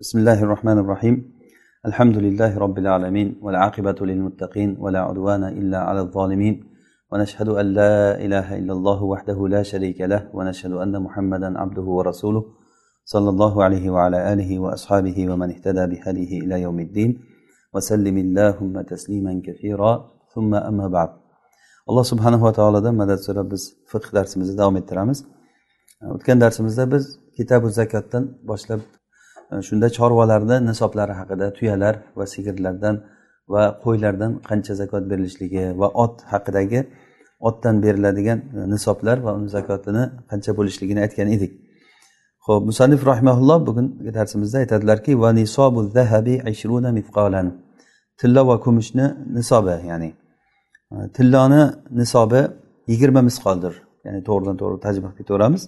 بسم 0.00 0.18
الله 0.18 0.42
الرحمن 0.42 0.78
الرحيم 0.78 1.14
الحمد 1.86 2.16
لله 2.16 2.58
رب 2.58 2.78
العالمين 2.78 3.28
والعاقبة 3.44 3.98
للمتقين 4.00 4.76
ولا 4.78 5.00
عدوان 5.00 5.44
إلا 5.44 5.78
على 5.78 6.00
الظالمين 6.00 6.54
ونشهد 7.10 7.48
أن 7.48 7.66
لا 7.66 8.20
إله 8.24 8.58
إلا 8.58 8.72
الله 8.72 9.02
وحده 9.12 9.48
لا 9.48 9.62
شريك 9.62 10.00
له 10.00 10.22
ونشهد 10.36 10.72
أن 10.72 11.02
محمدا 11.02 11.58
عبده 11.58 11.82
ورسوله 11.82 12.44
صلى 13.04 13.28
الله 13.30 13.64
عليه 13.64 13.90
وعلى 13.90 14.32
آله 14.32 14.58
وأصحابه 14.58 15.30
ومن 15.30 15.48
اهتدى 15.50 15.84
بهديه 15.92 16.32
إلى 16.44 16.56
يوم 16.66 16.78
الدين 16.80 17.10
وسلم 17.74 18.16
اللهم 18.18 18.80
تسليما 18.80 19.42
كثيرا 19.46 19.92
ثم 20.34 20.54
أما 20.54 20.88
بعد 20.88 21.10
alloh 21.88 22.04
subhanava 22.12 22.52
taolodan 22.52 22.94
madad 23.02 23.18
so'rab 23.26 23.46
biz 23.52 23.62
fiqh 23.92 24.08
darsimizni 24.16 24.58
davom 24.60 24.76
ettiramiz. 24.80 25.18
O'tgan 26.14 26.38
darsimizda 26.44 26.84
biz 26.92 27.04
kitabu 27.36 27.68
zakotdan 27.78 28.24
boshlab 28.50 28.80
Э, 29.52 29.62
shunda 29.62 29.88
chorvalarni 29.96 30.56
nisoblari 30.68 31.14
haqida 31.20 31.46
tuyalar 31.58 31.94
va 32.18 32.24
sigirlardan 32.34 32.96
va 33.52 33.62
qo'ylardan 33.84 34.32
qancha 34.48 34.74
zakot 34.80 35.04
berilishligi 35.10 35.64
va 35.80 35.88
ot 36.04 36.14
haqidagi 36.32 36.80
otdan 37.48 37.82
beriladigan 37.84 38.38
e, 38.56 38.70
nisoblar 38.74 39.16
va 39.26 39.30
uni 39.38 39.48
zakotini 39.56 40.04
qancha 40.30 40.52
bo'lishligini 40.58 41.00
aytgan 41.06 41.28
edik. 41.36 41.52
Ho'p 42.46 42.62
musannif 42.70 43.00
rahimaulloh 43.10 43.58
bugungi 43.68 44.10
darsimizda 44.18 44.58
aytadilarki 44.62 45.12
va 45.22 45.30
nisobu 45.40 45.80
zahabi 45.96 46.34
ishruna 46.52 46.90
mifqolan 46.98 47.46
tilla 48.20 48.42
va 48.50 48.56
kumushni 48.64 49.06
nisobi 49.36 49.74
ya'ni 49.90 50.10
e, 50.94 50.96
tilloni 51.16 51.62
nisobi 52.00 52.40
yigirma 52.90 53.20
misqoldir 53.28 53.74
ya'ni 54.06 54.20
to'g'ridan 54.28 54.56
to'g'ri 54.60 54.78
tajmih 54.86 55.10
qilib 55.10 55.18
ketaveramiz 55.20 55.62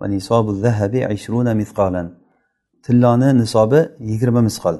va 0.00 0.06
nisobu 0.14 0.50
zahabi 0.64 1.00
ishruna 1.16 1.52
mifqolan 1.62 2.06
tilloni 2.86 3.38
nisobi 3.38 3.80
yigirma 4.00 4.42
misqol. 4.48 4.76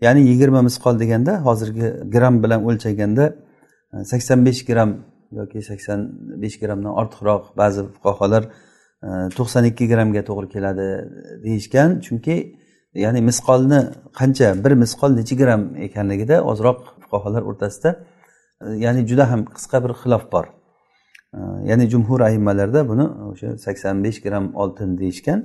Ya'ni 0.00 0.20
yigirma 0.30 0.62
misqol 0.62 0.98
deganda 1.02 1.44
hozirgi 1.46 1.86
gramm 2.14 2.42
bilan 2.42 2.60
o'lchaganda 2.68 3.24
e, 3.92 4.04
sakson 4.10 4.46
besh 4.46 4.64
gramm 4.68 4.90
yoki 5.38 5.62
sakson 5.70 6.00
besh 6.42 6.56
grammdan 6.62 6.92
ortiqroq 7.00 7.44
ba'zi 7.60 7.80
fuqarolar 7.94 8.42
e, 9.06 9.08
to'qson 9.36 9.64
ikki 9.70 9.84
grammga 9.92 10.22
to'g'ri 10.28 10.48
keladi 10.54 10.88
deyishgan. 11.44 11.90
Chunki 12.06 12.36
ya'ni 13.04 13.20
misqolni 13.30 13.80
qancha 14.18 14.48
bir 14.64 14.72
misqol 14.84 15.10
necha 15.20 15.34
gramm 15.42 15.62
ekanligida 15.86 16.36
ozroq 16.50 16.78
fuqarolar 17.02 17.42
o'rtasida 17.50 17.90
e, 18.64 18.66
ya'ni 18.84 19.00
juda 19.10 19.24
ham 19.30 19.40
qisqa 19.56 19.78
bir 19.84 19.92
xilof 20.02 20.24
bor. 20.34 20.46
Ya'ni 21.70 21.84
jumhur 21.92 22.20
ayimmalarda 22.28 22.80
buni 22.90 23.06
o'sha 23.30 23.48
sakson 23.66 23.96
besh 24.04 24.18
gramm 24.26 24.46
oltin 24.62 24.90
deyishgan. 24.98 25.40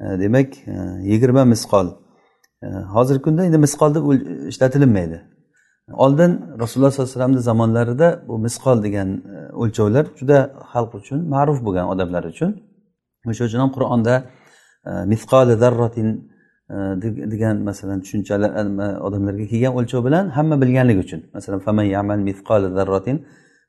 E, 0.00 0.20
demak 0.20 0.58
e, 0.66 0.72
yigirma 1.02 1.44
misqol. 1.44 1.86
E, 2.62 2.66
hozirgi 2.66 3.22
kunda 3.22 3.44
endi 3.44 3.58
misqol 3.58 3.94
deb 3.94 4.04
ishlatilinmaydi. 4.48 5.18
Oldin 5.92 6.32
rasululloh 6.62 6.90
sollallohu 6.90 7.10
alayhi 7.10 7.16
vasallamni 7.16 7.40
zamonlarida 7.40 8.08
bu 8.28 8.38
misqol 8.38 8.82
degan 8.82 9.08
o'lchovlar 9.62 10.06
juda 10.20 10.38
xalq 10.72 10.92
uchun 11.00 11.28
ma'ruf 11.34 11.58
bo'lgan 11.66 11.86
odamlar 11.92 12.24
uchun. 12.32 12.50
O'sha 13.30 13.44
uchun 13.48 13.58
ham 13.58 13.70
qur'onda 13.76 14.14
misqoli 15.12 15.54
zarrotin 15.62 16.08
degan 17.32 17.56
masalan 17.68 17.98
tushunchalar 18.04 18.50
odamlarga 19.06 19.46
kelgan 19.52 19.72
o'lchov 19.78 20.00
bilan 20.06 20.24
hamma 20.36 20.56
bilganligi 20.62 21.00
uchun. 21.06 21.20
Masalan 21.36 21.60
faman 21.66 21.86
yamal 21.96 22.20
misqoli 22.28 22.68
zarrotin 22.78 23.16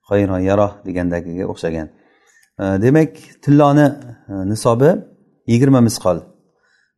xoyron 0.09 0.41
yaroh 0.49 0.71
degandagiga 0.87 1.45
o'xshagan. 1.51 1.87
Demak 2.85 3.11
tilloni 3.43 3.87
nisobi 4.51 4.89
yigirma 5.47 5.81
misqol 5.87 6.17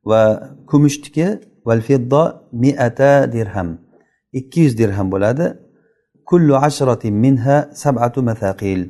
va 0.10 0.22
kumushniki 0.70 1.28
val 1.68 1.82
fiddo 1.82 2.24
miata 2.52 3.32
dirham. 3.34 3.70
Ikki 4.40 4.60
yuz 4.62 4.78
dirham 4.78 5.12
bo'ladi. 5.12 5.46
Kullu 6.30 6.56
ashratin 6.56 7.14
minha 7.24 7.58
sabatu 7.74 8.20
mathaqil. 8.30 8.82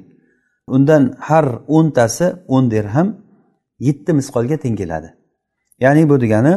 Undan 0.68 1.04
har 1.20 1.46
o'ntasi 1.68 2.28
o'n 2.48 2.72
dirham 2.72 3.08
yetti 3.80 4.12
misqolga 4.20 4.58
teng 4.64 4.76
keladi 4.82 5.10
ya'ni 5.84 6.10
bu 6.10 6.22
degani 6.22 6.54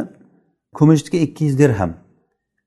kumushniki 0.75 1.19
ikki 1.19 1.44
yuz 1.44 1.59
dirham. 1.59 1.94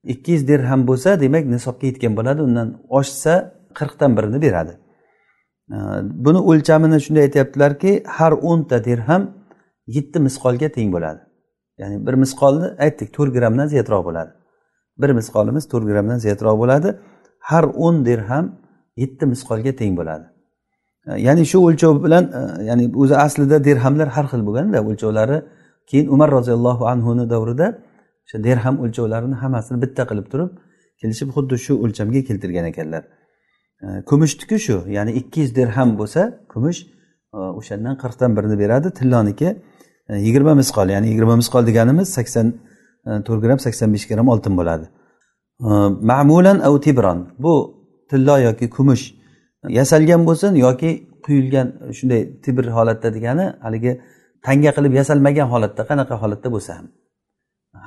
Ikki 0.03 0.31
yuz 0.31 0.47
dirham 0.47 0.87
bo'lsa 0.87 1.21
demak 1.21 1.45
nisobga 1.45 1.87
yetgan 1.87 2.13
bo'ladi. 2.17 2.41
Undan 2.41 2.67
oshsa 2.89 3.33
qirqdan 3.77 4.11
birini 4.17 4.41
beradi. 4.45 4.73
Buni 6.25 6.39
o'lchamini 6.49 6.97
shunday 7.05 7.23
aytyaptilarki 7.27 7.91
har 8.17 8.33
o'nta 8.49 8.77
dirham 8.87 9.23
yetti 9.95 10.17
misqolga 10.27 10.69
teng 10.77 10.89
bo'ladi. 10.95 11.21
Ya'ni 11.81 11.95
bir 12.07 12.15
misqolni 12.23 12.67
aytdik 12.85 13.09
to'rt 13.15 13.31
grammdan 13.37 13.67
ziyodroq 13.73 14.03
bo'ladi. 14.07 14.31
Bir 15.01 15.11
misqolimiz 15.19 15.63
to'rt 15.71 15.85
grammdan 15.89 16.19
ziyodroq 16.25 16.55
bo'ladi. 16.63 16.89
Har 17.49 17.65
o'n 17.85 17.95
dirham 18.07 18.45
yetti 19.01 19.25
misqolga 19.33 19.71
teng 19.81 19.93
bo'ladi. 19.99 20.25
E, 21.07 21.11
ya'ni 21.27 21.43
shu 21.51 21.57
o'lchov 21.67 21.95
bilan 22.05 22.23
e, 22.39 22.41
ya'ni 22.69 22.85
o'zi 23.01 23.15
aslida 23.25 23.57
dirhamlar 23.67 24.07
har 24.15 24.25
xil 24.31 24.41
bo'lganda 24.47 24.77
o'lchovlari 24.89 25.37
keyin 25.89 26.07
umar 26.15 26.29
roziyallohu 26.37 26.83
anhuni 26.93 27.25
davrida 27.33 27.67
o'sha 28.25 28.37
dirham 28.47 28.75
o'lchovlarini 28.83 29.35
hammasini 29.43 29.77
bitta 29.83 30.03
qilib 30.09 30.27
turib 30.31 30.51
kelishib 31.01 31.29
xuddi 31.35 31.55
shu 31.65 31.73
o'lchamga 31.83 32.21
keltirgan 32.29 32.65
ekanlar. 32.71 33.03
E, 33.83 33.87
Kumushniki 34.09 34.57
shu 34.65 34.77
ya'ni 34.97 35.11
ikki 35.19 35.39
yuz 35.43 35.51
dirham 35.59 35.89
bo'lsa 35.99 36.21
kumush 36.51 36.79
o'shandan 37.59 37.95
qirqdan 38.01 38.31
birini 38.37 38.57
beradi 38.63 38.87
tilloniki 38.99 39.49
yigirma 40.15 40.53
misqol 40.55 40.89
ya'ni 40.89 41.07
yigirma 41.07 41.35
misqol 41.35 41.67
deganimiz 41.67 42.09
sakson 42.09 42.47
e, 43.07 43.23
to'rt 43.25 43.41
gramm 43.43 43.59
sakson 43.59 43.93
besh 43.93 44.07
gramm 44.07 44.27
oltin 44.27 44.57
bo'ladi. 44.57 44.85
E, 45.59 45.69
ma'mulan 46.11 46.59
av 46.59 46.81
tibron 46.81 47.27
bu 47.39 47.53
tillo 48.09 48.37
yoki 48.47 48.69
kumush 48.69 49.03
yasalgan 49.69 50.25
bo'lsin 50.25 50.55
yoki 50.55 51.09
quyilgan 51.25 51.67
shunday 51.97 52.41
tibr 52.43 52.65
holatda 52.77 53.13
degani 53.15 53.45
haligi 53.65 54.01
tanga 54.45 54.71
qilib 54.77 54.93
yasalmagan 54.99 55.47
holatda 55.53 55.83
qanaqa 55.89 56.15
holatda 56.21 56.49
bo'lsa 56.55 56.71
ham. 56.77 56.87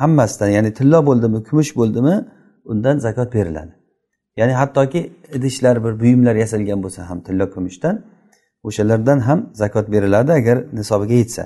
Hammasidan 0.01 0.51
ya'ni 0.57 0.71
tillo 0.79 1.07
bo'ldimi 1.09 1.39
kumush 1.49 1.71
bo'ldimi 1.81 2.15
undan 2.73 2.97
zakot 2.99 3.35
beriladi. 3.35 3.73
Ya'ni 4.37 4.53
hattoki 4.61 5.01
idishlar 5.37 5.85
bir 5.85 6.01
buyumlar 6.01 6.35
yasalgan 6.35 6.79
bo'lsa 6.85 7.11
ham 7.11 7.19
tillo 7.27 7.47
kumushdan 7.55 7.95
o'shalardan 8.69 9.19
ham 9.29 9.51
zakot 9.63 9.87
beriladi 9.95 10.33
agar 10.33 10.57
nisobiga 10.79 11.15
yetsa. 11.23 11.43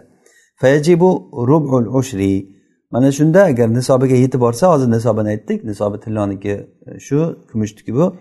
Fayajibu 0.60 1.10
rubul 1.48 1.86
ushri 1.98 2.56
mana 2.90 3.12
shunda 3.12 3.44
agar 3.44 3.68
nisobiga 3.68 4.16
yetib 4.16 4.40
borsa 4.40 4.64
hozir 4.72 4.88
nisobini 4.90 5.28
aytdik. 5.28 5.64
Nisobi 5.64 6.00
tilloniki 6.00 6.54
e, 6.86 7.00
shu 7.06 7.38
kumushniki 7.52 7.94
bu. 7.94 8.16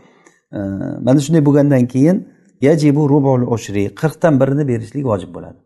E, 0.51 0.59
mana 1.05 1.19
shunday 1.19 1.45
bo'lgandan 1.47 1.85
keyin 1.93 2.17
yajibu 2.61 3.09
rubul 3.09 3.43
ushri 3.55 3.83
qirqdan 4.01 4.39
birini 4.41 4.67
berishlik 4.67 5.05
vojib 5.11 5.31
bo'ladi. 5.35 5.57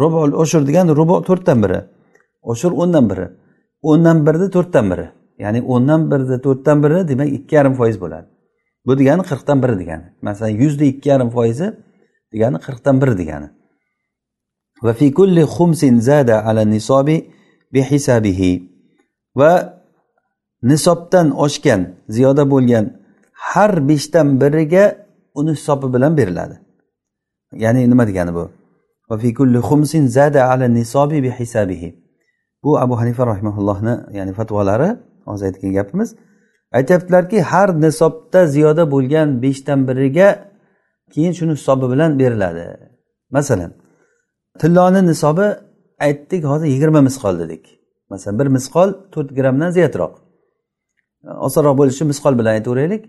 Rubul 0.00 0.32
ushur 0.42 0.62
degani 0.68 0.96
rubu 1.00 1.16
to'rtdan 1.28 1.58
biri. 1.64 1.80
Ushur 2.42 2.72
o'ndan 2.82 3.04
biri. 3.10 3.26
O'ndan 3.90 4.26
birni 4.26 4.48
to'rtdan 4.54 4.90
biri. 4.90 5.06
Ya'ni 5.42 5.60
o'ndan 5.72 6.10
birni 6.10 6.38
to'rtdan 6.46 6.82
biri 6.84 6.98
demak 7.08 7.28
ikki 7.38 7.54
yarim 7.58 7.74
foiz 7.80 7.96
bo'ladi. 8.00 8.26
Bu 8.86 8.98
degani 8.98 9.22
qirqdan 9.30 9.62
biri 9.62 9.74
degani. 9.82 10.06
Masalan 10.22 10.54
yuzda 10.62 10.84
ikki 10.92 11.08
yarim 11.12 11.30
foizi 11.36 11.66
degani 12.32 12.58
qirqdan 12.66 13.00
biri 13.02 13.14
degani. 13.18 13.48
Va 14.84 14.92
fi 14.92 15.06
kulli 15.18 15.42
xumsin 15.54 16.00
zada 16.00 16.36
ala 16.48 16.64
nisobi 16.64 17.16
bihisabihi. 17.72 18.52
Va 19.36 19.52
nisobdan 20.62 21.28
oshgan 21.44 21.80
ziyoda 22.08 22.44
bo'lgan 22.52 22.84
har 23.32 23.88
beshdan 23.88 24.28
biriga 24.40 24.84
uni 25.34 25.52
hisobi 25.58 25.86
bilan 25.94 26.16
beriladi. 26.16 26.56
Ya'ni 27.52 27.90
nima 27.90 28.06
degani 28.06 28.32
bu? 28.34 28.44
Va 29.10 29.16
fi 29.22 29.34
kulli 29.34 29.58
xumsin 29.68 30.06
zada 30.06 30.40
ala 30.50 30.66
nisobi 30.68 31.22
bihisabihi. 31.22 31.90
Bu 32.62 32.70
abu 32.84 32.94
hanifa 33.00 33.26
rahimaullohni 33.26 33.94
ya'ni 34.18 34.32
fatvolari 34.32 34.88
hozir 35.24 35.46
aytgan 35.46 35.72
gapimiz. 35.72 36.14
Aytyaptilarki 36.72 37.42
har 37.42 37.80
nisobda 37.80 38.46
ziyoda 38.46 38.90
bo'lgan 38.90 39.28
beshdan 39.42 39.88
biriga 39.88 40.28
keyin 41.12 41.32
shuni 41.32 41.52
hisobi 41.52 41.86
bilan 41.92 42.18
beriladi. 42.18 42.66
Masalan 43.30 43.72
tilloni 44.62 45.06
nisobi 45.06 45.46
aytdik 46.06 46.44
hozir 46.44 46.66
yigirma 46.66 47.00
misqol 47.08 47.38
dedik. 47.38 47.64
Masalan 48.10 48.38
bir 48.38 48.46
misqol 48.46 48.88
to'rt 49.12 49.30
grammdan 49.36 49.70
ziyodroq. 49.70 50.12
Osonroq 51.46 51.78
bo'lishi 51.80 52.04
misqol 52.04 52.38
bilan 52.38 52.52
aytaveraylik 52.58 53.02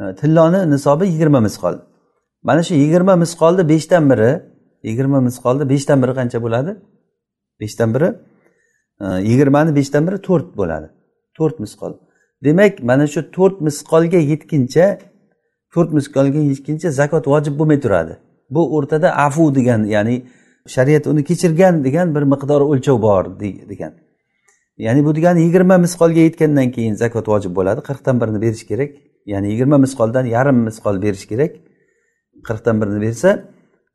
e, 0.00 0.14
tilloni 0.20 0.60
nisobi 0.70 1.04
yigirma 1.12 1.40
misqol. 1.40 1.74
Mana 2.42 2.62
shu 2.62 2.74
yigirma 2.74 3.14
misqolni 3.24 3.68
beshdan 3.68 4.10
biri 4.10 4.30
yigirma 4.88 5.20
misqolni 5.28 5.64
beshdan 5.72 5.98
biri 6.02 6.12
qancha 6.20 6.38
bo'ladi? 6.44 6.72
Beshdan 7.60 7.94
biri 7.94 8.08
e, 9.00 9.06
yigirmani 9.30 9.70
beshdan 9.78 10.02
biri 10.08 10.18
to'rt 10.28 10.48
bo'ladi. 10.60 10.88
To'rt 11.38 11.56
misqol. 11.64 11.92
Demak 12.44 12.82
mana 12.90 13.06
shu 13.06 13.20
to'rt 13.36 13.56
misqolga 13.68 14.20
yetguncha 14.32 14.86
to'rt 15.74 15.90
misqolga 15.98 16.40
yetguncha 16.50 16.88
zakot 17.00 17.24
vojib 17.32 17.54
bo'lmay 17.60 17.80
turadi. 17.84 18.14
Bu 18.54 18.62
o'rtada 18.76 19.08
afu 19.26 19.54
degan 19.54 19.80
ya'ni 19.94 20.16
shariat 20.74 21.06
uni 21.06 21.24
kechirgan 21.24 21.84
degan 21.86 22.14
bir 22.14 22.24
miqdor 22.32 22.60
o'lchov 22.70 23.02
bor 23.02 23.24
degan. 23.40 23.92
Ya'ni 24.78 25.04
bu 25.04 25.14
degani 25.14 25.40
yigirma 25.42 25.78
misqolga 25.78 26.20
yetgandan 26.28 26.70
keyin 26.70 26.94
zakot 26.94 27.28
vojib 27.28 27.52
bo'ladi. 27.58 27.80
Qirqdan 27.88 28.20
birini 28.20 28.40
berish 28.44 28.64
kerak. 28.70 28.90
Ya'ni 29.26 29.46
yigirma 29.52 29.78
misqoldan 29.84 30.24
yarim 30.36 30.58
misqol 30.68 31.02
berish 31.02 31.26
kerak. 31.30 31.52
Qirqdan 32.46 32.80
birini 32.80 33.00
bersa 33.06 33.30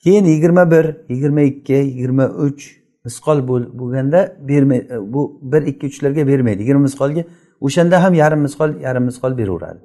keyin 0.03 0.25
yigirma 0.25 0.71
bir 0.71 0.85
yigirma 1.09 1.41
ikki 1.41 1.73
yigirma 1.73 2.25
uch 2.45 2.61
misqol 3.05 3.47
bo'lganda 3.79 4.19
bermaydi 4.49 4.87
bu 5.13 5.21
bir 5.51 5.61
ikki 5.61 5.85
uchlarga 5.87 6.27
bermaydi. 6.27 6.61
Yigirma 6.61 6.83
misqolga 6.89 7.23
o'shanda 7.61 8.03
ham 8.03 8.13
yarim 8.13 8.41
misqol 8.47 8.81
yarim 8.81 9.03
misqol 9.03 9.37
beraveradi. 9.37 9.79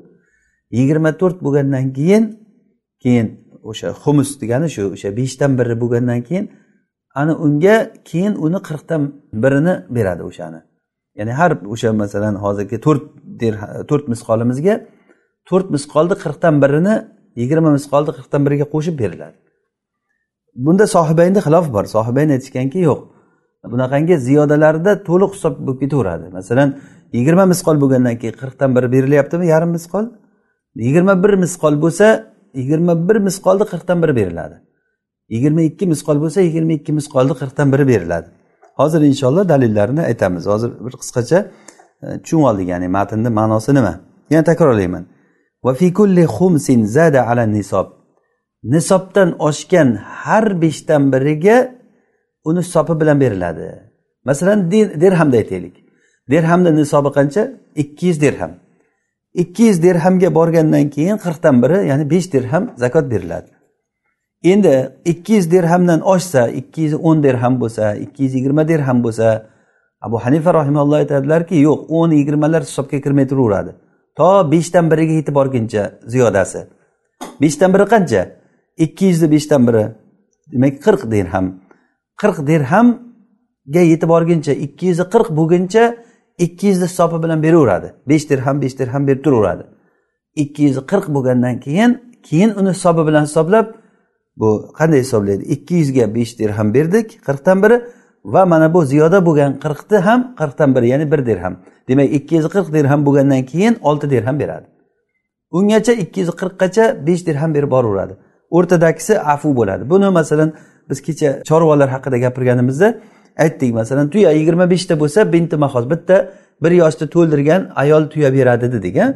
Yigirma 0.71 1.11
to'rt 1.21 1.39
bo'lgandan 1.45 1.93
keyin 1.93 2.25
keyin 3.03 3.27
o'sha 3.71 3.89
xumus 4.03 4.31
degani 4.41 4.69
shu 4.75 4.83
o'sha 4.95 5.09
beshdan 5.17 5.53
biri 5.59 5.75
bo'lgandan 5.83 6.21
keyin 6.29 6.47
ana 7.15 7.33
unga 7.45 7.77
keyin 8.05 8.35
uni 8.47 8.59
qirqdan 8.69 9.03
birini 9.33 9.75
beradi 9.97 10.23
o'shani. 10.31 10.61
Ya'ni 11.19 11.33
har 11.41 11.51
o'sha 11.75 11.93
masalan 11.93 12.35
hozirgi 12.45 12.77
to'rt 12.87 13.03
to'rt 13.91 14.05
misqolimizga 14.13 14.75
to'rt 15.49 15.67
misqolni 15.75 16.17
qirqdan 16.23 16.55
birini 16.65 16.95
yigirma 17.41 17.71
misqolni 17.79 18.13
qirqdan 18.17 18.41
biriga 18.47 18.67
qo'shib 18.75 18.95
beriladi. 19.03 19.37
Bunda 20.67 20.87
sohibaynda 20.97 21.41
xilof 21.47 21.67
bor. 21.75 21.85
Sohibayn 21.97 22.29
aytishganki 22.37 22.79
yo'q 22.89 23.01
bunaqangi 23.73 24.15
ziyodalarida 24.27 24.93
to'liq 25.09 25.31
hisob 25.37 25.55
bo'lib 25.67 25.79
ketaveradi. 25.83 26.27
Masalan 26.39 26.69
yigirma 27.17 27.45
misqol 27.53 27.77
bo'lgandan 27.83 28.17
keyin 28.21 28.37
qirqdan 28.43 28.71
biri 28.77 28.89
berilyaptimi? 28.95 29.45
Yarim 29.53 29.71
misqol. 29.77 30.05
Yigirma 30.85 31.15
bir 31.25 31.33
misqol 31.45 31.75
bo'lsa 31.85 32.07
yigirma 32.59 32.95
bir 33.09 33.17
misqolni 33.29 33.65
qirqdan 33.73 33.99
biri 34.03 34.15
beriladi. 34.21 34.57
Yigirma 35.35 35.63
ikki 35.71 35.87
misqol 35.93 36.17
bo'lsa 36.25 36.41
yigirma 36.47 36.73
ikki 36.79 36.93
misqolni 36.99 37.35
qirqdan 37.41 37.73
biri 37.73 37.85
beriladi. 37.93 38.29
Hozir 38.81 39.01
inshaalloh 39.11 39.49
dalillarini 39.49 40.03
aytamiz. 40.11 40.47
Hozir 40.47 40.71
bir 40.87 40.95
qisqacha 41.03 41.39
e, 42.03 42.07
tushunib 42.23 42.45
oldik 42.51 42.69
ya'ni 42.73 42.89
matnni 42.97 43.31
ma'nosi 43.39 43.75
nima? 43.79 43.95
Yana 44.31 44.45
takrorlayman 44.51 45.05
va 45.65 45.73
fi 45.75 45.93
kulli 45.99 46.25
xumsin 46.37 46.81
zada 46.97 47.21
ala 47.31 47.45
nisob. 47.57 47.87
Nisobdan 48.75 49.31
oshgan 49.49 49.89
har 50.23 50.47
beshdan 50.63 51.03
biriga 51.13 51.57
uni 52.49 52.61
hisobi 52.67 53.01
bilan 53.01 53.21
beriladi. 53.21 53.69
Masalan 54.29 54.71
dirhamda 55.03 55.37
aytaylik. 55.43 55.77
Derhamni 56.31 56.71
nisobi 56.81 57.11
qancha? 57.19 57.43
ikki 57.83 58.07
yuz 58.07 58.21
derham 58.21 58.53
ikki 59.35 59.63
yuz 59.63 59.83
derhamga 59.83 60.35
borgandan 60.35 60.91
keyin 60.91 61.17
qirqdan 61.25 61.57
biri 61.63 61.79
ya'ni 61.91 62.11
besh 62.11 62.33
dirham 62.33 62.65
zakot 62.83 63.11
beriladi. 63.13 63.51
Endi 64.45 64.93
ikki 65.05 65.33
yuz 65.33 65.51
dirhamdan 65.51 66.01
oshsa 66.01 66.49
ikki 66.49 66.81
yuz 66.83 66.95
o'n 66.95 67.23
dirham 67.23 67.61
bo'lsa 67.61 67.95
ikki 67.95 68.23
yuz 68.23 68.35
yigirma 68.35 68.69
dirham 68.69 69.05
bo'lsa 69.05 69.47
abu 70.01 70.19
hanifa 70.25 70.55
rahimalloh 70.55 70.97
aytadilarki 70.97 71.57
yo'q 71.69 71.81
o'n 71.89 72.11
yigirmalar 72.11 72.63
hisobga 72.63 73.01
kirmay 73.01 73.27
turaveradi. 73.29 73.73
To 74.19 74.51
beshdan 74.53 74.91
biriga 74.91 75.15
yetib 75.21 75.35
borguncha 75.35 75.83
ziyodasi. 76.13 76.61
Beshdan 77.43 77.75
biri 77.75 77.87
qancha? 77.95 78.23
Ikki 78.85 79.05
yuzni 79.11 79.29
beshdan 79.35 79.67
biri 79.69 79.85
demak 80.53 80.75
qirq 80.85 81.03
dirham. 81.11 81.47
Qirq 82.21 82.39
dirhamga 82.51 83.83
yetib 83.93 84.09
borguncha 84.15 84.53
ikki 84.67 84.87
yuzi 84.91 85.05
qirq 85.15 85.29
bo'lguncha 85.39 85.85
ikki 86.39 86.67
yuzni 86.71 86.87
hisobi 86.91 87.23
bilan 87.25 87.43
beraveradi. 87.43 87.89
Besh 88.11 88.25
dirham 88.31 88.57
besh 88.63 88.79
dirham 88.79 89.07
berib 89.09 89.23
turaveradi. 89.25 89.65
Ikki 90.43 90.63
yuz 90.69 90.79
qirq 90.91 91.07
bo'lgandan 91.15 91.55
keyin 91.65 91.91
keyin 92.29 92.51
uni 92.61 92.71
hisobi 92.77 93.03
bilan 93.09 93.25
hisoblab 93.29 93.67
bu 94.41 94.73
qanday 94.79 95.01
hisoblaydi? 95.05 95.45
Ikki 95.55 95.75
yuzga 95.75 96.15
besh 96.15 96.39
dirham 96.39 96.75
berdik 96.75 97.09
qirqdan 97.27 97.63
biri 97.63 97.77
va 98.25 98.47
mana 98.47 98.75
bu 98.75 98.85
ziyoda 98.85 99.27
bo'lgan 99.27 99.53
qirqni 99.65 99.99
ham 100.07 100.21
qirqdan 100.41 100.75
biri 100.77 100.87
ya'ni 100.93 101.07
bir 101.13 101.27
dirham. 101.27 101.55
Demak 101.89 102.09
ikki 102.19 102.35
yuz 102.39 102.47
qirq 102.55 102.69
dirham 102.77 103.01
bo'lgandan 103.07 103.43
keyin 103.51 103.75
olti 103.89 104.11
dirham 104.11 104.37
beradi. 104.43 104.67
Ungacha 105.51 105.93
ikki 105.93 106.21
yuz 106.21 106.31
qirqqacha 106.41 106.85
besh 107.07 107.23
dirham 107.27 107.55
berib 107.55 107.71
boraveradi. 107.71 108.15
O'rtadagisi 108.57 109.21
afu 109.35 109.57
bo'ladi. 109.57 109.91
Buni 109.91 110.09
masalan 110.19 110.53
biz 110.91 110.99
kecha 111.07 111.43
chorvalar 111.49 111.89
haqida 111.95 112.19
gapirganimizda 112.25 112.89
aytdik. 113.45 113.75
Masalan 113.81 114.07
tuya 114.13 114.31
yigirma 114.39 114.71
beshta 114.71 114.95
bo'lsa 115.01 115.33
binti 115.33 115.57
mahoz 115.57 115.85
bitta 115.93 116.17
bir 116.63 116.73
yoshni 116.83 117.07
to'ldirgan 117.15 117.63
ayol 117.83 118.03
tuya 118.13 118.31
beradi 118.37 118.67
dedik 118.75 118.97
a 119.05 119.07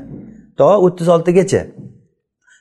to 0.59 0.69
o'ttiz 0.87 1.09
oltigacha. 1.15 1.63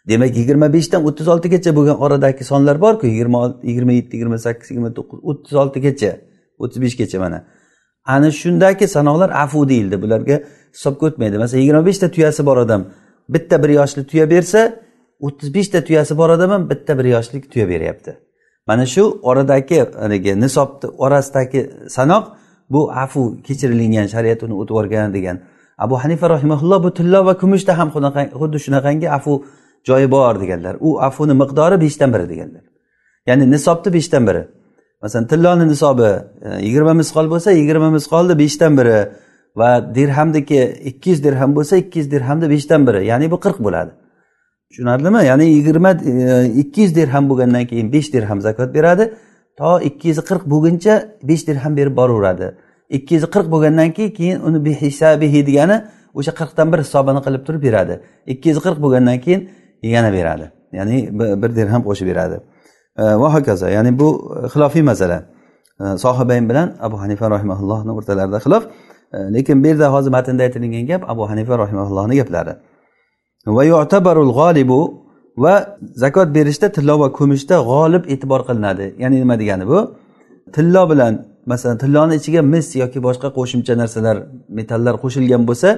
Demak 0.09 0.37
yigirma 0.37 0.73
beshdan 0.73 1.05
o'ttiz 1.07 1.27
oltigacha 1.27 1.75
bo'lgan 1.77 1.97
oradagi 2.05 2.43
sonlar 2.43 2.81
borku 2.81 3.07
yigirma 3.07 3.39
yigirma 3.63 3.91
yetti 3.91 4.13
yigirma 4.17 4.37
sakkiz 4.37 4.71
yigirma 4.71 4.91
to'qqiz 4.97 5.19
o'ttiz 5.29 5.53
oltigacha 5.63 6.11
o'ttiz 6.63 6.79
beshgacha 6.85 7.19
mana. 7.19 7.39
Ana 8.05 8.31
shundagi 8.31 8.87
sanoqlar 8.95 9.29
afu 9.43 9.69
deyildi 9.69 10.01
bularga 10.03 10.37
hisobga 10.75 11.03
o'tmaydi 11.07 11.37
masalan 11.37 11.61
yigirma 11.63 11.85
beshta 11.89 12.07
tuyasi 12.15 12.45
bor 12.45 12.57
odam 12.57 12.81
bitta 13.33 13.63
bir 13.63 13.69
yoshli 13.79 14.01
tuya 14.11 14.29
bersa 14.29 14.59
o'ttiz 15.25 15.53
beshta 15.57 15.79
tuyasi 15.87 16.17
bor 16.17 16.29
odam 16.35 16.49
ham 16.55 16.69
bitta 16.71 16.97
bir 16.99 17.05
yoshlik 17.05 17.51
tuya 17.51 17.69
beryapti. 17.69 18.11
Mana 18.67 18.85
shu 18.85 19.03
oradagi 19.29 19.79
haligi 20.03 20.39
nisobni 20.43 20.87
orasidagi 21.03 21.61
sanoq 21.97 22.23
bu 22.73 22.91
afu 23.03 23.21
kechirilingan 23.47 24.07
shariat 24.13 24.43
uni 24.43 24.53
o'tib 24.61 24.73
yuborgan 24.73 25.13
degan. 25.13 25.37
Abu 25.77 25.95
hanifa 26.03 26.29
rahimaulloh 26.29 26.83
bu 26.83 26.89
tillo 26.93 27.25
va 27.25 27.33
kumushda 27.41 27.77
ham 27.79 27.89
xuddi 28.41 28.57
shunaqangi 28.65 29.07
afu 29.17 29.33
joyi 29.87 30.11
bor 30.11 30.41
deganlar. 30.41 30.75
U 30.79 31.01
afuni 31.01 31.33
miqdori 31.33 31.81
beshdan 31.81 32.13
biri 32.13 32.29
deganlar. 32.29 32.63
Ya'ni 33.27 33.51
nisobni 33.51 33.93
beshdan 33.93 34.27
biri. 34.27 34.43
Masalan 35.01 35.27
tilloni 35.27 35.67
nisobi 35.67 36.09
e, 36.41 36.65
yigirma 36.65 36.93
misqol 36.93 37.29
bo'lsa 37.33 37.51
yigirma 37.51 37.89
misqolni 37.97 38.37
beshdan 38.39 38.77
biri 38.77 38.97
va 39.55 39.95
dirhamniki 39.95 40.61
ikki 40.89 41.09
yuz 41.09 41.23
dirham 41.23 41.55
bo'lsa 41.55 41.77
ikki 41.77 41.99
yuz 41.99 42.11
dirhamni 42.11 42.49
beshdan 42.49 42.87
biri. 42.87 43.05
Ya'ni 43.05 43.31
bu 43.31 43.37
qirq 43.45 43.59
bo'ladi. 43.65 43.91
Tushunarlimi? 44.69 45.25
Ya'ni 45.25 45.45
yigirma 45.55 45.91
e, 45.91 46.51
ikki 46.61 46.81
yuz 46.81 46.95
dirham 46.95 47.29
bo'lgandan 47.29 47.65
keyin 47.65 47.93
besh 47.93 48.13
dirham 48.13 48.41
zakot 48.41 48.73
beradi. 48.75 49.13
To 49.57 49.79
ikki 49.89 50.07
yuz 50.11 50.19
qirq 50.29 50.43
bo'lguncha 50.53 50.93
besh 51.29 51.47
dirham 51.47 51.73
berib 51.77 51.95
boraveradi. 51.97 52.47
Ikki 52.97 53.15
yuz 53.15 53.25
qirq 53.33 53.47
bo'lgandan 53.53 53.89
keyin 53.97 54.11
keyin 54.19 54.39
uni 54.47 54.59
bihisabihi 54.65 55.41
degani 55.49 55.77
o'sha 56.13 56.31
qirqdan 56.39 56.67
bir 56.73 56.79
hisobini 56.85 57.21
qilib 57.25 57.43
turib 57.47 57.61
beradi. 57.67 57.93
Ikki 58.33 58.49
yuz 58.49 58.59
qirq 58.65 58.77
bo'lgandan 58.85 59.17
keyin 59.25 59.41
yana 59.83 60.13
beradi. 60.13 60.51
Ya'ni 60.73 61.09
bir 61.41 61.55
dirham 61.55 61.81
qo'shib 61.83 62.07
beradi. 62.07 62.37
E, 62.97 63.03
va 63.03 63.33
hokazo 63.35 63.67
ya'ni 63.67 63.99
bu 63.99 64.07
xilofiy 64.53 64.81
masala 64.81 65.17
e, 65.81 65.97
sohibayn 66.03 66.49
bilan 66.49 66.67
abu 66.79 67.01
hanifa 67.01 67.31
rahimaullohni 67.35 67.91
o'rtalarida 67.97 68.39
xilof. 68.45 68.63
E, 69.13 69.17
lekin 69.35 69.63
bu 69.63 69.67
yerda 69.67 69.93
hozir 69.93 70.11
matnda 70.17 70.43
aytilingan 70.43 70.85
gap 70.91 71.01
abu 71.13 71.29
hanifa 71.29 71.57
rahimaullohni 71.63 72.15
gaplari. 72.21 72.53
Va 73.57 73.63
yu'tabarul 73.71 74.31
g'olibu 74.39 74.79
va 75.37 75.77
zakot 76.03 76.27
berishda 76.35 76.67
tillo 76.75 76.99
va 76.99 77.07
kumushda 77.17 77.55
g'olib 77.69 78.03
e'tibor 78.13 78.41
qilinadi. 78.47 78.85
Ya'ni 79.03 79.15
nima 79.23 79.35
degani 79.41 79.65
bu? 79.71 79.79
Tillo 80.55 80.83
bilan 80.91 81.13
masalan 81.45 81.77
tilloni 81.77 82.15
ichiga 82.19 82.41
mis 82.53 82.67
yoki 82.75 82.99
boshqa 83.07 83.27
qo'shimcha 83.37 83.73
narsalar 83.81 84.17
metallar 84.57 84.95
qo'shilgan 85.03 85.41
bo'lsa 85.49 85.69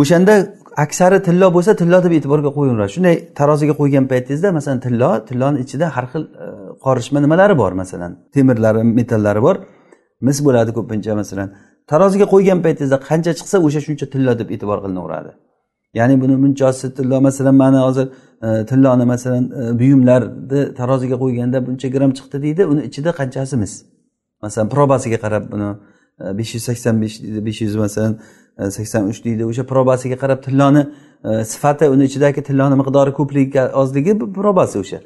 o'shanda 0.00 0.34
aksari 0.76 1.22
tillo 1.22 1.46
bo'lsa 1.56 1.72
tillo 1.80 1.98
deb 2.04 2.12
e'tiborga 2.18 2.50
qo'yaveradi 2.56 2.92
shunday 2.96 3.16
taroziga 3.38 3.74
qo'ygan 3.80 4.04
paytingizda 4.12 4.48
masalan 4.58 4.80
tillo 4.86 5.10
tilloni 5.28 5.58
ichida 5.64 5.86
har 5.96 6.06
xil 6.12 6.22
e, 6.44 6.46
qorishma 6.84 7.18
nimalari 7.24 7.54
bor 7.62 7.72
masalan 7.82 8.12
temirlari 8.34 8.82
metallari 8.98 9.40
bor. 9.46 9.56
Mis 10.26 10.38
bo'ladi 10.46 10.70
ko'pincha 10.78 11.12
masalan. 11.20 11.48
Taroziga 11.92 12.26
qo'ygan 12.34 12.58
paytingizda 12.66 12.98
qancha 13.08 13.32
chiqsa 13.38 13.56
o'sha 13.66 13.80
shuncha 13.86 14.06
tillo 14.14 14.32
deb 14.40 14.48
e'tibor 14.54 14.78
qilinaveradi 14.84 15.30
ya'ni 15.98 16.14
buni 16.22 16.36
bunchasi 16.42 16.86
tillo 16.98 17.16
masalan 17.28 17.54
mana 17.62 17.80
hozir 17.86 18.06
e, 18.46 18.48
tilloni 18.70 19.04
masalan 19.12 19.44
e, 19.60 19.62
buyumlarni 19.80 20.60
taroziga 20.78 21.16
qo'yganda 21.22 21.58
buncha 21.66 21.88
gramm 21.94 22.12
chiqdi 22.18 22.36
deydi 22.44 22.62
uni 22.72 22.82
ichida 22.88 23.10
qanchasi 23.20 23.54
mis? 23.62 23.72
Masalan 24.44 24.68
probasiga 24.74 25.18
qarab 25.24 25.44
buni 25.52 25.68
besh 26.38 26.52
yuz 26.54 26.64
sakson 26.68 26.94
besh 27.02 27.16
besh 27.46 27.60
yuz 27.66 27.76
masalan 27.84 28.12
E, 28.58 28.70
sakson 28.70 29.08
uch 29.10 29.24
deydi 29.24 29.44
o'sha 29.50 29.64
probasiga 29.72 30.16
qarab 30.22 30.40
tilloni 30.46 30.82
e, 31.24 31.44
sifati 31.52 31.88
uni 31.94 32.04
ichidagi 32.08 32.42
tilloni 32.48 32.76
miqdori 32.80 33.12
ko'pligi 33.18 33.62
ozligi 33.82 34.12
probasi 34.38 34.78
o'sha. 34.82 34.98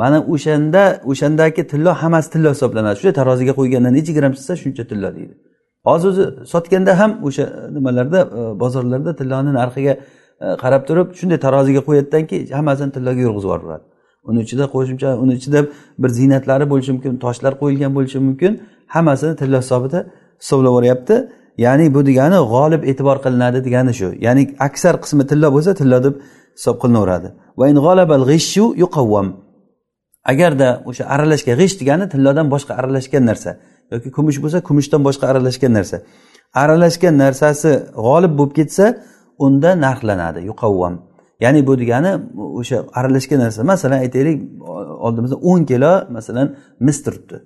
Mana 0.00 0.18
o'shanda 0.34 0.82
o'shandagi 1.10 1.62
tillo 1.72 1.92
hammasi 2.02 2.28
tillo 2.34 2.50
hisoblanadi. 2.54 2.96
Shunday 3.00 3.14
taroziga 3.20 3.52
qo'yganda 3.60 3.90
necha 3.96 4.12
gramm 4.18 4.32
chiqsa 4.36 4.54
shuncha 4.62 4.84
tillo 4.90 5.08
deydi. 5.16 5.34
Hozir 5.88 6.08
o'zi 6.12 6.24
sotganda 6.52 6.92
ham 7.00 7.10
o'sha 7.28 7.44
nimalarda 7.76 8.20
e, 8.38 8.40
bozorlarda 8.62 9.12
tilloni 9.20 9.50
narxiga 9.60 9.94
qarab 10.62 10.82
turib 10.88 11.08
shunday 11.18 11.38
taroziga 11.46 11.80
qo'yadidanki 11.88 12.28
keyin 12.30 12.52
hammasini 12.58 12.90
tilloga 12.96 13.20
yurg'izib 13.26 13.48
yuboradi. 13.50 13.84
Uni 14.28 14.40
ichida 14.46 14.64
qo'shimcha 14.74 15.08
uni 15.22 15.32
ichida 15.38 15.60
bir 16.02 16.10
ziynatlari 16.18 16.64
bo'lishi 16.72 16.90
mumkin 16.96 17.12
toshlar 17.24 17.52
qo'yilgan 17.62 17.92
bo'lishi 17.96 18.18
mumkin 18.28 18.52
hammasini 18.94 19.34
tilla 19.40 19.58
hisobida 19.64 19.98
hisoblab 20.42 20.70
yuboryapti 20.70 21.16
ya'ni 21.64 21.94
bu 21.94 22.00
degani 22.08 22.38
g'olib 22.52 22.82
e'tibor 22.90 23.18
qilinadi 23.24 23.58
degani 23.66 23.92
shu. 24.00 24.08
Ya'ni 24.26 24.42
aksar 24.66 24.94
qismi 25.04 25.24
tilla 25.30 25.48
bo'lsa 25.54 25.70
tilla 25.80 25.98
deb 26.06 26.14
hisob 26.56 26.76
qilinaveradi 26.82 27.28
agarda 30.32 30.68
o'sha 30.88 31.04
aralashgan 31.14 31.54
g'isht 31.60 31.78
degani 31.82 32.04
tillodan 32.12 32.46
boshqa 32.54 32.72
aralashgan 32.80 33.24
narsa 33.30 33.50
yoki 33.92 34.08
kumush 34.16 34.38
bo'lsa 34.44 34.58
kumushdan 34.68 35.00
boshqa 35.06 35.24
aralashgan 35.32 35.72
narsa. 35.78 35.96
Aralashgan 36.62 37.14
narsasi 37.24 37.70
g'olib 38.06 38.32
bo'lib 38.38 38.54
ketsa 38.58 38.84
unda 39.44 39.70
narxlanadi 39.86 40.40
yuqavvam 40.50 40.94
ya'ni 41.44 41.60
bu 41.68 41.72
degani 41.82 42.12
o'sha 42.60 42.76
aralashgan 42.98 43.38
narsa. 43.44 43.60
Masalan 43.72 43.98
aytaylik 44.04 44.36
oldimizda 45.06 45.36
o'n 45.50 45.60
kilo 45.70 45.92
masalan 46.16 46.46
mis 46.86 46.98
turibdi. 47.04 47.36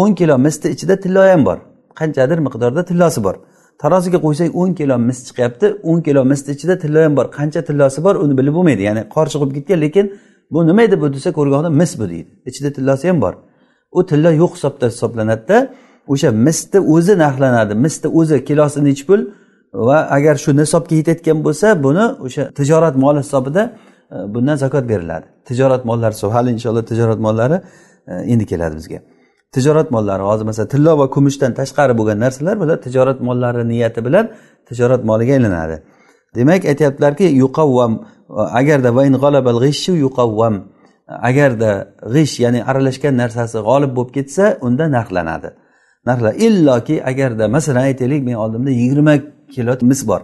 o'n 0.00 0.10
kilo 0.18 0.34
misni 0.46 0.68
ichida 0.74 0.94
tillo 1.04 1.22
ham 1.32 1.42
bor. 1.48 1.58
Qanchadir 2.00 2.38
miqdorda 2.46 2.82
tillosi 2.90 3.20
bor. 3.26 3.36
Taroziga 3.82 4.18
qo'ysak 4.26 4.48
o'n 4.60 4.70
kilo 4.78 4.98
mis 5.08 5.18
chiqyapti 5.28 5.66
o'n 5.90 6.00
kilo 6.06 6.24
misni 6.30 6.50
ichida 6.56 6.74
tilla 6.82 7.04
ham 7.04 7.16
bor. 7.18 7.26
Qancha 7.38 7.60
tillosi 7.68 8.04
bor 8.06 8.14
uni 8.24 8.34
bilib 8.38 8.54
bo'lmaydi. 8.58 8.82
Ya'ni 8.88 9.02
qor 9.14 9.26
chiqib 9.32 9.50
ketgan 9.56 9.78
lekin 9.84 10.06
bu 10.52 10.66
nima 10.68 10.82
edi 10.86 10.96
bu 11.02 11.06
desa 11.14 11.30
ko'rgan 11.38 11.72
mis 11.80 11.92
bu 12.00 12.04
deydi. 12.12 12.30
Ichida 12.50 12.70
tillosi 12.76 13.04
ham 13.10 13.18
bor. 13.24 13.34
U 13.98 14.00
tilla 14.10 14.30
yo'q 14.42 14.52
hisobda 14.56 14.86
hisoblanadida 14.92 15.58
o'sha 16.12 16.30
misni 16.46 16.78
o'zi 16.94 17.14
narxlanadi. 17.24 17.74
Misni 17.84 18.08
o'zi 18.18 18.36
kilosi 18.48 18.78
nechi 18.88 19.04
pul 19.08 19.20
va 19.88 19.98
agar 20.16 20.36
shu 20.44 20.50
nisobga 20.60 20.94
yetayotgan 21.00 21.38
bo'lsa 21.46 21.66
buni 21.86 22.04
o'sha 22.26 22.42
tijorat 22.58 22.94
moli 23.04 23.18
hisobida 23.24 23.62
e, 24.14 24.16
bundan 24.34 24.56
zakot 24.64 24.84
beriladi. 24.92 25.26
Tijorat 25.48 25.82
mollari 25.90 26.14
hali 26.36 26.50
inshaalloh 26.56 26.84
tijorat 26.90 27.18
mollari 27.26 27.56
e, 28.10 28.12
endi 28.32 28.44
keladi 28.46 28.74
bizga. 28.80 28.98
Tijorat 29.54 29.88
mollari 29.94 30.22
hozir 30.30 30.44
masalan 30.50 30.68
tillo 30.74 30.92
va 31.00 31.06
kumushdan 31.14 31.52
tashqari 31.60 31.94
bo'lgan 31.98 32.18
narsalar 32.24 32.56
bular 32.62 32.78
tijorat 32.86 33.18
mollari 33.28 33.62
niyati 33.72 34.00
bilan 34.06 34.26
tijorat 34.68 35.02
moliga 35.10 35.32
aylanadi. 35.38 35.76
Demak 36.36 36.62
aytyaptilarki 36.70 37.26
yuqavvam 37.42 37.92
agarda 38.60 38.90
yuqavvam. 40.04 40.54
Agarda 41.28 41.70
g'ish 42.14 42.34
ya'ni 42.44 42.60
aralashgan 42.70 43.14
narsasi 43.22 43.58
g'olib 43.68 43.92
bo'lib 43.96 44.12
ketsa 44.16 44.44
unda 44.66 44.84
narxlanadi. 44.96 45.48
Narxlar 46.08 46.34
illoki 46.46 46.96
agarda 47.10 47.44
masalan 47.56 47.82
aytaylik 47.88 48.22
men 48.28 48.36
oldimda 48.44 48.70
yigirma 48.70 49.14
kilo 49.54 49.72
mis 49.90 50.00
bor. 50.10 50.20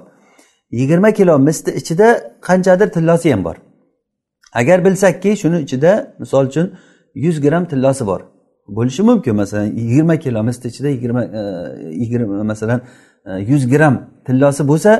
Yigirma 0.79 1.11
kilo 1.19 1.35
misni 1.49 1.71
ichida 1.81 2.09
qanchadir 2.49 2.89
tillosi 2.97 3.33
ham 3.33 3.43
bor. 3.45 3.57
Agar 4.61 4.79
bilsakki 4.87 5.31
shuni 5.43 5.59
ichida 5.67 5.93
misol 6.23 6.45
uchun 6.51 6.67
yuz 7.25 7.37
gramm 7.45 7.65
tillosi 7.73 8.07
bor. 8.11 8.21
Bo'lishi 8.77 9.03
mumkin. 9.03 9.35
Masalan 9.43 9.67
yigirma 9.83 10.17
kilo 10.25 10.43
mis 10.49 10.57
ichida 10.71 10.89
yigirma 10.89 11.23
e, 11.25 11.43
yigirma 12.03 12.45
masalan 12.53 12.81
e, 13.27 13.31
yuz 13.51 13.63
gramm 13.73 13.97
tillosi 14.27 14.63
bo'lsa 14.71 14.93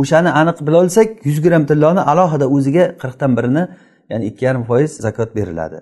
o'shani 0.00 0.30
aniq 0.40 0.58
bila 0.66 0.76
olsak 0.82 1.08
yuz 1.28 1.38
gramm 1.44 1.64
tilloni 1.70 2.00
alohida 2.12 2.46
o'ziga 2.56 2.84
qirqdan 3.02 3.32
birini 3.38 3.62
ya'ni 4.10 4.24
ikki 4.30 4.42
yarim 4.48 4.64
foiz 4.70 4.90
zakot 5.06 5.30
beriladi. 5.38 5.78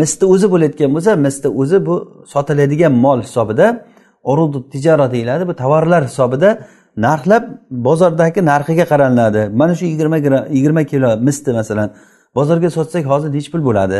Misni 0.00 0.24
o'zi 0.34 0.46
bo'layotgan 0.52 0.90
bo'lsa 0.96 1.12
misni 1.26 1.48
o'zi 1.60 1.78
bu 1.86 1.94
sotiladigan 2.32 2.92
mol 3.04 3.18
hisobida 3.26 3.66
urudu 4.30 4.58
tijara 4.72 5.06
deyiladi 5.14 5.48
bu 5.48 5.54
tovarlar 5.62 6.02
hisobida 6.08 6.50
narxlab 6.96 7.44
bozordagi 7.70 8.40
narxiga 8.52 8.84
qaraladi 8.92 9.42
mana 9.60 9.74
shu 9.78 9.84
yigirma 9.92 10.16
yigirma 10.56 10.82
kilo 10.92 11.10
misni 11.26 11.52
masalan 11.60 11.88
bozorga 12.34 12.70
sotsak 12.70 13.04
hozir 13.12 13.30
nechi 13.36 13.50
pul 13.52 13.62
bo'ladi? 13.68 13.98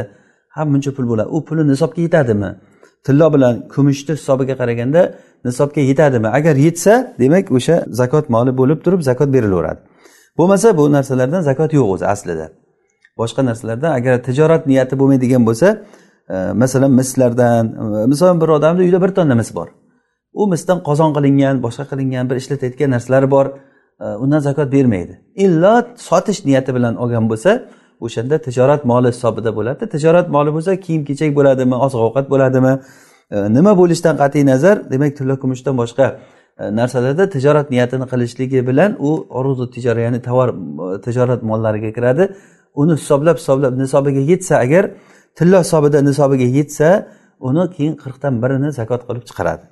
Ha 0.54 0.62
buncha 0.72 0.90
pul 0.96 1.06
bo'ladi 1.10 1.28
u 1.36 1.38
puli 1.46 1.62
nisobga 1.72 2.00
yetadimi? 2.06 2.50
Tillo 3.06 3.26
bilan 3.34 3.54
kumushni 3.72 4.12
hisobiga 4.18 4.54
qaraganda 4.60 5.02
nisobga 5.46 5.80
yetadimi? 5.90 6.28
Agar 6.38 6.54
yetsa 6.66 6.92
demak 7.22 7.46
o'sha 7.56 7.76
zakot 8.00 8.24
moli 8.34 8.52
bo'lib 8.60 8.78
turib 8.84 9.00
zakot 9.10 9.28
berilaveradi. 9.36 9.80
Bo'lmasa 10.38 10.76
bu 10.78 10.84
narsalardan 10.96 11.42
zakot 11.48 11.70
yo'q 11.78 11.88
o'zi 11.94 12.06
aslida. 12.14 12.46
Boshqa 13.20 13.42
narsalardan 13.48 13.92
agar 13.98 14.14
tijorat 14.26 14.62
niyati 14.70 14.94
bo'lmaydigan 15.00 15.42
bo'lsa 15.48 15.68
e, 16.34 16.36
masalan 16.62 16.92
mislardan 17.00 17.64
e, 17.82 18.06
misol 18.12 18.40
bir 18.40 18.48
odamni 18.48 18.80
uyida 18.84 19.02
bir 19.04 19.10
tonna 19.16 19.34
mis 19.34 19.50
bor. 19.54 19.68
U 20.32 20.46
misdan 20.52 20.78
qozon 20.88 21.10
qilingan 21.16 21.62
boshqa 21.66 21.84
qilingan 21.90 22.30
bir 22.30 22.36
ishlatayotgan 22.42 22.90
narsalari 22.94 23.30
bor 23.30 23.46
e, 24.00 24.04
undan 24.22 24.40
zakot 24.48 24.72
bermaydi. 24.72 25.14
Illo 25.44 25.74
sotish 26.08 26.40
niyati 26.48 26.70
bilan 26.76 26.94
olgan 27.02 27.24
bo'lsa 27.30 27.50
o'shanda 28.06 28.36
tijorat 28.46 28.84
moli 28.84 29.08
hisobida 29.14 29.50
bo'ladi. 29.58 29.82
Tijorat 29.94 30.28
moli 30.36 30.50
bo'lsa 30.56 30.72
kiyim 30.84 31.02
kechak 31.08 31.30
bo'ladimi 31.38 31.76
oziq 31.86 32.00
ovqat 32.06 32.26
bo'ladimi 32.32 32.72
e, 33.34 33.36
nima 33.56 33.72
bo'lishidan 33.80 34.16
qat'iy 34.22 34.44
nazar 34.52 34.76
demak 34.92 35.12
tilla 35.18 35.34
kumushdan 35.42 35.74
boshqa 35.82 36.06
e, 36.60 36.64
narsalarda 36.78 37.24
tijorat 37.34 37.66
niyatini 37.74 38.06
qilishligi 38.12 38.60
bilan 38.68 38.90
u 39.08 39.10
oruzu 39.38 39.64
tijora 39.74 40.00
ya'ni 40.06 40.20
tovar 40.28 40.48
e, 40.54 41.00
tijorat 41.06 41.40
mollariga 41.50 41.90
kiradi. 41.96 42.24
Uni 42.80 42.92
hisoblab 43.00 43.36
hisoblab 43.40 43.72
nisobiga 43.82 44.22
yetsa 44.30 44.54
agar 44.64 44.84
tilla 45.38 45.58
hisobida 45.64 45.98
nisobiga 46.08 46.46
yetsa 46.58 46.88
uni 47.48 47.64
keyin 47.76 47.94
qirqdan 48.02 48.34
birini 48.42 48.68
zakot 48.78 49.02
qilib 49.08 49.24
chiqaradi. 49.28 49.64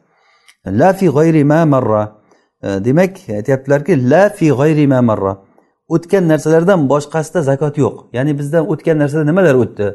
La 0.81 0.91
fi 0.99 1.07
g'oyri 1.17 1.43
ma 1.53 1.61
marra. 1.75 2.03
Demak 2.87 3.13
aytyaptilarki 3.39 3.93
la 4.13 4.23
fi 4.37 4.47
g'oyri 4.59 4.87
ma 4.93 5.01
marra. 5.11 5.33
O'tgan 5.95 6.25
narsalardan 6.33 6.81
boshqasida 6.93 7.41
zakot 7.51 7.75
yo'q. 7.85 7.97
Ya'ni 8.17 8.33
bizdan 8.41 8.65
o'tgan 8.73 8.97
narsada 9.03 9.25
nimalar 9.31 9.55
o'tdi? 9.63 9.87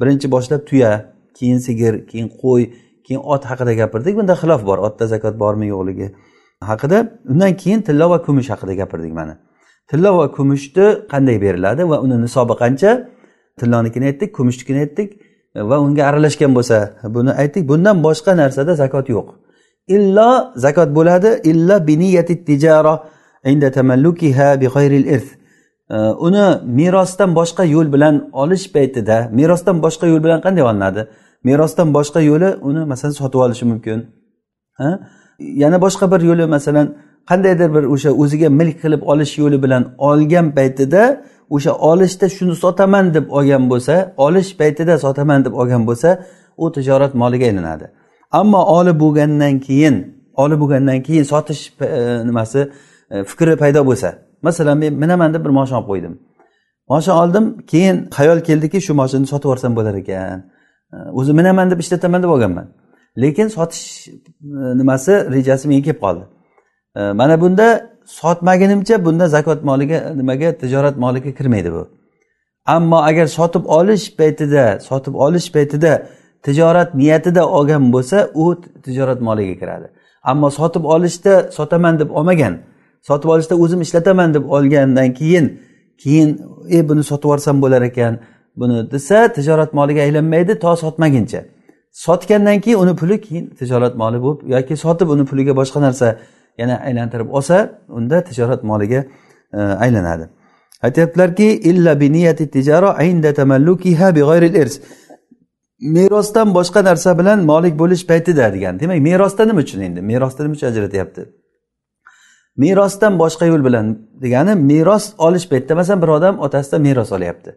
Birinchi 0.00 0.26
boshlab 0.34 0.62
tuya 0.68 0.90
keyin 1.38 1.58
sigir 1.66 1.94
keyin 2.10 2.28
qo'y 2.42 2.62
keyin 3.06 3.20
ot 3.34 3.42
haqida 3.50 3.72
gapirdik. 3.80 4.16
Bunda 4.18 4.34
xilof 4.42 4.62
bor. 4.68 4.78
Otda 4.86 5.04
zakot 5.12 5.34
bormi 5.42 5.66
yo'qligi 5.74 6.08
haqida. 6.70 6.98
Undan 7.32 7.52
keyin 7.62 7.80
tilla 7.86 8.10
va 8.12 8.18
kumush 8.26 8.48
haqida 8.54 8.74
gapirdik 8.80 9.12
mana. 9.20 9.34
Tilla 9.90 10.10
va 10.18 10.26
kumushni 10.36 10.86
qanday 11.12 11.36
beriladi 11.44 11.82
va 11.90 11.96
uni 12.04 12.16
nisobi 12.24 12.54
qancha? 12.62 12.90
Tillonikini 13.60 14.06
aytdik 14.10 14.30
kumushnikini 14.38 14.78
aytdik 14.84 15.08
va 15.70 15.76
unga 15.84 16.02
aralashgan 16.10 16.52
bo'lsa 16.58 16.76
buni 17.16 17.32
aytdik. 17.42 17.62
Bundan 17.70 17.96
boshqa 18.06 18.32
narsada 18.42 18.72
zakot 18.82 19.06
yo'q. 19.16 19.28
Illo 19.96 20.30
zakot 20.64 20.88
bo'ladi. 20.98 21.30
Illa 21.50 21.76
biniyati 21.88 22.34
tijara 22.48 22.94
inda 23.52 23.68
tamallukiha 23.76 24.48
bi 24.60 24.66
g'ayril 24.74 25.06
irth. 25.16 25.41
Uni 26.26 26.46
merosdan 26.64 27.34
boshqa 27.34 27.64
yo'l 27.64 27.92
bilan 27.92 28.30
olish 28.32 28.72
paytida 28.72 29.28
merosdan 29.38 29.82
boshqa 29.84 30.06
yo'l 30.06 30.24
bilan 30.24 30.40
qanday 30.40 30.64
olinadi? 30.70 31.08
Merosdan 31.44 31.94
boshqa 31.94 32.20
yo'li 32.30 32.48
uni 32.68 32.84
masalan 32.84 33.12
sotib 33.12 33.38
olishi 33.46 33.64
mumkin. 33.64 33.98
Yana 35.38 35.78
boshqa 35.84 36.10
bir 36.12 36.20
yo'li 36.20 36.46
masalan 36.46 36.86
qandaydir 37.30 37.68
bir 37.74 37.84
o'sha 37.94 38.10
o'ziga 38.22 38.48
milk 38.60 38.76
qilib 38.82 39.02
olish 39.12 39.32
yo'li 39.42 39.62
bilan 39.64 39.82
olgan 39.98 40.46
paytida 40.56 41.02
o'sha 41.54 41.72
olishda 41.90 42.26
shuni 42.36 42.54
sotaman 42.64 43.14
deb 43.14 43.26
olgan 43.38 43.64
bo'lsa 43.72 43.94
olish 44.26 44.50
paytida 44.60 44.94
sotaman 45.04 45.44
deb 45.44 45.52
olgan 45.60 45.82
bo'lsa 45.88 46.08
u 46.56 46.72
tijorat 46.72 47.12
moliga 47.14 47.44
aylanadi. 47.50 47.86
Ammo 48.40 48.60
olib 48.78 48.96
bo'lgandan 49.04 49.54
keyin 49.66 49.96
olib 50.42 50.58
bo'lgandan 50.62 50.98
keyin 51.06 51.24
sotish 51.32 51.62
e, 51.80 52.26
nimasi 52.28 52.60
e, 53.10 53.24
fikri 53.24 53.56
paydo 53.62 53.80
bo'lsa 53.90 54.08
masalan 54.42 54.78
men 54.78 54.94
minaman 54.94 55.34
deb 55.34 55.44
bir 55.44 55.50
moshina 55.50 55.78
olib 55.78 55.88
qo'ydim. 55.90 56.14
Moshina 56.88 57.14
oldim 57.22 57.44
keyin 57.72 57.96
xayol 58.16 58.40
keldiki 58.48 58.78
shu 58.86 58.92
moshinani 59.00 59.26
sotib 59.32 59.44
yuborsam 59.48 59.76
bo'lar 59.78 59.94
ekan. 60.02 60.38
O'zi 61.18 61.32
minaman 61.32 61.70
deb 61.70 61.78
ishlataman 61.84 62.22
deb 62.22 62.28
olganman. 62.28 62.66
Lekin 63.22 63.48
sotish 63.48 64.08
e, 64.08 64.12
nimasi 64.80 65.12
rejasi 65.34 65.68
menga 65.68 65.84
kelib 65.84 66.00
qoldi. 66.04 66.24
Mana 67.20 67.40
bunda 67.40 67.66
sotmagunimcha 68.20 69.04
bunda 69.04 69.26
zakot 69.28 69.60
moliga 69.64 69.98
nimaga 70.20 70.48
tijorat 70.62 70.96
moliga 71.04 71.30
kirmaydi 71.38 71.72
bu. 71.72 71.82
Ammo 72.66 72.98
agar 73.08 73.26
sotib 73.26 73.64
olish 73.78 74.16
paytida 74.18 74.64
sotib 74.88 75.14
olish 75.14 75.48
paytida 75.54 75.92
tijorat 76.42 76.94
niyatida 76.94 77.42
olgan 77.48 77.92
bo'lsa 77.94 78.30
u 78.34 78.44
tijorat 78.84 79.20
moliga 79.20 79.54
kiradi. 79.60 79.86
Ammo 80.22 80.50
sotib 80.50 80.84
olishda 80.84 81.34
sotaman 81.56 81.98
deb 81.98 82.10
olmagan 82.10 82.54
sotib 83.08 83.28
olishda 83.34 83.54
o'zim 83.64 83.80
ishlataman 83.80 84.34
deb 84.34 84.44
olgandan 84.56 85.14
keyin 85.14 85.46
keyin 86.02 86.40
e 86.70 86.88
buni 86.88 87.02
sotib 87.10 87.24
yuborsam 87.24 87.62
bo'lar 87.62 87.82
ekan 87.82 88.14
buni 88.56 88.90
desa 88.90 89.32
tijorat 89.32 89.74
moliga 89.74 90.00
aylanmaydi 90.00 90.58
to 90.58 90.76
sotmaguncha. 90.76 91.44
Sotgandan 91.92 92.60
keyin 92.60 92.78
uni 92.78 92.96
puli 92.96 93.20
keyin 93.20 93.46
tijorat 93.58 93.96
moli 93.96 94.18
bo'lib 94.24 94.40
yoki 94.54 94.76
sotib 94.76 95.08
uni 95.08 95.24
puliga 95.30 95.52
boshqa 95.60 95.80
narsa 95.80 96.18
yana 96.58 96.76
aylantirib 96.88 97.28
olsa 97.28 97.56
unda 97.88 98.24
tijorat 98.24 98.64
moliga 98.64 99.04
e, 99.52 99.58
aylanadi. 99.58 100.28
Aytyaptilarki 100.82 101.44
illa 101.44 102.00
bi 102.00 102.12
niyati 102.12 102.50
tijara 102.50 103.04
inda 103.04 103.34
tamallukiha 103.34 104.14
bi 104.16 104.20
g'ayril 104.20 104.54
irs 104.62 104.80
merosdan 105.80 106.54
boshqa 106.54 106.84
narsa 106.84 107.18
bilan 107.18 107.44
molik 107.44 107.78
bo'lish 107.78 108.06
paytida 108.06 108.52
degan. 108.54 108.80
Demak 108.80 108.98
merosda 109.08 109.44
nima 109.44 109.60
uchun 109.60 109.80
endi? 109.80 110.00
Merosda 110.02 110.42
nima 110.44 110.54
uchun 110.54 110.66
ajratyapti? 110.66 111.41
Merosdan 112.56 113.18
boshqa 113.22 113.46
yo'l 113.46 113.64
bilan 113.64 113.86
degani 114.22 114.54
meros 114.54 115.04
olish 115.18 115.46
paytida 115.50 115.74
masalan 115.74 116.02
bir 116.02 116.08
odam 116.08 116.34
otasidan 116.38 116.82
meros 116.82 117.12
olyapti. 117.12 117.50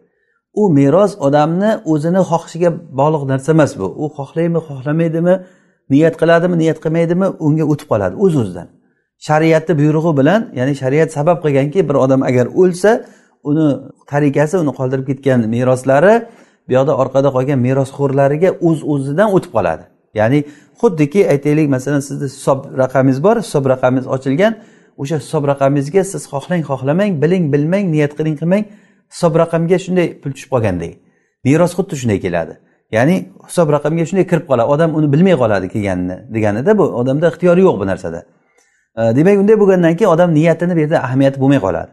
U 0.54 0.62
meros 0.72 1.12
odamni 1.26 1.70
o'zini 1.92 2.22
xohishiga 2.30 2.70
bog'liq 3.00 3.22
narsa 3.32 3.52
emas 3.56 3.72
bu. 3.78 3.86
U 4.02 4.04
xohlaydimi 4.16 4.60
xohlamaydimi 4.68 5.34
niyat 5.90 6.14
qiladimi 6.20 6.56
niyat 6.62 6.78
qilmaydimi 6.84 7.26
unga 7.46 7.64
o'tib 7.72 7.88
qoladi 7.92 8.14
o'z 8.24 8.34
o'zidan 8.42 8.68
shariatni 9.26 9.74
buyrug'i 9.80 10.12
bilan 10.20 10.40
ya'ni 10.58 10.74
shariat 10.82 11.10
sabab 11.18 11.38
qilganki 11.44 11.80
bir 11.88 11.96
odam 12.04 12.22
agar 12.30 12.46
o'lsa 12.62 12.90
uni 13.50 13.66
tarikasi 14.12 14.54
uni 14.62 14.72
qoldirib 14.78 15.06
ketgan 15.10 15.40
meroslari 15.54 16.14
buyoqda 16.68 16.92
orqada 17.02 17.28
qolgan 17.36 17.58
merosxo'rlariga 17.66 18.50
o'z 18.68 18.78
o'zidan 18.92 19.28
o'tib 19.36 19.52
qoladi. 19.56 19.84
Ya'ni 20.20 20.38
xuddiki 20.80 21.20
aytaylik 21.32 21.66
masalan 21.76 22.02
sizni 22.08 22.26
hisob 22.32 22.58
raqamingiz 22.82 23.20
bor 23.26 23.36
hisob 23.44 23.64
raqamingiz 23.72 24.06
ochilgan 24.16 24.52
o'sha 25.02 25.16
hisob 25.22 25.42
raqamingizga 25.52 26.02
siz 26.12 26.22
xohlang 26.32 26.62
xohlamang 26.70 27.12
biling 27.22 27.44
bilmang 27.54 27.84
niyat 27.94 28.12
qiling 28.18 28.36
qilmang. 28.40 28.64
Hisob 29.12 29.32
raqamga 29.42 29.78
shunday 29.84 30.06
pul 30.20 30.30
tushib 30.36 30.50
qolgandek 30.54 30.92
meros 31.44 31.72
xuddi 31.78 31.94
shunday 32.00 32.18
keladi. 32.24 32.54
Ya'ni 32.96 33.16
hisob 33.48 33.68
raqamga 33.76 34.04
shunday 34.08 34.26
kirib 34.30 34.46
qoladi. 34.50 34.68
Odam 34.74 34.90
uni 34.98 35.08
bilmay 35.12 35.36
qoladi 35.42 35.66
kelganini 35.74 36.16
deganida 36.34 36.78
bu 36.78 36.84
odamda 37.00 37.26
ixtiyori 37.32 37.60
yo'q 37.66 37.76
bu 37.80 37.86
narsada. 37.92 38.20
Demak 39.18 39.36
unday 39.42 39.56
bo'lgandan 39.62 39.96
keyin 39.98 40.10
odam 40.16 40.34
niyatini 40.38 40.72
bu 40.76 40.80
yerda 40.84 40.98
ahamiyati 41.06 41.38
bo'lmay 41.42 41.60
qoladi. 41.66 41.90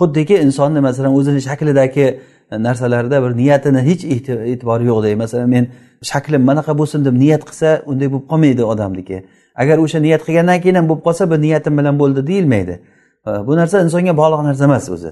Xuddiki 0.00 0.34
insonni 0.46 0.80
masalan 0.80 1.12
o'zini 1.18 1.40
shaklidagi 1.48 2.06
e, 2.52 2.62
narsalarda 2.66 3.16
bir 3.24 3.32
niyatini 3.40 3.80
hech 3.88 4.02
e'tibori 4.52 4.84
yo'qdek 4.90 5.16
masalan 5.22 5.48
men 5.54 5.64
shaklim 6.10 6.42
manaqa 6.50 6.72
bo'lsin 6.80 7.04
deb 7.04 7.14
niyat 7.22 7.42
qilsa 7.48 7.68
unday 7.90 8.08
bo'lib 8.12 8.26
qolmaydi 8.32 8.62
odamniki. 8.72 9.16
Agar 9.54 9.78
o'sha 9.78 10.00
niyat 10.00 10.22
qilgandan 10.26 10.60
keyin 10.60 10.74
ham 10.74 10.88
bo'lib 10.88 11.02
qolsa 11.06 11.30
bu 11.30 11.40
niyatim 11.40 11.78
bilan 11.78 11.98
bo'ldi 11.98 12.26
deyilmaydi. 12.26 12.80
Bu 13.46 13.56
narsa 13.56 13.82
insonga 13.84 14.16
bog'liq 14.16 14.42
narsa 14.48 14.64
emas 14.64 14.90
o'zi. 14.90 15.10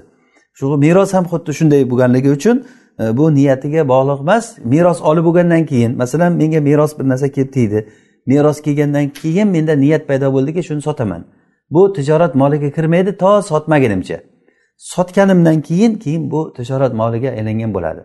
Shu 0.57 0.77
meros 0.77 1.13
ham 1.13 1.25
xuddi 1.31 1.51
shunday 1.59 1.81
bo'lganligi 1.91 2.29
uchun 2.37 2.65
bu 2.99 3.35
niyatiga 3.35 3.81
bog'liq 3.93 4.19
emas. 4.25 4.45
Meros 4.73 5.01
olib 5.01 5.23
bo'lgandan 5.27 5.65
keyin 5.65 5.97
masalan 5.97 6.31
menga 6.41 6.61
meros 6.69 6.99
bir 6.99 7.05
narsa 7.11 7.27
kelib 7.35 7.51
tegdi. 7.53 7.79
Meros 8.25 8.61
kelgandan 8.61 9.09
keyin 9.09 9.47
menda 9.47 9.75
niyat 9.75 10.07
paydo 10.07 10.33
bo'ldiki 10.35 10.63
shuni 10.63 10.81
sotaman. 10.81 11.21
Bu 11.69 11.93
tijorat 11.93 12.35
moliga 12.35 12.69
kirmaydi 12.71 13.17
to 13.17 13.41
sotmagunimcha. 13.41 14.17
Sotganimdan 14.77 15.61
keyin 15.61 15.93
keyin 16.03 16.31
bu 16.31 16.53
tijorat 16.57 16.93
moliga 16.93 17.29
aylangan 17.29 17.73
bo'ladi. 17.73 18.01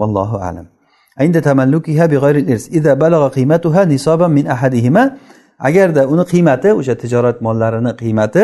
Vallohu 0.00 0.36
alam. 0.36 0.66
عند 1.17 1.41
تملكها 1.41 2.05
بغير 2.05 2.35
الإرث 2.43 2.65
إذا 2.77 2.93
بلغ 2.93 3.27
قيمتها 3.27 3.81
نصابا 3.85 4.27
من 4.27 4.45
أحدهما 4.47 5.03
agarda 5.59 6.07
uni 6.07 6.25
qiymati 6.31 6.73
o'sha 6.79 6.95
tijorat 7.01 7.41
mollarini 7.41 7.91
qiymati 8.01 8.43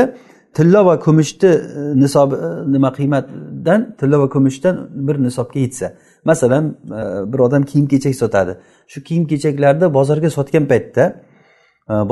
tilla 0.53 0.85
va 0.85 1.00
kumushni 1.00 1.50
e, 1.50 2.00
nisob 2.03 2.33
e, 2.33 2.38
nima 2.73 2.89
qiymatdan 2.97 3.95
tilla 4.00 4.19
va 4.19 4.29
kumushdan 4.29 4.75
bir 5.07 5.15
nisobga 5.23 5.59
yetsa 5.59 5.93
masalan 6.25 6.65
e, 7.00 7.01
bir 7.33 7.39
odam 7.39 7.63
kiyim 7.63 7.88
kechak 7.88 8.15
sotadi 8.15 8.57
shu 8.88 9.03
kiyim 9.03 9.27
kechaklarni 9.31 9.93
bozorga 9.97 10.29
sotgan 10.38 10.65
paytda 10.71 11.03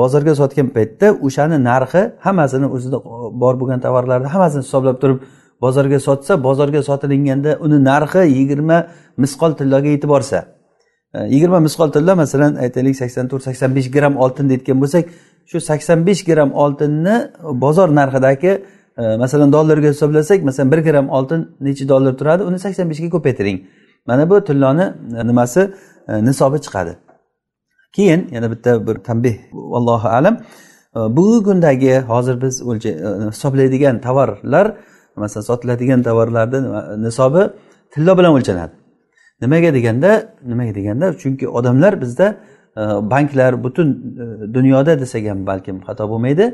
bozorga 0.00 0.34
sotgan 0.34 0.68
paytda 0.76 1.06
o'shani 1.26 1.56
narxi 1.70 2.02
hammasini 2.26 2.66
o'zida 2.76 2.98
bor 3.42 3.54
bo'lgan 3.60 3.80
tovarlarni 3.86 4.28
hammasini 4.34 4.62
hisoblab 4.66 4.96
turib 5.02 5.18
bozorga 5.61 5.99
sotsa 5.99 6.43
bozorga 6.43 6.83
sotilinganda 6.83 7.57
uni 7.59 7.83
narxi 7.83 8.23
yigirma 8.37 8.87
misqol 9.17 9.51
tilloga 9.59 9.89
yetib 9.95 10.09
borsa. 10.09 10.45
E, 11.13 11.19
yigirma 11.33 11.59
misqol 11.59 11.91
tilla 11.91 12.15
masalan 12.15 12.55
aytaylik 12.55 12.95
sakson 13.01 13.27
to'rt 13.31 13.43
sakson 13.43 13.75
besh 13.75 13.89
gramm 13.95 14.17
oltin 14.23 14.49
deyotgan 14.49 14.77
bo'lsak 14.83 15.05
shu 15.49 15.61
sakson 15.69 16.05
besh 16.07 16.23
gramm 16.29 16.51
oltinni 16.63 17.15
bozor 17.63 17.89
narxidagi 17.99 18.51
e, 19.01 19.03
masalan 19.23 19.53
dollarga 19.53 19.87
hisoblasak 19.93 20.43
masalan 20.43 20.71
bir 20.71 20.81
gramm 20.87 21.09
oltin 21.09 21.39
necha 21.61 21.89
dollar 21.89 22.13
turadi 22.19 22.43
uni 22.43 22.59
sakson 22.59 22.89
beshga 22.91 23.09
ko'paytiring. 23.15 23.57
Mana 24.07 24.29
bu 24.29 24.43
tilloni 24.43 24.85
e, 25.19 25.27
nimasi? 25.27 25.71
Nisobi 26.07 26.57
chiqadi. 26.65 26.93
Keyin 27.95 28.21
yana 28.31 28.51
bitta 28.51 28.87
bir 28.87 28.95
tanbeh. 28.95 29.35
Allohu 29.77 30.07
alam. 30.07 30.37
Bugungi 30.95 31.43
kundagi 31.43 31.99
hozir 31.99 32.41
biz 32.41 32.61
hisoblaydigan 33.31 34.01
tovarlar 34.01 34.67
masalan 35.17 35.45
sotiladigan 35.49 36.01
tovarlarni 36.07 36.59
nisobi 37.05 37.43
tillo 37.93 38.17
bilan 38.17 38.31
o'lchanadi. 38.37 38.73
Nimaga 39.41 39.73
deganda 39.73 40.11
nimaga 40.45 40.75
deganda 40.75 41.17
chunki 41.21 41.47
odamlar 41.47 42.01
bizda 42.01 42.27
e, 42.77 42.81
banklar 43.13 43.63
butun 43.63 43.87
e, 44.23 44.53
dunyoda 44.53 44.99
desak 44.99 45.25
ham 45.31 45.47
balkim 45.47 45.77
xato 45.87 46.09
bo'lmaydi. 46.09 46.45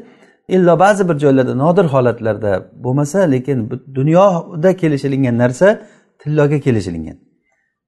Illo 0.47 0.79
ba'zi 0.79 1.09
bir 1.09 1.17
joylarda 1.23 1.55
nodir 1.55 1.85
holatlarda 1.93 2.51
bo'lmasa 2.83 3.19
lekin 3.19 3.57
dunyoda 3.95 4.75
kelishilingan 4.81 5.37
narsa 5.37 5.81
tilloga 6.21 6.59
kelishilingan. 6.59 7.17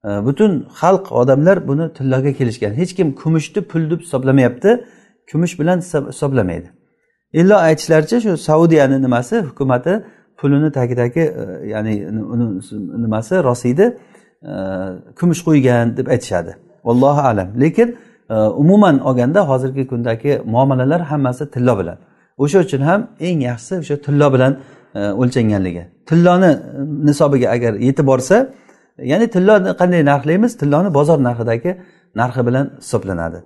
E, 0.06 0.10
butun 0.26 0.52
xalq 0.82 1.06
odamlar 1.12 1.68
buni 1.68 1.94
tilloga 1.94 2.32
kelishgan. 2.34 2.72
Hech 2.82 2.96
kim 2.98 3.16
kumushni 3.22 3.62
pul 3.62 3.90
deb 3.92 4.00
hisoblamayapti. 4.00 4.86
Kumush 5.32 5.60
bilan 5.60 5.78
hisoblamaydi. 6.12 6.70
Illo 7.34 7.56
aytishlaricha 7.56 8.22
shu 8.22 8.38
saudiyani 8.38 9.02
nimasi 9.02 9.36
hukumati 9.40 10.04
pulini 10.38 10.72
tagidagi 10.72 11.20
e, 11.20 11.68
ya'ni 11.68 12.08
uni 12.34 12.46
nimasi 13.04 13.44
rosiydi 13.44 13.86
e, 14.44 14.52
kumush 15.20 15.42
qo'ygan 15.48 15.98
deb 15.98 16.08
aytishadi. 16.08 16.56
Vallohu 16.86 17.22
alam. 17.22 17.48
Lekin 17.60 17.98
e, 18.30 18.34
umuman 18.34 19.00
olganda 19.00 19.50
hozirgi 19.50 19.88
kundagi 19.88 20.42
muomalalar 20.46 21.02
hammasi 21.02 21.52
tillo 21.52 21.80
bilan. 21.80 21.98
O'sha 22.38 22.60
uchun 22.60 22.82
ham 22.82 23.08
eng 23.20 23.40
yaxshisi 23.50 23.76
o'sha 23.80 23.96
tillo 24.06 24.34
bilan 24.34 24.54
o'lchanganligi. 25.22 25.84
Tilloni 26.10 26.52
nisobiga 27.08 27.48
agar 27.56 27.74
yetib 27.88 28.06
borsa 28.12 28.38
ya'ni 29.12 29.28
tilloni 29.36 29.70
qanday 29.82 30.02
narxlaymiz? 30.12 30.52
Tilloni 30.62 30.90
bozor 30.94 31.20
narxidagi 31.28 31.72
narxi 32.22 32.42
bilan 32.48 32.66
hisoblanadi. 32.82 33.40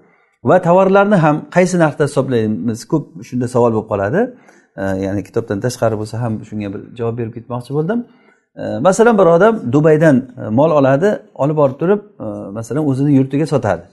Va 0.43 0.62
tovarlarni 0.67 1.17
ham 1.25 1.36
qaysi 1.56 1.75
narxda 1.84 2.04
hisoblaymiz? 2.10 2.80
Ko'p 2.91 3.06
shunda 3.28 3.47
savol 3.54 3.71
bo'lib 3.75 3.88
qoladi. 3.91 4.21
Ya'ni 5.05 5.21
kitobdan 5.27 5.59
tashqari 5.65 5.95
bo'lsa 6.01 6.15
ham 6.23 6.33
shunga 6.49 6.69
bir 6.73 6.81
javob 6.99 7.15
berib 7.19 7.33
ketmoqchi 7.37 7.71
bo'ldim. 7.77 7.99
Masalan 8.59 9.17
bir 9.17 9.25
odam 9.25 9.73
dubaydan 9.73 10.17
e, 10.45 10.49
mol 10.49 10.71
oladi 10.71 11.19
olib 11.35 11.57
borib 11.57 11.77
turib 11.79 11.99
e, 12.19 12.23
masalan 12.57 12.87
o'zini 12.89 13.11
yurtiga 13.13 13.45
sotadi. 13.45 13.83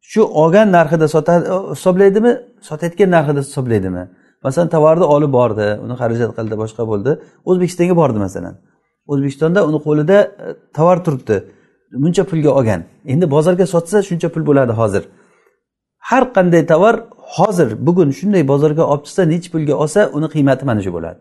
Shu 0.00 0.20
olgan 0.42 0.72
narxida 0.72 1.08
sotadi 1.08 1.44
e, 1.54 1.56
hisoblaydimi? 1.74 2.32
Sotayotgan 2.68 3.10
narxida 3.16 3.40
hisoblaydimi? 3.40 4.08
Masalan 4.44 4.68
tovarni 4.68 5.04
olib 5.04 5.32
bordi 5.38 5.66
uni 5.84 5.94
xarajat 6.00 6.30
qildi 6.38 6.54
boshqa 6.62 6.82
bo'ldi. 6.90 7.10
O'zbekistonga 7.50 7.96
bordi 8.02 8.18
masalan. 8.26 8.54
O'zbekistonda 9.12 9.60
uni 9.68 9.78
qo'lida 9.86 10.18
tovar 10.76 10.98
turibdi. 11.04 11.36
Buncha 12.02 12.24
pulga 12.30 12.50
olgan. 12.58 12.80
Endi 13.12 13.26
bozorga 13.34 13.66
sotsa 13.74 13.96
shuncha 14.08 14.28
pul 14.34 14.42
bo'ladi 14.50 14.72
hozir. 14.80 15.02
Har 16.10 16.24
qanday 16.36 16.62
tovar 16.72 16.94
hozir 17.34 17.86
bugun 17.86 18.10
shunday 18.18 18.42
bozorga 18.48 18.84
olib 18.92 19.04
chiqsa 19.06 19.22
nechi 19.32 19.48
pulga 19.54 19.74
olsa 19.82 20.00
uni 20.16 20.28
qiymati 20.34 20.64
mana 20.70 20.80
shu 20.86 20.92
bo'ladi. 20.96 21.18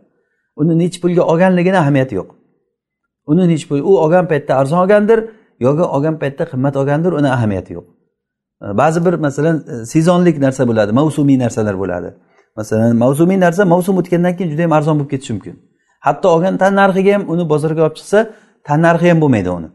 Uni 0.61 0.73
nechi 0.81 0.97
pulga 1.03 1.23
olganligini 1.31 1.77
ahamiyati 1.83 2.15
yo'q. 2.19 2.29
Uni 3.31 3.43
nechi 3.51 3.65
pul 3.69 3.79
u 3.89 3.91
olgan 4.03 4.25
paytda 4.31 4.55
arzon 4.61 4.77
olgandir 4.83 5.19
yoki 5.59 5.83
olgan 5.95 6.15
paytda 6.21 6.43
qimmat 6.51 6.75
olgandir 6.81 7.11
uni 7.19 7.29
ahamiyati 7.37 7.73
yo'q. 7.77 7.85
Ba'zi 8.61 9.05
bir 9.05 9.13
masalan 9.13 9.63
e, 9.73 9.85
sezonlik 9.85 10.37
narsa 10.45 10.67
bo'ladi 10.69 10.91
mavsumiy 10.91 11.37
narsalar 11.39 11.75
bo'ladi. 11.83 12.09
Masalan 12.55 12.95
mavsumiy 13.03 13.39
narsa 13.39 13.65
mavsum 13.65 13.97
o'tgandan 14.01 14.33
keyin 14.37 14.49
juda 14.51 14.61
yam 14.61 14.73
arzon 14.77 14.95
bo'lib 14.99 15.09
ketishi 15.13 15.33
mumkin. 15.33 15.55
Hatto 16.07 16.27
olgan 16.35 16.57
tan 16.57 16.73
narxiga 16.81 17.13
ham 17.15 17.23
uni 17.33 17.43
bozorga 17.53 17.81
olib 17.85 17.95
chiqsa 17.99 18.19
tan 18.67 18.79
narxi 18.87 19.09
ham 19.11 19.19
bo'lmaydi 19.23 19.49
uni. 19.59 19.69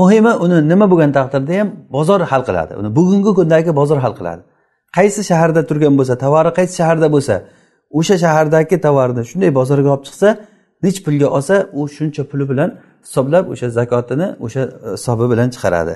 Muhimi 0.00 0.32
uni 0.44 0.68
nima 0.68 0.86
bo'lgan 0.92 1.10
taqdirda 1.18 1.54
ham 1.60 1.68
bozor 1.96 2.20
hal 2.30 2.42
qiladi. 2.48 2.72
Uni 2.80 2.88
bugungi 2.98 3.32
kundagi 3.38 3.70
bozor 3.80 3.98
hal 4.04 4.14
qiladi. 4.18 4.42
Qaysi 4.96 5.20
shaharda 5.30 5.60
turgan 5.68 5.94
bo'lsa 5.98 6.14
tovari 6.24 6.50
qaysi 6.58 6.74
shaharda 6.80 7.08
bo'lsa 7.14 7.34
o'sha 7.98 8.16
shahardagi 8.24 8.76
tovarni 8.86 9.22
shunday 9.30 9.50
bozorga 9.58 9.88
olib 9.94 10.04
chiqsa 10.08 10.28
nech 10.82 10.98
pulga 11.04 11.28
olsa 11.36 11.54
u 11.72 11.88
shuncha 11.96 12.22
puli 12.30 12.44
bilan 12.50 12.70
hisoblab 13.04 13.44
o'sha 13.52 13.70
zakotini 13.78 14.26
o'sha 14.44 14.62
e, 14.62 14.92
hisobi 14.96 15.30
bilan 15.32 15.48
chiqaradi. 15.54 15.94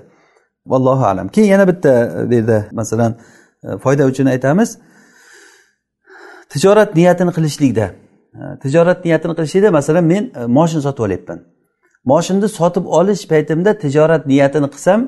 Vallohu 0.67 1.05
alam. 1.13 1.29
Keyin 1.29 1.49
yana 1.55 1.69
bitta 1.69 1.91
e, 2.19 2.31
bu 2.31 2.35
yerda 2.35 2.59
masalan 2.73 3.13
e, 3.65 3.79
foyda 3.85 4.05
uchun 4.11 4.27
aytamiz. 4.27 4.79
Tijorat 6.53 6.91
niyatini 6.99 7.33
qilishlikda 7.37 7.87
tijorat 8.63 9.05
niyatini 9.05 9.35
qilishlikda 9.39 9.71
masalan 9.79 10.05
men 10.05 10.25
moshin 10.59 10.81
sotib 10.87 11.03
olyapman. 11.07 11.39
Moshinni 12.05 12.49
sotib 12.59 12.85
olish 12.99 13.23
paytimda 13.33 13.71
tijorat 13.85 14.23
niyatini 14.27 14.69
qilsam 14.75 15.01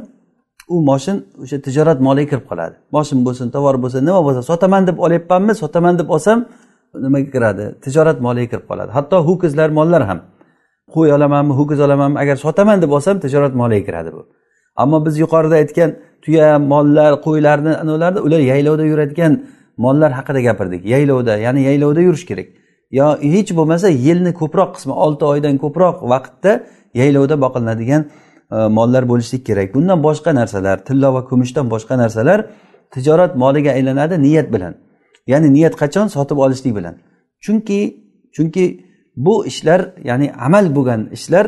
u 0.74 0.76
moshin 0.90 1.16
o'sha 1.42 1.58
tijorat 1.66 1.98
moliga 2.06 2.28
kirib 2.30 2.46
qoladi. 2.50 2.74
Moshin 2.96 3.18
bo'lsin 3.26 3.46
tovar 3.56 3.76
bo'lsin 3.84 4.00
nima 4.08 4.20
bo'lsa 4.26 4.42
sotaman 4.50 4.82
deb 4.88 4.98
olyapmanmi 5.06 5.54
sotaman 5.62 5.94
deb 6.00 6.08
olsam 6.14 6.38
nimaga 7.04 7.28
kiradi? 7.34 7.64
Tijorat 7.84 8.18
moliga 8.26 8.48
kirib 8.52 8.66
qoladi. 8.70 8.90
Hatto 8.96 9.16
ho'kizlar 9.28 9.68
mollar 9.78 10.02
ham. 10.10 10.18
Qo'y 10.94 11.08
olamanmi 11.16 11.52
ho'kiz 11.58 11.80
olamanmi 11.86 12.16
agar 12.22 12.36
sotaman 12.44 12.78
deb 12.82 12.90
olsam 12.96 13.16
tijorat 13.24 13.54
moliga 13.60 13.84
kiradi 13.88 14.10
bu. 14.16 14.22
Ammo 14.82 14.98
biz 15.06 15.14
yuqorida 15.22 15.56
aytgan 15.62 15.90
tuya 16.24 16.58
mollar 16.72 17.12
qo'ylarni 17.26 17.72
anavilarni 17.82 18.20
ular 18.26 18.40
yaylovda 18.52 18.84
yuradigan 18.92 19.32
mollar 19.84 20.10
haqida 20.18 20.40
gapirdik. 20.48 20.82
Yaylovda 20.94 21.36
ya'ni 21.46 21.60
yaylovda 21.68 22.00
yurish 22.08 22.26
kerak. 22.30 22.48
Yo 22.98 23.06
hech 23.34 23.50
bo'lmasa 23.58 23.88
yilni 24.06 24.32
ko'proq 24.40 24.70
qismi 24.76 24.94
olti 25.04 25.24
oydan 25.32 25.54
ko'proq 25.64 25.96
vaqtda 26.12 26.52
yaylovda 27.00 27.36
boqilinadigan 27.44 28.02
E, 28.52 28.68
mollar 28.76 29.08
bo'lishlik 29.08 29.46
kerak. 29.46 29.74
Bundan 29.74 29.98
boshqa 30.06 30.34
narsalar 30.40 30.76
tillo 30.88 31.14
va 31.14 31.22
kumushdan 31.30 31.66
boshqa 31.74 31.94
narsalar 32.02 32.38
tijorat 32.94 33.32
moliga 33.42 33.70
aylanadi 33.78 34.14
niyat 34.26 34.48
bilan. 34.54 34.74
Ya'ni 35.26 35.48
niyat 35.56 35.74
qachon? 35.82 36.06
Sotib 36.16 36.38
olishlik 36.44 36.72
bilan. 36.78 36.94
Chunki 37.44 37.80
chunki 38.36 38.64
bu 39.16 39.46
ishlar 39.46 39.80
ya'ni 40.04 40.32
amal 40.46 40.74
bo'lgan 40.76 41.00
ishlar 41.16 41.46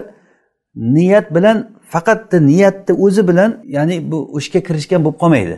niyat 0.96 1.26
bilan 1.36 1.56
faqat 1.92 2.32
niyatni 2.32 2.92
o'zi 3.04 3.22
bilan 3.28 3.50
ya'ni 3.76 3.96
bu 4.10 4.18
ishga 4.40 4.60
kirishgan 4.68 5.00
bo'lib 5.04 5.18
qolmaydi. 5.22 5.56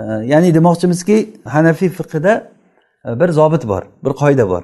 E, 0.00 0.02
ya'ni 0.32 0.48
demoqchimizki 0.58 1.16
hanafiy 1.54 1.90
fiqida 1.98 2.32
e, 3.08 3.20
bir 3.20 3.28
zobit 3.38 3.68
bor 3.68 3.82
bir 4.04 4.12
qoida 4.22 4.48
bor. 4.52 4.62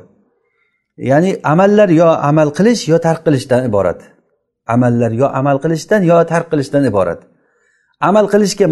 Ya'ni 1.11 1.31
amallar 1.53 1.89
yo 1.89 2.09
amal 2.31 2.49
qilish 2.59 2.83
yo 2.93 2.99
tark 3.07 3.21
qilishdan 3.27 3.63
iborat. 3.71 4.01
Amallar 4.67 5.13
yo 5.21 5.27
amal 5.41 5.57
qilishdan 5.65 6.03
yo 6.11 6.17
tark 6.33 6.47
qilishdan 6.53 6.83
iborat. 6.91 7.21
Amal 8.01 8.27
qilishga 8.33 8.67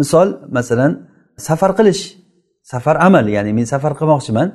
misol 0.00 0.28
masalan 0.56 0.92
safar 1.36 1.72
qilish. 1.78 2.02
Safar 2.72 2.96
amal 3.06 3.24
ya'ni 3.36 3.52
men 3.58 3.64
safar 3.64 3.92
qilmoqchiman. 4.00 4.48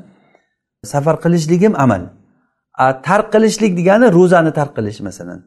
Safar 0.94 1.16
qilishligim 1.24 1.74
amal. 1.86 2.02
Tark 3.08 3.28
qilishlik 3.34 3.72
degani 3.80 4.08
ro'zani 4.18 4.52
tark 4.60 4.72
qilish 4.78 5.00
masalan. 5.08 5.40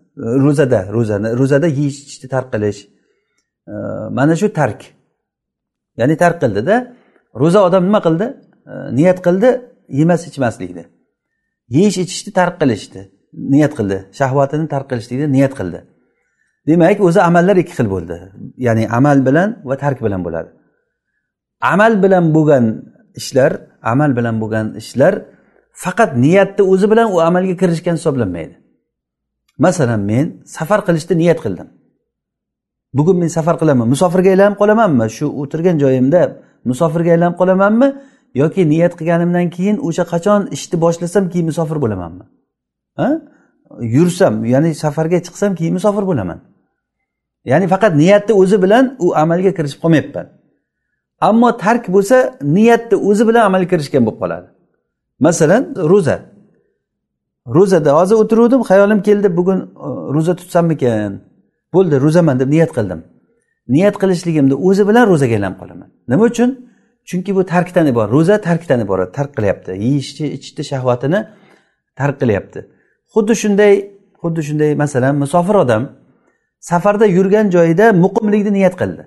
Ro'zada 0.44 0.80
ro'zani 0.96 1.28
ro'zada 1.40 1.68
yeyish 1.78 1.98
ichishni 2.04 2.28
tark 2.34 2.48
qilish. 2.54 2.80
Mana 4.18 4.34
shu 4.40 4.48
tark. 4.60 4.80
Ya'ni 6.00 6.16
tark 6.22 6.36
qildida 6.42 6.76
ro'za 7.42 7.60
odam 7.68 7.82
nima 7.88 8.00
qildi? 8.06 8.26
Niyat 8.98 9.18
qildi 9.26 9.48
yemas 10.00 10.22
ichmaslikni 10.30 10.84
yeyish 11.76 11.98
ichishni 12.04 12.30
tark 12.38 12.54
qilishni 12.62 13.02
niyat 13.32 13.72
qildi. 13.78 13.96
Shahvatini 14.18 14.68
tark 14.72 14.86
qilishlikni 14.90 15.26
niyat 15.36 15.54
qildi. 15.58 15.80
Demak 16.68 17.00
o'zi 17.08 17.20
amallar 17.28 17.56
ikki 17.62 17.74
xil 17.78 17.88
bo'ldi. 17.94 18.16
Ya'ni 18.66 18.84
amal 18.98 19.18
bilan 19.26 19.48
va 19.68 19.76
tark 19.76 19.98
bilan 20.06 20.20
bo'ladi. 20.26 20.50
Amal 21.72 21.92
bilan 22.02 22.24
bo'lgan 22.36 22.64
ishlar 23.20 23.52
amal 23.92 24.10
bilan 24.18 24.36
bo'lgan 24.42 24.66
ishlar 24.82 25.14
faqat 25.84 26.10
niyatni 26.24 26.62
o'zi 26.72 26.86
bilan 26.92 27.08
u 27.14 27.16
amalga 27.28 27.54
kirishgan 27.62 27.96
hisoblanmaydi. 27.98 28.54
Masalan 29.64 30.00
men 30.10 30.26
safar 30.56 30.80
qilishni 30.86 31.14
niyat 31.22 31.38
qildim. 31.44 31.68
Bugun 32.96 33.16
men 33.22 33.30
safar 33.38 33.56
qilaman 33.60 33.86
musofirga 33.94 34.30
aylanib 34.34 34.56
qolamanmi? 34.62 35.06
Shu 35.16 35.26
o'tirgan 35.40 35.76
joyimda 35.82 36.22
musofirga 36.70 37.10
aylanib 37.16 37.36
qolamanmi? 37.40 37.88
Yoki 38.40 38.62
niyat 38.72 38.92
qilganimdan 38.98 39.46
keyin 39.56 39.76
o'sha 39.86 40.04
qachon 40.12 40.40
ishni 40.56 40.76
boshlasam 40.84 41.24
keyin 41.32 41.46
musofir 41.50 41.78
bo'lamanmi? 41.84 42.24
Yursam 43.80 44.44
ya'ni 44.44 44.74
safarga 44.74 45.18
chiqsam 45.26 45.54
keyin 45.58 45.74
musofir 45.78 46.04
bo'laman. 46.10 46.38
Ya'ni 47.44 47.66
faqat 47.68 47.92
niyatni 48.02 48.32
o'zi 48.42 48.62
bilan 48.62 48.84
u 48.98 49.06
amalga 49.16 49.52
kirishib 49.58 49.80
qolmayapman. 49.84 50.26
Ammo 51.20 51.56
tark 51.56 51.84
bo'lsa 51.94 52.16
niyatni 52.42 52.96
o'zi 53.08 53.28
bilan 53.28 53.42
amalga 53.48 53.68
kirishgan 53.72 54.02
bo'lib 54.06 54.18
qoladi. 54.22 54.46
Masalan 55.26 55.62
ro'za. 55.92 56.16
Ro'zada 57.56 57.90
hozir 57.98 58.16
o'tiruvdim 58.22 58.62
xayolim 58.70 59.00
keldi 59.08 59.28
bugun 59.36 59.58
e, 59.60 59.88
ro'za 60.14 60.32
tutsammikan 60.40 61.12
bo'ldi 61.74 61.94
ro'zaman 62.04 62.36
deb 62.40 62.48
niyat 62.54 62.72
qildim. 62.78 63.00
Niyat 63.74 63.96
qilishligimni 64.02 64.54
o'zi 64.68 64.82
bilan 64.88 65.04
ro'zaga 65.10 65.34
aylanib 65.38 65.58
qolaman. 65.62 65.88
Nima 66.10 66.24
uchun? 66.30 66.50
Chunki 67.08 67.30
bu 67.36 67.42
tarkdan 67.52 67.86
iborat 67.92 68.10
ro'za 68.16 68.36
tarkdan 68.48 68.80
iborat 68.86 69.10
tark 69.18 69.30
qilyapti. 69.36 69.70
Yeyishni 69.86 70.26
ichishni 70.36 70.64
shahvatini 70.70 71.20
tark 72.00 72.16
qilyapti. 72.22 72.60
Xuddi 73.14 73.34
shunday 73.42 73.74
xuddi 74.22 74.40
shunday 74.48 74.70
masalan 74.82 75.14
musofir 75.22 75.56
odam 75.64 75.82
safarda 76.60 77.06
yurgan 77.06 77.50
joyida 77.50 77.92
muqimlikni 78.04 78.52
niyat 78.52 78.74
qildi. 78.80 79.02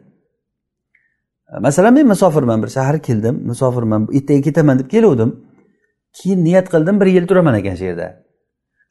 Masalan 1.60 1.94
men 1.94 2.08
musofirman 2.08 2.64
bir 2.64 2.68
shahar 2.68 2.98
keldim 3.08 3.36
musofirman 3.50 4.08
ertaga 4.18 4.42
ketaman 4.42 4.80
deb 4.80 4.88
keluvdim. 4.94 5.32
Keyin 6.18 6.40
niyat 6.48 6.68
qildim 6.74 6.96
bir 7.02 7.06
yil 7.06 7.28
turaman 7.28 7.56
ekan 7.60 7.76
shu 7.80 7.86
yerda. 7.90 8.08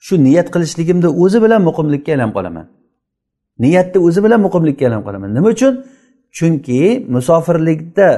Shu 0.06 0.14
niyat 0.24 0.48
qilishligimni 0.54 1.08
o'zi 1.22 1.38
bilan 1.44 1.62
muqimlikka 1.68 2.12
aylanib 2.12 2.34
qolaman. 2.38 2.66
Niyatni 3.64 3.98
o'zi 4.06 4.20
bilan 4.24 4.40
muqimlikka 4.46 4.82
aylanib 4.86 5.04
qolaman. 5.08 5.30
Nima 5.36 5.48
uchun? 5.54 5.72
Chunki 6.36 6.80
musofirlikda 7.14 8.08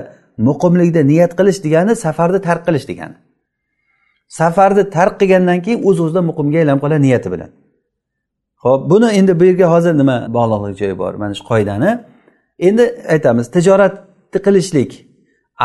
muqimlikda 0.48 1.00
niyat 1.10 1.32
qilish 1.38 1.58
degani 1.64 1.92
safarni 2.04 2.40
tark 2.46 2.62
qilish 2.68 2.86
degani. 2.90 3.16
Safarni 4.38 4.84
tark 4.96 5.14
qilgandan 5.20 5.58
keyin 5.64 5.80
o'z 5.88 5.98
o'zida 6.04 6.22
muqimga 6.30 6.58
aylanib 6.62 6.80
qoladi 6.84 7.02
niyati 7.06 7.28
bilan. 7.34 7.50
Ho'p 8.64 8.82
buni 8.90 9.08
endi 9.18 9.32
bu 9.40 9.44
yerga 9.50 9.66
hozir 9.74 9.92
nima 10.00 10.16
bog'liqlik 10.36 10.76
joyi 10.80 10.96
bor? 11.02 11.12
Mana 11.22 11.34
shu 11.38 11.44
qoidani. 11.50 11.90
Endi 12.68 12.84
aytamiz 13.14 13.46
tijoratni 13.56 14.38
qilishlik 14.46 14.90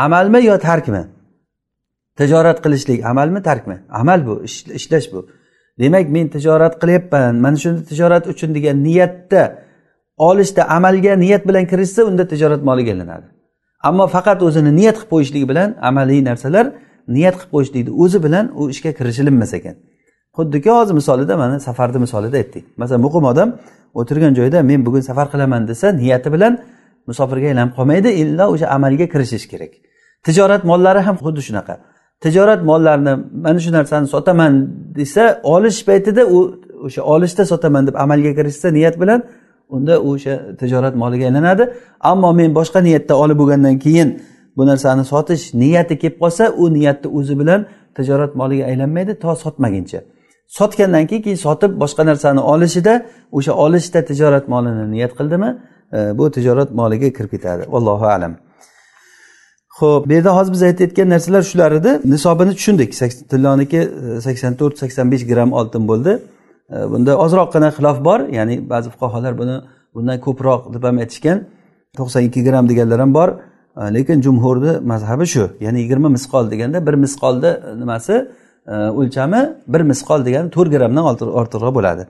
amalmi 0.04 0.40
yo 0.50 0.56
tarkmi? 0.68 1.02
Tijorat 2.18 2.58
qilishlik 2.64 3.00
amalmi 3.10 3.40
tarkmi? 3.48 3.76
Amal 4.00 4.20
bu 4.26 4.34
ishlash 4.78 5.08
bu. 5.12 5.20
Demak 5.80 6.06
men 6.16 6.26
tijorat 6.34 6.74
qilyapman 6.82 7.34
mana 7.44 7.56
shuni 7.62 7.78
tijorat 7.90 8.24
uchun 8.32 8.50
degan 8.56 8.76
niyatda 8.88 9.42
olishda 10.18 10.62
amalga 10.76 11.12
niyat 11.24 11.48
bilan 11.48 11.64
kirishsa 11.66 12.00
unda 12.04 12.24
tijorat 12.32 12.62
moliga 12.68 12.90
aylanadi 12.94 13.26
ammo 13.88 14.06
faqat 14.14 14.42
o'zini 14.48 14.72
niyat 14.80 14.96
qilib 14.98 15.10
qo'yishlik 15.12 15.44
bilan 15.50 15.68
amaliy 15.88 16.20
narsalar 16.30 16.66
niyat 17.14 17.34
qilib 17.38 17.50
qo'yishlikni 17.54 17.92
o'zi 18.02 18.18
bilan 18.26 18.44
u 18.60 18.70
ishga 18.72 18.90
kirishilinmas 18.98 19.52
ekan. 19.58 19.76
Xuddiki 20.36 20.70
hozir 20.70 20.94
misolida 21.00 21.34
mana 21.42 21.56
safarni 21.60 21.98
misolida 22.04 22.36
aytdik. 22.42 22.64
Masalan 22.80 23.02
muqim 23.06 23.24
odam 23.32 23.48
o'tirgan 24.00 24.32
joyda 24.38 24.58
men 24.70 24.80
bugun 24.86 25.02
safar 25.08 25.26
qilaman 25.32 25.62
desa 25.70 25.86
niyati 26.00 26.28
bilan 26.34 26.52
musofirga 27.10 27.46
aylanib 27.52 27.72
qolmaydi 27.78 28.08
illo 28.22 28.44
o'sha 28.54 28.66
amalga 28.76 29.06
kirishish 29.12 29.46
kerak. 29.52 29.72
Tijorat 30.26 30.62
mollari 30.70 31.00
ham 31.06 31.16
xuddi 31.24 31.40
shunaqa. 31.48 31.74
Tijorat 32.24 32.60
mollarini 32.70 33.14
mana 33.44 33.58
shu 33.64 33.70
narsani 33.78 34.06
sotaman 34.14 34.52
desa 34.98 35.24
olish 35.54 35.80
paytida 35.88 36.22
u 36.36 36.38
o'sha 36.86 37.02
olishda 37.14 37.44
sotaman 37.52 37.82
deb 37.88 37.94
amalga 38.04 38.32
kirishsa 38.38 38.68
niyat 38.78 38.96
bilan 39.02 39.20
unda 39.74 39.94
o'sha 40.10 40.34
tijorat 40.60 40.94
moliga 41.02 41.24
aylanadi. 41.28 41.64
Ammo 42.10 42.30
men 42.40 42.50
boshqa 42.58 42.80
niyatda 42.86 43.14
olib 43.22 43.36
bo'lgandan 43.42 43.76
keyin 43.84 44.08
bu 44.58 44.66
narsani 44.66 45.04
sotish 45.04 45.54
niyati 45.54 45.98
kelib 45.98 46.18
qolsa 46.22 46.44
u 46.62 46.72
niyatni 46.74 47.08
o'zi 47.18 47.38
bilan 47.40 47.66
tijorat 47.96 48.32
moliga 48.40 48.64
aylanmaydi 48.70 49.12
to 49.22 49.34
sotmaguncha. 49.44 50.00
Sotgandan 50.58 51.06
keyin 51.06 51.22
keyin 51.22 51.36
sotib 51.46 51.72
boshqa 51.82 52.06
narsani 52.06 52.40
olishida 52.40 52.94
o'sha 53.32 53.52
olishda 53.64 54.04
tijorat 54.10 54.48
molini 54.48 54.90
niyat 54.90 55.12
qildimi? 55.18 55.50
E, 55.92 55.98
bu 56.18 56.30
tijorat 56.36 56.70
moliga 56.80 57.08
kirib 57.16 57.30
ketadi. 57.30 57.62
Allohu 57.72 58.06
alam. 58.06 58.32
Ho'p 59.78 60.08
bu 60.08 60.12
yerda 60.12 60.36
hozir 60.36 60.52
biz 60.52 60.62
aytayotgan 60.62 61.08
narsalar 61.14 61.42
shular 61.50 61.72
edi. 61.72 61.90
Nisobini 62.04 62.52
tushundik. 62.58 62.90
Tilloniki 63.30 63.80
e, 64.16 64.20
sakson 64.26 64.52
to'rt 64.60 64.78
sakson 64.82 65.06
besh 65.12 65.24
gramm 65.30 65.52
oltin 65.52 65.82
bo'ldi. 65.90 66.12
E, 66.74 66.76
bunda 66.92 67.12
ozroqgina 67.24 67.70
xilof 67.76 67.98
bor 68.08 68.20
ya'ni 68.38 68.56
ba'zi 68.72 68.88
fuqarolar 68.94 69.38
buni 69.40 69.56
bundan 69.94 70.18
ko'proq 70.26 70.60
deb 70.74 70.82
ham 70.88 70.98
aytishgan. 71.04 71.38
to'qson 71.98 72.22
ikki 72.28 72.40
gramm 72.44 72.68
deganlar 72.70 73.00
ham 73.00 73.14
bor. 73.14 73.28
Э, 73.78 73.94
lekin 73.94 74.22
jumhurni 74.22 74.86
mazhabi 74.86 75.26
shu. 75.26 75.50
Ya'ni 75.60 75.80
yigirma 75.80 76.08
misqol 76.08 76.50
deganda 76.50 76.86
bir 76.86 76.94
misqolni 76.94 77.52
nimasi? 77.80 78.28
Э, 78.66 78.88
o'lchami 79.00 79.56
bir 79.68 79.80
misqol 79.80 80.24
degani 80.26 80.50
to'rt 80.50 80.70
grammdan 80.74 81.04
ortiqroq 81.40 81.74
bo'ladi. 81.78 82.02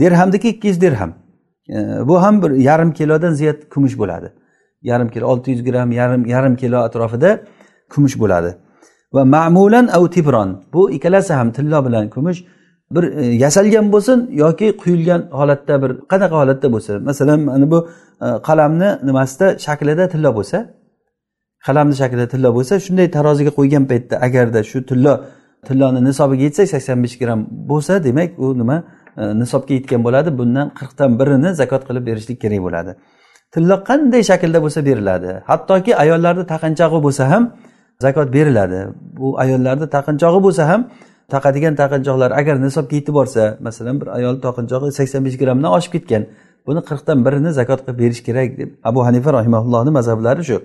Derhamniki 0.00 0.48
ikki 0.48 0.68
yuz 0.68 0.80
dirham 0.80 1.12
э, 1.68 2.08
bu 2.08 2.22
ham 2.22 2.42
bir 2.42 2.50
yarim 2.50 2.92
kilodan 2.92 3.32
ziyod 3.32 3.58
kumush 3.72 3.98
bo'ladi. 3.98 4.32
Yarim 4.82 5.08
kilo 5.08 5.26
olti 5.26 5.50
yuz 5.50 5.64
gramm 5.64 5.92
yarim 5.92 6.26
yarim 6.26 6.56
kilo 6.56 6.78
atrofida 6.78 7.30
kumush 7.92 8.18
bo'ladi. 8.22 8.50
Va 9.14 9.24
ma'mulan 9.24 9.86
av 9.96 10.04
tibron. 10.14 10.50
Bu 10.72 10.90
ikkalasi 10.90 11.32
ham 11.34 11.52
tillo 11.52 11.86
bilan 11.86 12.10
kumush. 12.10 12.44
Bir 12.90 13.04
e, 13.04 13.24
yasalgan 13.44 13.92
bo'lsin 13.92 14.18
yoki 14.42 14.76
quyilgan 14.76 15.22
holatda 15.38 15.82
bir 15.82 15.90
qanaqa 16.10 16.36
holatda 16.42 16.68
bo'lsa. 16.74 16.98
Masalan 16.98 17.40
mana 17.40 17.70
bu 17.70 17.88
e, 18.24 18.26
qalamni 18.48 18.90
nimasida 19.08 19.46
shaklida 19.58 20.08
tillo 20.08 20.30
bo'lsa 20.38 20.58
qalamni 21.66 21.94
shaklida 22.00 22.26
tilla 22.32 22.50
bo'lsa 22.56 22.74
shunday 22.86 23.06
taroziga 23.16 23.52
qo'ygan 23.58 23.84
paytda 23.90 24.14
agarda 24.26 24.60
shu 24.70 24.78
tillo 24.90 25.14
tilloni 25.68 26.00
nisobiga 26.08 26.42
yetsak 26.48 26.68
sakson 26.74 26.98
besh 27.04 27.16
gramm 27.22 27.40
bo'lsa 27.70 27.92
demak 28.06 28.30
u 28.44 28.46
nima 28.60 28.76
e, 29.20 29.22
nisobga 29.40 29.72
yetgan 29.78 30.00
bo'ladi. 30.06 30.30
Bundan 30.38 30.66
qirqdan 30.78 31.10
birini 31.20 31.50
zakot 31.60 31.82
qilib 31.88 32.04
berishlik 32.08 32.38
kerak 32.44 32.60
bo'ladi. 32.66 32.92
Tilla 33.54 33.76
qanday 33.88 34.22
shaklda 34.30 34.58
bo'lsa 34.64 34.80
beriladi. 34.88 35.30
Hattoki 35.50 35.92
ayollarni 36.02 36.44
taqinchog'i 36.52 37.00
bo'lsa 37.06 37.24
ham 37.32 37.42
zakot 38.04 38.28
beriladi. 38.36 38.80
Bu 39.18 39.26
ayollarni 39.44 39.86
taqinchog'i 39.96 40.40
bo'lsa 40.46 40.62
ham 40.70 40.80
taqadigan 41.34 41.74
taqinchoqlar 41.82 42.30
agar 42.40 42.56
nisobga 42.66 42.94
yetib 42.98 43.14
borsa 43.18 43.42
masalan 43.66 43.96
bir 44.00 44.08
ayol 44.18 44.34
taqinchog'i 44.46 44.92
sakson 44.98 45.20
besh 45.26 45.36
grammdan 45.42 45.70
oshib 45.76 45.92
ketgan 45.96 46.22
buni 46.66 46.80
qirqdan 46.88 47.18
birini 47.26 47.50
zakot 47.58 47.80
qilib 47.84 47.98
berish 48.02 48.22
kerak 48.26 48.50
deb 48.60 48.70
abu 48.90 49.00
hanifa 49.06 49.30
rahimaullohni 49.38 49.90
mazhablari 49.98 50.44
shu. 50.50 50.58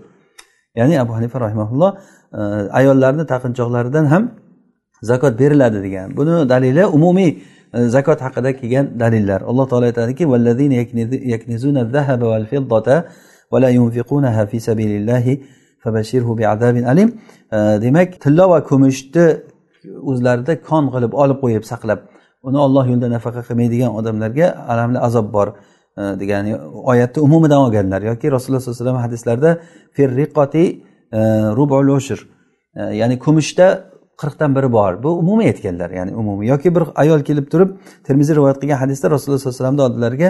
Ya'ni 0.75 0.99
abu 0.99 1.13
hanifa 1.13 1.39
rahimaulloh 1.45 1.91
e, 2.33 2.41
ayollarni 2.79 3.25
taqinchoqlaridan 3.33 4.05
ham 4.05 4.23
zakot 5.01 5.39
beriladi 5.39 5.83
degan. 5.83 6.17
Buni 6.17 6.49
dalili 6.49 6.85
umumiy 6.85 7.31
e, 7.73 7.87
zakot 7.95 8.21
haqida 8.21 8.53
kelgan 8.59 8.99
dalillar. 8.99 9.41
Alloh 9.41 9.65
taolo 9.69 9.85
aytadiki 9.85 10.25
e, 17.51 17.57
demak 17.81 18.09
tillo 18.23 18.49
va 18.49 18.59
kumushni 18.69 19.25
o'zlarida 20.09 20.53
kon 20.69 20.85
qilib 20.93 21.13
olib 21.23 21.37
qo'yib 21.43 21.63
saqlab 21.71 21.99
uni 22.47 22.57
olloh 22.65 22.85
yo'lida 22.91 23.09
nafaqa 23.15 23.41
qilmaydigan 23.47 23.91
odamlarga 23.99 24.47
alamli 24.71 24.99
azob 25.07 25.27
bor. 25.35 25.47
Э, 25.99 26.19
degani 26.19 26.55
oyatni 26.83 27.23
umumidan 27.23 27.57
olganlar 27.57 28.01
yoki 28.01 28.31
rasululloh 28.31 28.61
sollallohu 28.61 28.81
alayhi 28.81 28.85
vasallam 28.85 29.03
hadislarda 29.07 29.59
firriqoti 29.91 30.63
e, 31.11 31.19
rubul 31.57 31.87
ushr 31.97 32.19
e, 32.75 32.81
ya'ni 32.81 33.19
kumushda 33.19 33.83
qirqdan 34.21 34.55
biri 34.55 34.71
bor. 34.71 35.03
Bu 35.03 35.09
umumiy 35.09 35.47
aytganlar 35.47 35.89
ya'ni 35.89 36.15
umumiy. 36.15 36.49
Yoki 36.49 36.75
bir 36.75 36.83
ayol 36.95 37.21
kelib 37.29 37.51
turib 37.51 37.69
termiziy 38.07 38.35
rivoyat 38.35 38.61
qilgan 38.61 38.79
hadisda 38.83 39.11
rasululloh 39.11 39.39
sollallohu 39.39 39.55
alayhi 39.55 39.65
vasallamni 39.65 39.81
oldilariga 39.87 40.29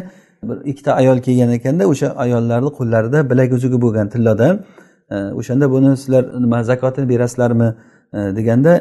bir 0.50 0.58
ikkita 0.72 0.92
ayol 1.02 1.18
kelgan 1.28 1.52
ekanda 1.58 1.84
o'sha 1.92 2.08
ayollarni 2.24 2.72
qo'llarida 2.80 3.20
bilak 3.32 3.54
uzugi 3.58 3.82
bo'lgan 3.86 4.08
tillodan 4.14 4.56
e, 5.14 5.16
o'shanda 5.40 5.72
buni 5.74 5.92
sizlar 5.98 6.24
nima 6.44 6.64
zakotini 6.64 7.10
berasizlarmi 7.14 7.70
deganda 8.38 8.74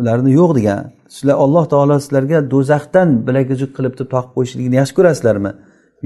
ularni 0.00 0.30
yo'q 0.40 0.50
degan. 0.58 0.82
Sizlar 1.14 1.36
alloh 1.44 1.64
taolo 1.72 2.00
sizlarga 2.04 2.38
do'zaxdan 2.54 3.08
bilak 3.26 3.46
uzuk 3.56 3.70
qilib 3.76 3.94
turib 3.98 4.10
toqib 4.14 4.32
qo'yishligini 4.36 4.76
yaxshi 4.80 4.94
ko'rasizlarmi? 4.98 5.52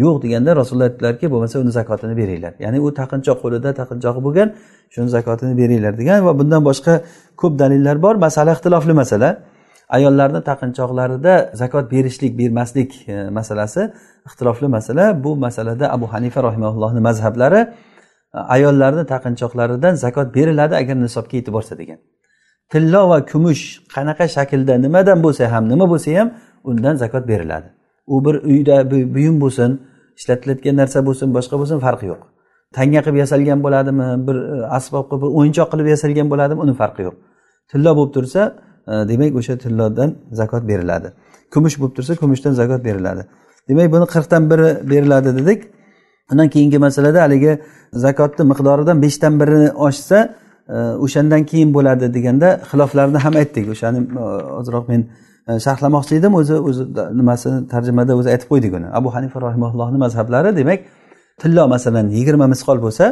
Yo'q 0.03 0.17
deganda 0.25 0.51
rasululloh 0.61 0.89
aytdilarki 0.91 1.27
bo'lmasa 1.33 1.57
uni 1.63 1.73
zakotini 1.79 2.15
beringlar. 2.21 2.53
Ya'ni 2.65 2.79
u 2.87 2.89
taqinchoq 3.01 3.39
qo'lida 3.45 3.71
taqinchog'i 3.81 4.21
bo'lgan 4.27 4.49
shuni 4.95 5.09
zakotini 5.17 5.55
beringlar 5.61 5.93
degan 6.01 6.19
va 6.27 6.33
bundan 6.41 6.63
boshqa 6.69 6.95
ko'p 7.41 7.55
dalillar 7.63 7.97
bor. 8.05 8.15
Masala 8.27 8.51
ixtilofli 8.57 8.95
masala. 9.03 9.31
Ayollarni 9.97 10.41
taqinchoqlarida 10.51 11.35
zakot 11.61 11.85
berishlik 11.95 12.33
bermaslik 12.41 12.91
e, 13.09 13.15
masalasi 13.39 13.83
ixtilofli 14.29 14.69
masala. 14.77 15.05
Bu 15.25 15.31
masalada 15.47 15.93
abu 15.97 16.07
hanifa 16.13 16.41
rahimaullohni 16.49 17.01
mazhablari 17.09 17.61
e, 18.37 18.39
ayollarni 18.55 19.05
taqinchoqlaridan 19.15 19.95
zakot 20.05 20.29
beriladi 20.37 20.75
agar 20.83 20.97
nisobga 21.05 21.35
yetib 21.39 21.53
borsa 21.59 21.75
degan. 21.81 21.99
Tillo 22.73 23.03
va 23.11 23.19
kumush 23.31 23.63
qanaqa 23.95 24.25
shaklda 24.37 24.75
nimadan 24.85 25.19
bo'lsa 25.27 25.45
ham 25.53 25.65
nima 25.73 25.87
bo'lsa 25.93 26.11
ham 26.19 26.29
undan 26.71 26.95
zakot 27.03 27.25
beriladi. 27.31 27.69
U 28.07 28.25
bir 28.25 28.35
uyda 28.51 28.77
buyum 29.15 29.41
bo'lsin 29.41 29.71
ishlatilayotgan 30.19 30.77
narsa 30.81 30.99
bo'lsin 31.07 31.29
boshqa 31.37 31.55
bo'lsin 31.61 31.79
farqi 31.87 32.07
yo'q. 32.13 32.23
Tanga 32.77 33.01
qilib 33.05 33.19
yasalgan 33.25 33.59
bo'ladimi 33.65 34.07
bir 34.27 34.37
e, 34.55 34.67
asbob 34.79 35.05
qilib 35.11 35.23
bir 35.23 35.31
o'yinchoq 35.39 35.69
qilib 35.73 35.87
yasalgan 35.95 36.27
bo'ladimi 36.33 36.61
uni 36.65 36.75
farqi 36.81 37.03
yo'q. 37.07 37.17
Tillo 37.71 37.91
bo'lib 37.99 38.13
tursa 38.17 38.43
e, 38.91 38.93
demak 39.11 39.33
o'sha 39.41 39.55
tillodan 39.65 40.11
zakot 40.41 40.63
beriladi. 40.71 41.09
Kumush 41.55 41.77
bo'lib 41.81 41.95
tursa 41.97 42.13
kumushdan 42.23 42.53
zakot 42.61 42.81
beriladi. 42.89 43.23
Demak 43.69 43.89
buni 43.95 44.07
qirqdan 44.15 44.43
biri 44.51 44.69
beriladi 44.91 45.31
dedik. 45.39 45.61
Undan 46.33 46.49
keyingi 46.55 46.79
masalada 46.87 47.19
haligi 47.25 47.53
zakotni 48.05 48.45
miqdoridan 48.51 48.97
beshdan 49.05 49.41
birini 49.41 49.71
oshsa 49.89 50.19
e, 50.75 50.77
o'shandan 51.05 51.43
keyin 51.51 51.71
bo'ladi 51.77 52.07
deganda 52.17 52.49
xiloflarni 52.71 53.19
ham 53.25 53.35
aytdik. 53.43 53.65
O'shani 53.75 54.01
ozroq 54.61 54.85
men 54.93 55.03
E, 55.49 55.53
sharhlamoqchi 55.65 56.15
edim 56.21 56.35
o'zi 56.41 56.55
o'zi 56.69 56.85
nimasini 57.21 57.59
tarjimada 57.73 58.13
o'zi 58.21 58.29
aytib 58.35 58.49
qo'ydik 58.53 58.73
uni 58.79 58.89
abu 58.99 59.09
hanifa 59.15 59.39
rahimaullohni 59.47 59.99
mazhablari 60.05 60.51
demak 60.61 60.81
tillo 61.43 61.65
masalan 61.75 62.07
yigirma 62.17 62.47
misqol 62.55 62.79
bo'lsa 62.87 63.05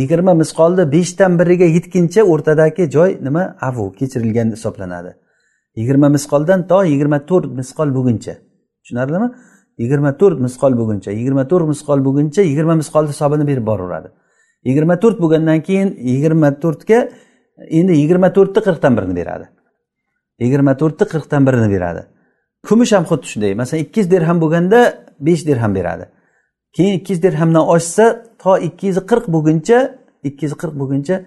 yigirma 0.00 0.32
misqolni 0.42 0.84
beshdan 0.94 1.32
biriga 1.40 1.66
yetguncha 1.76 2.22
o'rtadagi 2.32 2.90
joy 2.96 3.10
nima? 3.26 3.42
Avu 3.68 3.92
kechirilgan 3.98 4.48
hisoblanadi. 4.56 5.10
Yigirma 5.78 6.08
misqoldan 6.16 6.60
to 6.70 6.78
yigirma 6.92 7.18
to'rt 7.30 7.50
misqol 7.60 7.88
bo'lguncha. 7.96 8.34
Tushunarlimi? 8.82 9.28
Yigirma 9.82 10.10
to'rt 10.20 10.38
misqol 10.46 10.72
bo'lguncha 10.80 11.10
yigirma 11.18 11.44
to'rt 11.50 11.66
misqol 11.72 12.00
bo'lguncha 12.06 12.42
yigirma 12.50 12.74
misqolni 12.82 13.10
hisobini 13.14 13.44
berib 13.50 13.64
boraveradi. 13.70 14.08
Yigirma 14.68 14.94
to'rt 15.02 15.18
bo'lgandan 15.22 15.58
keyin 15.68 15.88
yigirma 16.12 16.48
to'rtga 16.62 16.98
endi 17.78 17.92
yigirma 18.02 18.28
to'rtni 18.36 18.60
qirqdan 18.66 18.92
birini 18.98 19.16
beradi. 19.20 19.46
Yigirma 20.40 20.72
to'rtni 20.80 21.06
qirqdan 21.12 21.42
birini 21.46 21.68
beradi. 21.74 22.02
Kumush 22.66 22.92
ham 22.96 23.04
xuddi 23.10 23.26
shunday. 23.32 23.52
Masalan 23.60 23.82
ikki 23.84 24.00
yuz 24.00 24.08
dirham 24.10 24.40
bo'lganda 24.42 24.80
besh 25.26 25.42
dirham 25.48 25.72
beradi. 25.78 26.04
Keyin 26.76 26.94
ikki 26.98 27.12
yuz 27.12 27.22
dirhamdan 27.22 27.64
oshsa 27.74 28.04
to 28.42 28.52
ikki 28.68 28.86
yuz 28.90 28.98
qirq 29.10 29.26
bo'lguncha 29.34 29.78
ikki 30.28 30.42
yuz 30.46 30.54
qirq 30.62 30.74
bo'lguncha 30.80 31.14
e, 31.14 31.24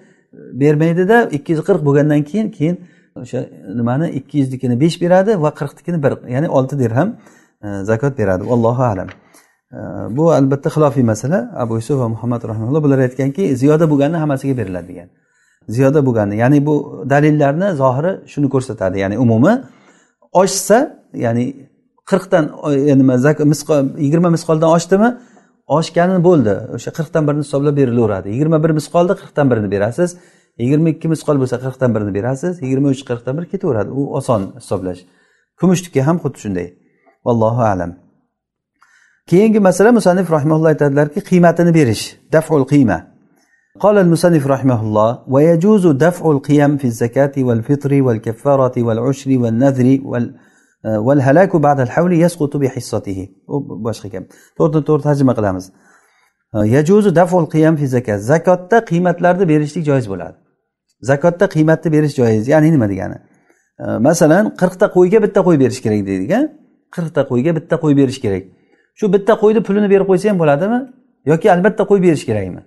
bermaydida 0.62 1.18
ikki 1.38 1.50
yuz 1.54 1.62
qirq 1.68 1.82
bo'lgandan 1.88 2.22
keyin 2.30 2.48
keyin 2.58 2.76
o'sha 3.22 3.40
nimani 3.80 4.08
ikki 4.20 4.36
yuznikini 4.42 4.76
besh 4.84 4.98
beradi 5.04 5.32
va 5.44 5.50
qirqnikini 5.60 6.00
bir 6.06 6.14
ya'ni 6.36 6.50
olti 6.58 6.76
dirham 6.84 7.10
e, 7.66 7.68
zakot 7.90 8.14
beradi. 8.22 8.44
Allohu 8.56 8.84
alam. 8.92 9.10
E, 9.78 9.80
bu 10.18 10.32
albatta 10.32 10.70
xilofiy 10.76 11.04
masala. 11.12 11.40
Abu 11.64 11.74
yusuf 11.80 12.00
va 12.02 12.08
muhammad 12.16 12.42
rahimulloh 12.50 12.82
bular 12.86 13.00
aytganki 13.08 13.44
ziyoda 13.62 13.86
bo'lganni 13.92 14.18
hammasiga 14.24 14.58
beriladi 14.62 14.88
degan 14.92 15.10
ziyoda 15.70 16.06
bo'lgani. 16.06 16.36
Ya'ni 16.38 16.66
bu 16.66 17.06
dalillarni 17.10 17.76
zohiri 17.82 18.12
shuni 18.28 18.50
ko'rsatadi. 18.50 19.00
Ya'ni 19.00 19.18
umumi 19.18 19.54
oshsa 20.34 20.78
ya'ni 21.14 21.46
qirqdan 22.10 22.44
nima 23.02 23.16
misqol 23.54 24.00
yigirma 24.06 24.30
misqoldan 24.30 24.70
oshdimi? 24.78 25.10
Oshgani 25.68 26.24
bo'ldi. 26.28 26.54
O'sha 26.76 26.92
qirqdan 26.98 27.28
birini 27.28 27.44
hisoblab 27.46 27.78
berilaveradi. 27.78 28.28
Yigirma 28.34 28.64
bir 28.64 28.72
misqolni 28.80 29.14
qirqdan 29.22 29.52
birini 29.52 29.72
berasiz. 29.72 30.10
Yigirma 30.64 30.90
ikki 30.90 31.08
misqol 31.14 31.38
bo'lsa 31.42 31.58
qirqdan 31.66 31.96
birini 31.96 32.14
berasiz. 32.18 32.62
Yigirma 32.62 32.88
uch 32.96 33.04
qirqdan 33.10 33.38
bir 33.38 33.46
ketaveradi. 33.52 33.90
U 34.00 34.02
oson 34.18 34.42
hisoblash. 34.60 35.02
Kumushniki 35.60 36.02
ham 36.08 36.18
xuddi 36.24 36.38
shunday. 36.44 36.68
Vallohu 37.26 37.62
alam. 37.74 37.92
Keyingi 39.28 39.60
masala 39.60 39.92
musannif 39.92 40.32
rahimulloh 40.32 40.68
aytadilarki 40.74 41.20
qiymatini 41.30 41.74
berish. 41.74 42.04
Daful 42.34 42.66
qiyma. 42.74 43.13
قال 43.81 43.99
المصنف 43.99 44.47
رحمه 44.47 44.81
الله 44.81 45.25
ويجوز 45.29 45.87
دفع 45.87 46.31
القيم 46.31 46.77
في 46.77 46.85
الزكاة 46.85 47.33
والفطر 47.39 48.03
والكفارة 48.03 48.83
والعشر 48.87 49.31
والنذر 49.39 49.99
وال 50.05 50.35
والهلاك 50.85 51.57
بعد 51.57 51.81
الحول 51.81 52.13
يسقط 52.13 52.57
بحصته 52.57 53.29
boshqa 53.87 54.09
gap 54.15 54.25
to'rtni 54.59 54.81
to'rt 54.89 55.03
tarjima 55.03 55.35
qilamiz 55.39 55.65
yajuzu 56.75 57.11
daful 57.17 57.47
qiyam 57.55 57.77
fi 57.77 57.87
zakat 57.87 58.21
zakotda 58.21 58.79
qiymatlarni 58.91 59.49
berishlik 59.49 59.85
joiz 59.91 60.07
bo'ladi 60.13 60.37
zakotda 61.11 61.47
qiymatni 61.55 61.89
berish 61.93 62.15
joiz 62.21 62.49
ya'ni 62.53 62.69
nima 62.75 62.87
degani 62.93 63.17
masalan 64.09 64.45
qirqta 64.61 64.87
qo'yga 64.97 65.19
bitta 65.25 65.41
qo'y 65.47 65.57
berish 65.63 65.81
kerak 65.85 66.01
deydik 66.11 66.31
a 66.39 66.41
qirqta 66.95 67.23
qo'yga 67.31 67.51
bitta 67.59 67.77
qo'y 67.83 67.95
berish 68.01 68.19
kerak 68.25 68.45
shu 68.99 69.05
bitta 69.15 69.33
qo'yni 69.43 69.61
pulini 69.67 69.89
berib 69.93 70.07
qo'ysa 70.11 70.27
ham 70.31 70.39
bo'ladimi 70.43 70.79
yoki 71.31 71.47
albatta 71.55 71.83
qo'y 71.91 72.01
berish 72.07 72.25
kerakmi 72.29 72.63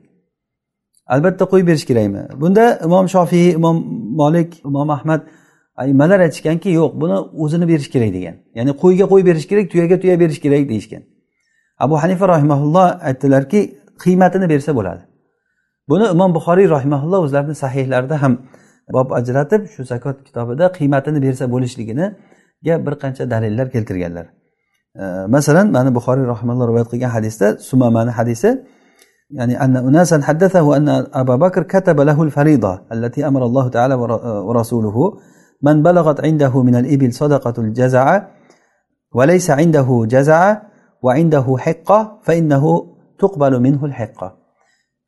albatta 1.06 1.44
qo'yib 1.52 1.66
berish 1.70 1.86
kerakmi? 1.90 2.22
Bunda 2.40 2.64
imom 2.84 3.06
shofiy 3.14 3.50
imom 3.58 3.76
molik 4.20 4.50
imom 4.64 4.90
ahmad 4.96 5.20
aymalar 5.76 6.20
aytishganki 6.26 6.70
yo'q 6.80 6.92
buni 7.02 7.16
o'zini 7.42 7.68
berish 7.68 7.90
kerak 7.94 8.10
degan. 8.16 8.34
Ya'ni 8.58 8.72
qo'yga 8.82 9.04
qo'y 9.12 9.22
berish 9.28 9.46
kerak 9.50 9.66
tuyaga 9.72 9.96
tuya 10.02 10.20
berish 10.20 10.40
kerak 10.44 10.68
deyishgan. 10.68 11.02
Abu 11.84 11.94
hanifa 12.02 12.28
rahimaulloh 12.28 12.86
aytdilarki 13.08 13.60
qiymatini 14.04 14.46
bersa 14.52 14.70
bo'ladi. 14.78 15.02
Buni 15.90 16.06
imom 16.14 16.30
buxoriy 16.36 16.68
rahimaulloh 16.76 17.20
o'zlarini 17.26 17.54
sahihlarida 17.62 18.22
ham 18.22 18.32
bob 18.96 19.08
ajratib 19.18 19.62
shu 19.74 19.84
zakot 19.92 20.16
kitobida 20.26 20.64
qiymatini 20.78 21.22
bersa 21.26 21.44
bo'lishliginiga 21.54 22.74
bir 22.86 22.94
qancha 23.02 23.30
dalillar 23.30 23.66
keltirganlar. 23.74 24.26
Masalan 25.34 25.66
mana 25.76 25.90
buxoriy 25.98 26.26
rahimalloh 26.32 26.66
rivoyat 26.70 26.88
qilgan 26.92 27.10
hadisda 27.16 27.46
sumamani 27.70 28.10
hadisi 28.18 28.48
يعني 29.31 29.63
أن 29.63 29.77
أناسا 29.77 30.21
حدثه 30.21 30.77
أن 30.77 30.89
أبا 31.13 31.35
بكر 31.35 31.63
كتب 31.63 31.99
له 32.01 32.23
الفريضة 32.23 32.81
التي 32.91 33.27
أمر 33.27 33.45
الله 33.45 33.67
تعالى 33.67 33.95
ورسوله 34.47 35.13
من 35.61 35.83
بلغت 35.83 36.21
عنده 36.21 36.63
من 36.63 36.75
الإبل 36.75 37.13
صدقة 37.13 37.53
الجزع 37.61 38.21
وليس 39.13 39.51
عنده 39.51 40.05
جزع 40.09 40.57
وعنده 41.01 41.55
حقة 41.57 42.19
فإنه 42.23 42.63
تقبل 43.19 43.59
منه 43.59 43.85
الحقة 43.85 44.41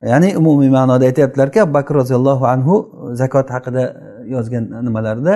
ya'ni 0.04 0.36
umumiy 0.36 0.68
ma'noda 0.68 1.04
aytyaptilarki 1.08 1.62
abu 1.62 1.72
bakr 1.74 1.94
roziyallohu 2.02 2.44
anhu 2.54 2.74
zakot 3.20 3.48
haqida 3.54 3.82
yozgan 4.34 4.64
nimalarida 4.86 5.34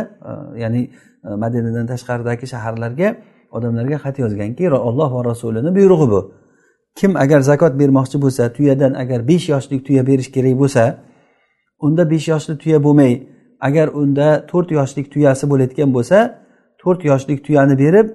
ya'ni 0.63 0.83
madinadan 1.25 1.87
tashqaridagi 1.93 2.47
shaharlarga 2.53 3.09
odamlarga 3.57 3.97
xat 4.05 4.17
yozganki 4.25 4.69
olloh 4.89 5.09
va 5.17 5.23
rasulini 5.31 5.71
buyrug'i 5.77 6.07
bu 6.13 6.21
kim 7.00 7.12
agar 7.24 7.40
zakot 7.50 7.74
bermoqchi 7.82 8.18
bo'lsa 8.24 8.44
tuyadan 8.56 8.94
agar 8.94 9.20
besh 9.28 9.46
yoshlik 9.54 9.82
tuya 9.88 10.04
berish 10.10 10.30
kerak 10.36 10.56
bo'lsa 10.62 10.84
unda 11.86 12.04
besh 12.12 12.28
yoshli 12.34 12.54
tuya 12.64 12.80
bo'lmay 12.86 13.14
agar 13.68 13.88
unda 14.02 14.28
to'rt 14.52 14.70
yoshlik 14.80 15.08
tuyasi 15.14 15.44
bo'layotgan 15.52 15.90
bo'lsa 15.98 16.18
to'rt 16.82 17.02
yoshlik 17.12 17.40
tuyani 17.46 17.76
berib 17.84 18.08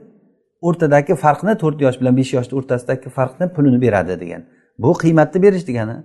o'rtadagi 0.66 1.14
farqni 1.24 1.52
to'rt 1.62 1.78
yosh 1.84 1.96
bilan 2.00 2.14
besh 2.20 2.32
yoshni 2.36 2.54
o'rtasidagi 2.58 3.08
farqni 3.18 3.46
pulini 3.54 3.78
beradi 3.84 4.14
degan. 4.22 4.42
Bu 4.82 4.90
qiymatni 5.02 5.38
berish 5.44 5.64
degani. 5.68 5.96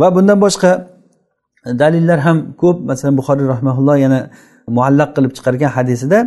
Va 0.00 0.08
bundan 0.16 0.38
boshqa 0.44 0.70
dalillar 1.82 2.18
ham 2.26 2.38
ko'p. 2.62 2.76
Masalan 2.90 3.14
buxoriy 3.20 3.46
rahmaulloh 3.54 3.96
yana 4.04 4.20
muallaq 4.76 5.10
qilib 5.16 5.32
chiqargan 5.36 5.70
hadisida 5.76 6.18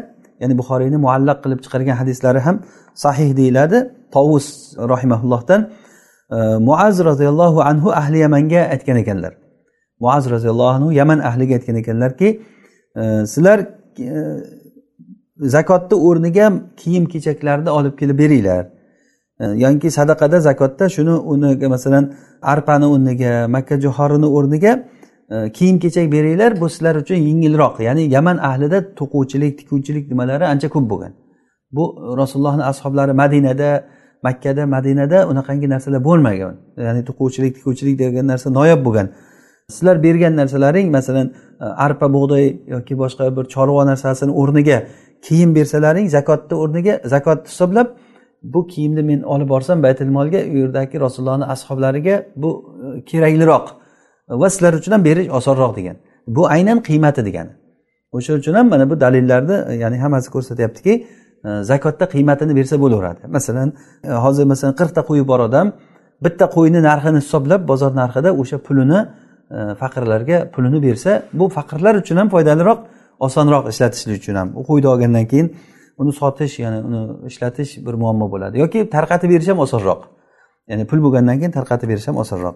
ya'ni 0.41 0.57
buxoriyni 0.59 0.97
muallaq 1.05 1.37
qilib 1.43 1.59
chiqargan 1.65 1.95
hadislari 2.01 2.39
ham 2.47 2.55
sahih 3.03 3.29
deyiladi. 3.39 3.77
Tovus 4.15 4.47
rahimaullohdan 4.93 5.61
e, 6.31 6.37
muaz 6.67 6.95
roziyallohu 7.09 7.59
anhu 7.69 7.89
ahli 8.01 8.17
yamanga 8.25 8.61
aytgan 8.73 8.97
ekanlar. 9.03 9.33
Muaz 9.99 10.23
roziyallohu 10.33 10.71
anhu 10.77 10.89
yaman 10.91 11.19
ahliga 11.29 11.53
aytgan 11.57 11.75
ekanlarki 11.75 12.27
e, 12.95 13.01
sizlar 13.31 13.59
e, 13.99 14.19
zakotni 15.55 15.95
o'rniga 16.07 16.45
kiyim 16.81 17.05
kechaklarni 17.13 17.69
olib 17.69 17.93
kelib 17.99 18.17
beringlar. 18.23 18.65
Yoki 19.63 19.89
sadaqada 19.97 20.37
zakotda 20.39 20.85
shuni 20.95 21.15
o'rniga 21.31 21.67
masalan 21.75 22.05
arpani 22.53 22.87
o'rniga 22.93 23.31
makka 23.55 23.75
jo'xorini 23.85 24.27
o'rniga 24.37 24.73
kiyim 25.29 25.79
kechak 25.79 26.11
beringlar 26.11 26.61
bu 26.61 26.69
sizlar 26.69 26.95
uchun 26.95 27.15
yengilroq. 27.15 27.79
Ya'ni 27.79 28.01
yaman 28.01 28.37
ahlida 28.37 28.95
to'quvchilik 28.99 29.57
tikuvchilik 29.59 30.09
nimalari 30.11 30.45
ancha 30.45 30.69
ko'p 30.69 30.89
bo'lgan. 30.89 31.13
Bu 31.71 31.83
rasulullohni 32.17 32.63
ashoblari 32.63 33.13
madinada 33.13 33.85
makkada 34.23 34.65
madinada 34.65 35.27
unaqangi 35.27 35.69
narsalar 35.69 36.03
bo'lmagan. 36.03 36.53
Ya'ni 36.77 37.01
to'quvchilik 37.09 37.55
tikuvchilik 37.57 37.99
degan 37.99 38.27
narsa 38.27 38.49
noyob 38.49 38.85
bo'lgan. 38.85 39.07
Sizlar 39.69 40.03
bergan 40.03 40.35
narsalaring 40.35 40.91
masalan 40.91 41.27
e, 41.61 41.65
arpa 41.65 42.13
bug'doy 42.13 42.45
yoki 42.67 42.97
boshqa 42.97 43.35
bir 43.37 43.45
chorva 43.53 43.85
narsasini 43.91 44.31
o'rniga 44.31 44.77
kiyim 45.27 45.55
bersalaring 45.55 46.07
zakotni 46.09 46.55
o'rniga 46.63 47.01
zakot 47.05 47.47
hisoblab 47.47 47.87
bu 48.43 48.67
kiyimni 48.67 49.03
men 49.03 49.21
olib 49.21 49.49
borsam 49.49 49.83
baytul 49.83 50.09
molga 50.17 50.39
u 50.53 50.55
yerdagi 50.61 50.99
rasulullohni 50.99 51.45
ashoblariga 51.53 52.15
bu 52.35 52.49
e, 52.97 53.05
kerakliroq 53.09 53.78
va 54.29 54.49
sizlar 54.49 54.73
uchun 54.73 54.91
ham 54.91 55.03
berish 55.03 55.29
osonroq 55.39 55.75
degan. 55.75 55.95
Bu 56.27 56.47
aynan 56.47 56.79
qiymati 56.87 57.25
degani 57.25 57.53
o'sha 58.11 58.33
uchun 58.33 58.53
ham 58.53 58.69
mana 58.69 58.89
bu 58.89 59.01
dalillarni 59.01 59.77
ya'ni 59.83 59.97
hammasi 59.97 60.29
ko'rsatyaptiki 60.35 60.93
e, 61.45 61.63
zakotda 61.71 62.05
qiymatini 62.13 62.55
bersa 62.55 62.75
bo'laveradi. 62.83 63.21
Masalan 63.27 63.73
e, 64.03 64.09
hozir 64.25 64.45
masalan 64.51 64.73
qirqta 64.79 65.01
qo'yi 65.09 65.27
bor 65.31 65.39
odam 65.47 65.67
bitta 66.25 66.45
qo'yni 66.55 66.79
narxini 66.89 67.19
hisoblab 67.23 67.61
bozor 67.71 67.91
narxida 68.01 68.29
o'sha 68.41 68.57
pulini 68.67 68.99
e, 69.55 69.57
faqirlarga 69.81 70.37
pulini 70.53 70.79
bersa 70.87 71.11
bu 71.39 71.45
faqirlar 71.57 71.93
uchun 72.01 72.17
ham 72.21 72.27
foydaliroq 72.35 72.79
osonroq 73.27 73.63
ishlatishlik 73.71 74.15
uchun 74.21 74.35
ham. 74.39 74.47
U 74.59 74.61
qo'yni 74.69 74.87
olgandan 74.93 75.25
keyin 75.31 75.47
uni 76.01 76.11
sotish 76.21 76.59
ya'ni 76.63 76.79
uni 76.87 77.01
ishlatish 77.29 77.71
bir 77.85 77.93
muammo 78.01 78.27
bo'ladi. 78.33 78.55
Yoki 78.63 78.79
tarqatib 78.95 79.29
berish 79.33 79.49
ham 79.51 79.59
osonroq. 79.65 80.01
Ya'ni 80.69 80.83
pul 80.89 80.99
bo'lgandan 81.05 81.35
keyin 81.39 81.53
tarqatib 81.57 81.87
berish 81.91 82.07
ham 82.09 82.17
osonroq. 82.23 82.55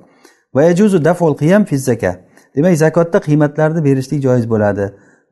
Demak 2.55 2.77
zakotda 2.77 3.19
qiymatlarni 3.27 3.81
berishlik 3.87 4.21
joiz 4.23 4.45
bo'ladi. 4.49 4.85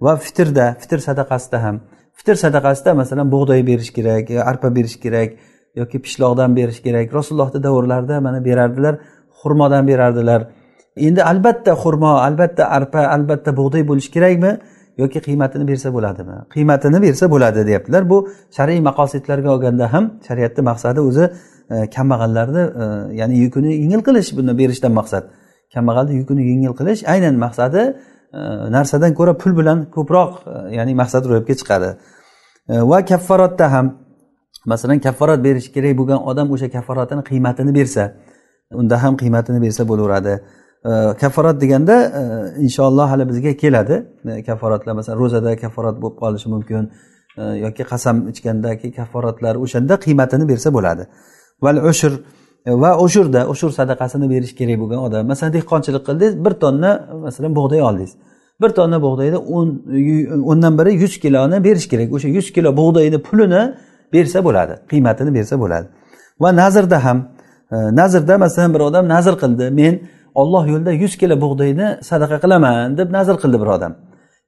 Va 0.05 0.15
fitrda 0.25 0.65
fitr 0.81 0.99
sadaqasida 1.07 1.63
ham. 1.65 1.75
Fitr 2.17 2.35
sadaqasida 2.43 2.93
masalan 3.01 3.27
bug'doy 3.33 3.61
berish 3.69 3.91
kerak 3.97 4.31
e, 4.31 4.39
arpa 4.51 4.75
berish 4.75 4.97
kerak 5.03 5.29
yoki 5.75 5.97
pishloqdan 6.05 6.55
berish 6.55 6.81
kerak. 6.85 7.13
Rasulullohni 7.13 7.63
davrlarida 7.63 8.21
mana 8.21 8.45
berardilar 8.45 8.95
xurmodan 9.41 9.87
berardilar. 9.87 10.41
Endi 10.97 11.23
albatta 11.23 11.71
xurmo 11.83 12.13
albatta 12.27 12.63
arpa 12.77 13.01
albatta 13.15 13.57
bug'doy 13.59 13.87
bo'lishi 13.89 14.11
kerakmi? 14.15 14.51
Yoki 14.97 15.19
qiymatini 15.27 15.67
bersa 15.67 15.93
bo'ladimi? 15.93 16.37
Qiymatini 16.53 17.01
bersa 17.01 17.25
bo'ladi 17.33 17.67
deyaptilar. 17.69 18.09
Bu 18.09 18.17
shar'iy 18.57 18.81
maqosidlarga 18.89 19.49
olganda 19.55 19.93
ham 19.93 20.03
shariatni 20.27 20.61
maqsadi 20.69 20.99
o'zi 21.09 21.25
E, 21.71 21.89
kambag'allarni 21.89 22.63
e, 22.83 22.85
ya'ni 23.19 23.35
yukini 23.43 23.71
yengil 23.83 24.01
qilish 24.07 24.29
buni 24.37 24.53
berishdan 24.59 24.91
maqsad. 24.99 25.23
Kambag'alni 25.73 26.13
yukini 26.21 26.43
yengil 26.51 26.73
qilish 26.79 27.01
aynan 27.13 27.35
maqsadi 27.45 27.81
e, 28.37 28.39
narsadan 28.75 29.11
ko'ra 29.19 29.33
pul 29.41 29.53
bilan 29.59 29.79
ko'proq 29.95 30.31
ya'ni 30.77 30.93
maqsad 31.01 31.23
ro'yobga 31.29 31.55
chiqadi. 31.61 31.89
Va 32.91 32.99
kaffarotda 33.11 33.65
ham 33.73 33.85
masalan 34.71 34.99
kaffarot 35.05 35.39
berish 35.47 35.67
kerak 35.75 35.93
bo'lgan 35.99 36.19
odam 36.29 36.47
o'sha 36.55 36.67
kaffarotini 36.75 37.23
qiymatini 37.29 37.71
bersa 37.79 38.03
unda 38.81 38.95
ham 39.03 39.13
qiymatini 39.21 39.59
bersa 39.65 39.81
bo'laveradi. 39.91 40.33
Kafforat 41.21 41.57
deganda 41.63 41.95
inshaalloh 42.65 43.07
hali 43.11 43.23
bizga 43.31 43.51
keladi. 43.63 43.95
Kaffarotlar 43.95 44.43
kafforatlar 44.47 44.93
masalan 44.99 45.17
ro'zada 45.23 45.51
kafforat 45.63 45.95
bo'lib 46.01 46.15
qolishi 46.21 46.47
mumkin 46.53 46.83
yoki 47.65 47.83
qasam 47.91 48.15
ichgandagi 48.31 48.87
kafforatlar 48.97 49.53
o'shanda 49.65 49.95
qiymatini 50.05 50.45
bersa 50.51 50.69
bo'ladi. 50.77 51.03
Val 51.61 51.77
ushr 51.91 52.13
va 52.65 52.97
ushurda 52.99 53.47
ushur 53.47 53.71
sadaqasini 53.79 54.29
berish 54.29 54.53
kerak 54.55 54.79
bo'lgan 54.81 54.99
odam. 55.07 55.27
Masalan 55.27 55.53
dehqonchilik 55.53 56.03
qildingiz 56.07 56.33
bir 56.45 56.53
tonna 56.63 56.91
masalan 57.25 57.55
bug'doy 57.55 57.81
oldingiz. 57.81 58.11
Bir 58.61 58.69
tonna 58.69 58.97
bug'doyni 59.05 59.37
o'n 59.57 59.67
o'ndan 60.51 60.73
biri 60.79 60.91
yuz 61.03 61.13
kiloni 61.23 61.63
berish 61.63 61.87
kerak. 61.91 62.13
O'sha 62.15 62.27
yuz 62.27 62.47
kilo 62.55 62.69
bug'doyni 62.79 63.17
pulini 63.27 63.63
bersa 64.13 64.39
bo'ladi 64.47 64.73
qiymatini 64.91 65.33
bersa 65.37 65.59
bo'ladi. 65.59 65.87
Va 66.41 66.49
nazrda 66.61 67.05
ham 67.05 67.17
e, 67.71 67.75
nazrda 67.75 68.37
masalan 68.37 68.73
bir 68.73 68.79
odam 68.79 69.07
nazr 69.15 69.33
qildi 69.43 69.65
men 69.79 69.93
olloh 70.41 70.63
yo'lida 70.71 70.91
yuz 71.03 71.13
kilo 71.21 71.35
bug'doyni 71.43 71.87
sadaqa 72.09 72.37
qilaman 72.43 72.97
deb 72.99 73.09
nazr 73.17 73.35
qildi 73.43 73.57
bir 73.61 73.69
odam. 73.75 73.93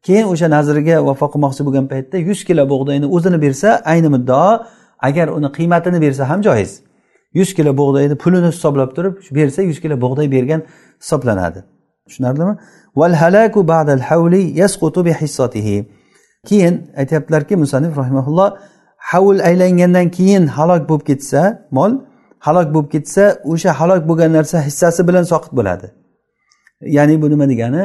Keyin 0.05 0.25
o'sha 0.33 0.47
nazriga 0.55 0.95
vafo 1.07 1.25
qilmoqchi 1.33 1.61
bo'lgan 1.67 1.85
paytda 1.91 2.17
yuz 2.29 2.39
kilo 2.47 2.63
bug'doyni 2.73 3.05
o'zini 3.15 3.37
bersa 3.45 3.69
ayni 3.91 4.09
muddao 4.15 4.51
agar 5.07 5.27
uni 5.37 5.49
qiymatini 5.57 5.99
bersa 6.05 6.23
ham 6.29 6.41
joiz. 6.47 6.71
Yuz 7.33 7.53
kilo 7.53 7.77
bug'doyni 7.77 8.15
pulini 8.23 8.47
hisoblab 8.47 8.95
turib 8.95 9.15
bersa 9.31 9.61
yuz 9.61 9.79
kilo 9.83 10.01
bug'doy 10.01 10.31
bergan 10.31 10.61
hisoblanadi. 11.01 11.63
Tushunarlimi? 12.07 12.57
Keyin 16.49 16.91
aytyaptilarki 16.97 17.55
musanif 17.55 17.97
rahimaulloh 17.97 18.57
havl 18.97 19.39
aylangandan 19.39 20.07
keyin 20.09 20.47
halok 20.47 20.89
bo'lib 20.89 21.05
ketsa 21.09 21.67
mol 21.71 21.91
halok 22.39 22.67
bo'lib 22.73 22.89
ketsa 22.91 23.23
o'sha 23.51 23.71
halok 23.79 24.01
bo'lgan 24.09 24.33
narsa 24.37 24.57
hissasi 24.67 25.07
bilan 25.07 25.23
soqit 25.23 25.51
bo'ladi. 25.59 25.87
Ya'ni 26.97 27.21
bu 27.21 27.29
nima 27.29 27.49
degani? 27.49 27.83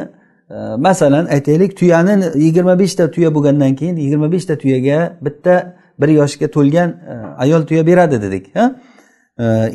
E, 0.51 0.55
masalan 0.77 1.27
aytaylik 1.27 1.77
tuyani 1.77 2.15
yigirma 2.35 2.79
beshta 2.79 3.11
tuya 3.11 3.35
bo'lgandan 3.35 3.75
keyin 3.75 3.97
yigirma 3.97 4.33
beshta 4.33 4.59
tuyaga 4.59 5.19
bitta 5.21 5.77
bir 6.01 6.09
yoshga 6.09 6.47
to'lgan 6.57 6.91
e, 6.91 7.15
ayol 7.45 7.63
tuya 7.69 7.87
beradi 7.87 8.23
dedik 8.23 8.57
ha? 8.57 8.65
e, 8.65 8.98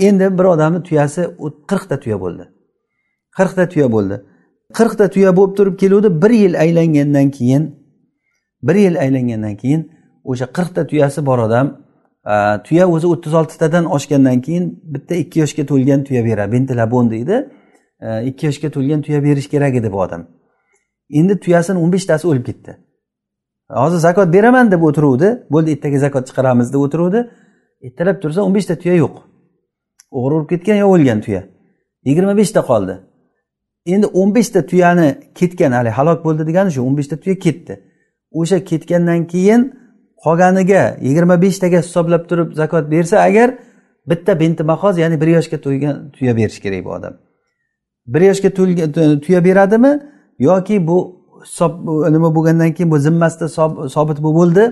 endi 0.08 0.38
bir 0.38 0.44
odamni 0.44 0.84
tuyasi 0.84 1.22
qirqta 1.70 2.00
tuya 2.00 2.22
bo'ldi. 2.22 2.44
Qirqta 3.38 3.70
tuya 3.70 3.92
bo'ldi. 3.92 4.22
Qirqta 4.78 5.10
tuya 5.10 5.36
bo'lib 5.38 5.58
turib 5.58 5.76
keluvdi 5.80 6.22
bir 6.22 6.30
yil 6.30 6.60
aylangandan 6.60 7.30
keyin 7.38 7.64
bir 8.64 8.76
yil 8.76 9.00
aylangandan 9.00 9.56
keyin 9.56 9.92
o'sha 10.24 10.46
qirqta 10.46 10.88
tuyasi 10.88 11.26
bor 11.26 11.40
odam 11.40 11.68
tuya 12.68 12.88
o'zi 12.90 13.08
o'ttiz 13.08 13.34
oltitadan 13.34 13.86
oshgandan 13.86 14.42
keyin 14.42 14.66
bitta 14.94 15.16
ikki 15.16 15.40
yoshga 15.40 15.66
to'lgan 15.66 16.04
tuya 16.04 16.26
beradi 16.26 16.52
bentilabon 16.52 17.12
deydi. 17.12 17.36
Ikki 18.30 18.46
yoshga 18.46 18.70
to'lgan 18.76 19.02
tuya 19.02 19.24
berish 19.24 19.48
kerak 19.50 19.76
edi 19.76 19.92
bu 19.92 20.02
odam. 20.02 20.28
Endi 21.10 21.40
tuyasini 21.40 21.78
o'n 21.84 21.92
beshtasi 21.94 22.28
o'lib 22.28 22.46
ketdi. 22.46 22.78
Hozir 23.70 23.98
zakot 23.98 24.34
beraman 24.34 24.72
deb 24.72 24.82
o'tiruvdi. 24.82 25.30
Bo'ldi 25.52 25.72
ertaga 25.76 26.00
zakot 26.00 26.28
chiqaramiz 26.28 26.74
deb 26.74 26.82
o'tiruvdi. 26.86 27.30
Ertalab 27.88 28.22
tursa 28.22 28.42
o'n 28.42 28.56
beshta 28.56 28.76
tuya 28.76 28.96
yo'q. 28.96 29.33
O'g'ri 30.18 30.34
urib 30.38 30.50
ketgan 30.54 30.78
yo 30.84 30.88
o'lgan 30.94 31.20
tuya? 31.26 31.42
Yigirma 32.08 32.34
beshta 32.38 32.62
qoldi. 32.70 32.96
Endi 33.94 34.08
o'n 34.20 34.36
beshta 34.36 34.66
tuyani 34.72 35.10
ketgan 35.40 35.72
hali 35.78 35.90
halok 35.98 36.20
bo'ldi 36.26 36.44
degani 36.50 36.72
shu 36.76 36.82
o'n 36.88 36.96
beshta 37.00 37.16
tuya 37.24 37.36
ketdi. 37.46 37.74
O'sha 38.40 38.58
ketgandan 38.70 39.22
keyin 39.34 39.62
qolganiga 40.24 40.84
yigirma 41.08 41.36
beshtaga 41.46 41.80
hisoblab 41.86 42.24
turib 42.30 42.50
zakot 42.62 42.86
bersa 42.94 43.18
agar 43.28 43.50
bitta 44.10 44.40
benti 44.40 44.64
mahoz 44.64 44.96
ya'ni 44.98 45.22
bir 45.22 45.28
yoshga 45.38 45.58
to'ygan 45.66 45.96
tuya 46.16 46.34
berish 46.40 46.60
kerak 46.66 46.86
bu 46.86 46.92
odam. 46.98 47.14
Bir 48.14 48.22
yoshga 48.30 48.50
to'lgan 48.58 49.20
tuya 49.26 49.46
beradimi? 49.48 49.92
Yoki 50.40 50.88
bu 50.88 50.98
hisob 51.46 51.74
nima 52.16 52.30
bo'lgandan 52.36 52.72
keyin 52.76 52.92
bu 52.92 52.98
zimmasida 53.08 53.48
sobit 53.96 54.20
bo'lib 54.24 54.38
bo'ldi? 54.42 54.64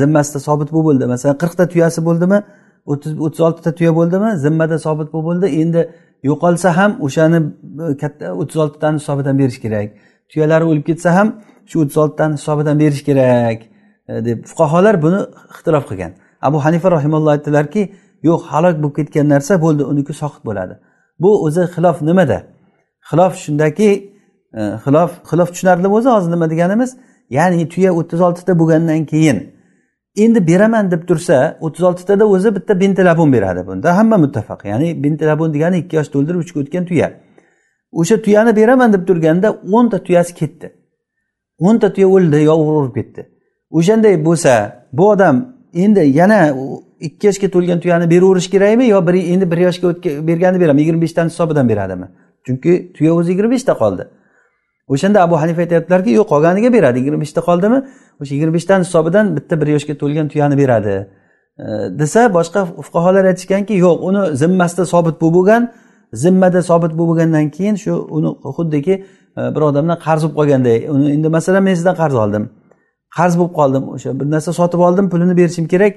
Zimmasida 0.00 0.38
sobit 0.48 0.68
bo'lib 0.72 0.86
bo'ldi. 0.88 1.04
Masalan 1.14 1.36
qirqta 1.42 1.64
tuyasi 1.72 2.00
bo'ldimi? 2.08 2.38
O'ttiz 2.86 3.12
o'ttiz 3.24 3.40
oltita 3.40 3.74
tuya 3.74 3.92
bo'ldimi? 3.98 4.30
Zimmada 4.44 4.78
sobit 4.78 5.12
bo'lib 5.12 5.26
bo'ldi. 5.28 5.46
Endi 5.62 5.80
yo'qolsa 6.28 6.76
ham 6.78 6.90
o'shani 7.06 7.38
e, 7.90 7.96
katta 8.02 8.26
o'ttiz 8.40 8.56
oltitani 8.64 8.96
hisobidan 9.00 9.38
berish 9.38 9.60
kerak. 9.64 9.88
Tuyalari 10.30 10.64
o'lib 10.70 10.84
ketsa 10.90 11.14
ham 11.18 11.28
shu 11.70 11.76
o'ttiz 11.82 11.96
oltitani 12.04 12.34
hisobidan 12.40 12.76
berish 12.82 13.02
kerak 13.08 13.58
e, 14.08 14.24
deb. 14.26 14.38
Fuqarolar 14.50 15.02
buni 15.04 15.20
ixtilof 15.52 15.84
qilgan. 15.90 16.12
Abu 16.48 16.58
hanifa 16.64 16.88
rahimalloh 16.96 17.30
aytdilarki 17.36 17.82
yo'q 18.28 18.40
halok 18.52 18.76
bo'lib 18.82 18.96
ketgan 18.98 19.26
narsa 19.34 19.54
bo'ldi 19.64 19.82
uniki 19.92 20.12
soqit 20.22 20.42
bo'ladi. 20.48 20.74
Bu 21.22 21.30
o'zi 21.46 21.62
xilof 21.74 22.02
nimada? 22.08 22.38
Xilof 23.10 23.32
shundaki 23.44 23.90
e, 24.58 24.60
xilof 24.84 25.10
xilof 25.30 25.48
tushunarli 25.54 25.88
o'zi 25.96 26.08
hozir 26.14 26.30
nima 26.34 26.46
deganimiz? 26.52 26.90
Ya'ni 27.36 27.68
tuya 27.68 27.90
o'ttiz 27.98 28.20
oltita 28.26 28.52
bo'lgandan 28.60 29.04
keyin 29.12 29.38
endi 30.16 30.46
beraman 30.46 30.90
deb 30.90 31.08
tursa 31.08 31.58
o'ttiz 31.60 31.82
oltitada 31.82 32.28
o'zi 32.28 32.54
bitta 32.54 32.80
bintilabun 32.80 33.32
beradi 33.32 33.66
bunda. 33.66 33.96
Hamma 33.96 34.18
muttafaq. 34.18 34.64
Ya'ni 34.64 35.04
bintilabun 35.04 35.54
degani 35.54 35.78
ikki 35.78 35.96
yosh 35.96 36.08
to'ldirib 36.14 36.40
uchga 36.44 36.60
o'tgan 36.60 36.84
tuya. 36.84 37.08
O'sha 37.92 38.22
tuyani 38.22 38.56
beraman 38.56 38.92
deb 38.92 39.06
turganda 39.08 39.48
o'nta 39.72 39.98
tuyasi 39.98 40.34
ketdi. 40.34 40.72
O'nta 41.58 41.92
tuya 41.92 42.08
o'ldi 42.08 42.42
yo 42.42 42.54
urib 42.56 42.94
ketdi. 42.94 43.28
O'shanday 43.70 44.24
bo'lsa 44.24 44.52
bu 44.92 45.10
odam 45.10 45.36
endi 45.74 46.00
yana 46.00 46.38
ikki 47.00 47.26
yoshga 47.26 47.48
to'lgan 47.54 47.80
tuyani 47.80 48.10
beraverish 48.10 48.50
kerakmi 48.50 48.86
yo 48.88 49.06
bir 49.06 49.14
endi 49.14 49.50
bir 49.50 49.58
yoshga 49.58 49.88
berganini 50.28 50.60
beradimi 50.60 50.80
yigirma 50.80 51.02
beshtani 51.02 51.28
hisobidan 51.30 51.68
beradimi? 51.68 52.06
Chunki 52.46 52.92
tuya 52.96 53.14
o'zi 53.14 53.30
yigirma 53.32 53.50
beshta 53.50 53.74
qoldi. 53.82 54.04
O'shanda 54.92 55.18
abu 55.26 55.34
hanifa 55.42 55.60
aytyaptilarki 55.64 56.10
yo'q 56.18 56.26
qolganiga 56.32 56.72
beradi. 56.76 56.98
Yigirma 56.98 57.20
beshta 57.24 57.40
qoldimi? 57.48 57.78
O'sha 58.20 58.32
yigirma 58.34 58.54
beshtani 58.58 58.82
hisobidan 58.86 59.36
bitta 59.36 59.54
bir 59.60 59.68
yoshga 59.74 59.94
to'lgan 60.02 60.26
tuyani 60.32 60.56
beradi. 60.62 60.94
Desa 62.00 62.20
boshqa 62.38 62.60
fuqarolar 62.86 63.24
aytishganki 63.32 63.74
yo'q 63.86 63.96
uni 64.08 64.22
zimmasida 64.42 64.84
sobit 64.94 65.16
bo'lib 65.22 65.34
bo'lgan 65.38 65.62
zimmada 66.22 66.62
sobit 66.70 66.92
bo'lib 66.98 67.10
bo'lgandan 67.10 67.46
keyin 67.56 67.76
shu 67.84 67.92
uni 68.16 68.30
xuddiki 68.56 68.94
e, 69.38 69.40
bir 69.54 69.62
odamdan 69.68 69.98
qarz 70.06 70.22
bo'lib 70.24 70.36
qolganday. 70.40 70.78
Uni 70.94 71.12
endi 71.16 71.28
masalan 71.36 71.62
men 71.68 71.74
sizdan 71.78 71.96
qarz 72.02 72.14
oldim. 72.24 72.44
Qarz 73.16 73.34
bo'lib 73.38 73.54
qoldim. 73.60 73.84
O'sha 73.94 74.10
bir 74.20 74.26
narsa 74.34 74.52
sotib 74.60 74.80
oldim 74.86 75.06
pulini 75.12 75.36
berishim 75.40 75.66
kerak. 75.72 75.94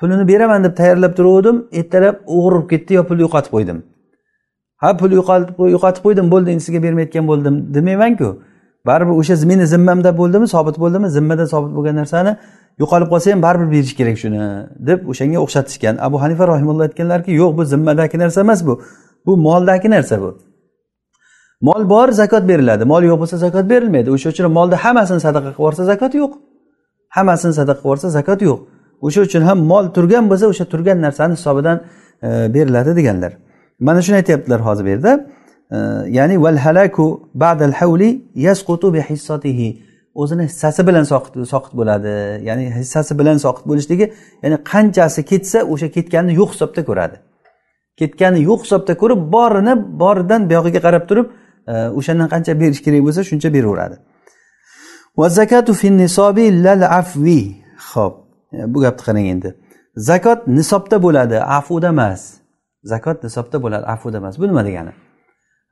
Pulini 0.00 0.28
beraman 0.28 0.64
deb 0.64 0.74
tayyorlab 0.80 1.12
turgandim 1.18 1.56
ertalab 1.80 2.16
o'g'ri 2.36 2.60
ketdi 2.70 2.94
yo 2.98 3.02
pulni 3.08 3.22
yo'qotib 3.26 3.52
qo'ydim. 3.56 3.78
Ha 4.82 4.96
pul 5.00 5.10
yo'qotib 5.76 6.02
qo'ydim 6.06 6.26
bo'ldi 6.32 6.48
endi 6.54 6.62
sizga 6.66 6.80
bermayotgan 6.86 7.24
bo'ldim 7.30 7.54
demaymanku. 7.74 8.28
Baribir 8.88 9.14
o'sha 9.20 9.34
meni 9.50 9.66
zimmamda 9.74 10.10
bo'ldimi 10.20 10.46
sobit 10.54 10.76
bo'ldimi 10.82 11.08
zimmada 11.16 11.44
sobit 11.54 11.72
bo'lgan 11.76 11.96
narsani 12.00 12.32
yo'qolib 12.82 13.08
qolsa 13.12 13.26
ham 13.32 13.42
baribir 13.46 13.68
berish 13.74 13.94
kerak 13.98 14.16
shuni 14.22 14.40
deb 14.88 14.98
o'shanga 15.10 15.38
o'xshatishgan. 15.44 15.94
Abu 16.06 16.16
hanifa 16.22 16.44
rahimulloh 16.52 16.84
aytganlarki 16.88 17.32
yo'q 17.42 17.50
bu 17.58 17.62
zimmadagi 17.72 18.16
narsa 18.22 18.38
emas 18.46 18.60
bu 18.66 18.74
bu 19.26 19.32
moldagi 19.46 19.88
narsa 19.96 20.16
bu. 20.22 20.30
Mol 21.68 21.82
bor 21.92 22.08
zakot 22.20 22.44
beriladi. 22.50 22.84
Mol 22.92 23.02
yo'q 23.10 23.18
bo'lsa 23.22 23.36
zakot 23.44 23.64
berilmaydi. 23.72 24.08
O'sha 24.16 24.28
uchun 24.34 24.46
molni 24.58 24.76
hammasini 24.84 25.20
sadaqa 25.26 25.48
qilib 25.48 25.60
yuborsa 25.60 25.82
zakot 25.92 26.12
yo'q. 26.20 26.32
Hammasini 27.16 27.54
sadaqa 27.60 27.78
qilib 27.78 27.86
yuborsa 27.86 28.08
zakot 28.18 28.40
yo'q. 28.48 28.58
O'sha 29.06 29.20
uchun 29.26 29.42
ham 29.48 29.58
mol 29.72 29.84
turgan 29.96 30.24
bo'lsa 30.30 30.46
o'sha 30.52 30.64
turgan 30.72 30.98
narsani 31.06 31.32
hisobidan 31.38 31.76
e, 32.26 32.28
beriladi 32.54 32.92
deganlar. 32.98 33.32
Mana 33.86 34.00
shuni 34.02 34.16
aytyaptilar 34.20 34.60
hozir 34.66 34.84
bu 34.84 34.88
yerda. 34.94 35.12
Ya'ni 36.18 36.42
val 36.42 36.58
halaku 36.64 37.30
ba'dal 37.34 37.74
havli 37.80 38.10
yasqutu 38.34 38.94
bi 38.94 39.00
hissatihi. 39.00 39.68
O'zini 40.14 40.42
hissasi 40.42 40.86
bilan 40.86 41.04
soqit 41.12 41.34
soqit 41.54 41.72
bo'ladi. 41.80 42.12
Ya'ni 42.48 42.64
hissasi 42.78 43.18
bilan 43.18 43.36
soqit 43.44 43.64
bo'lishligi 43.70 44.06
ya'ni 44.42 44.56
qanchasi 44.72 45.20
ketsa 45.30 45.58
o'sha 45.72 45.88
ketganini 45.96 46.34
yo'q 46.40 46.50
hisobda 46.54 46.82
ko'radi. 46.88 47.16
Ketganini 48.00 48.42
yo'q 48.50 48.60
hisobda 48.64 48.92
ko'rib 49.02 49.20
borini 49.34 49.74
boridan 50.02 50.42
buyog'iga 50.50 50.80
qarab 50.86 51.04
turib 51.10 51.26
e, 51.72 51.74
o'shandan 51.98 52.28
qancha 52.34 52.52
berish 52.60 52.82
kerak 52.86 53.02
bo'lsa 53.06 53.20
shuncha 53.30 53.48
beraveradi. 53.56 53.96
Ho'p 57.92 58.14
e, 58.56 58.58
bu 58.72 58.78
gapni 58.84 59.02
qarang 59.08 59.26
endi. 59.34 59.48
Zakot 60.08 60.40
nisobda 60.58 60.96
bo'ladi 61.06 61.36
afuda 61.58 61.88
emas. 61.96 62.41
Zakot 62.84 63.22
nisobda 63.22 63.62
bo'ladi 63.62 63.84
afuda 63.94 64.16
emas 64.16 64.38
bu 64.38 64.48
nima 64.48 64.64
degani? 64.64 64.92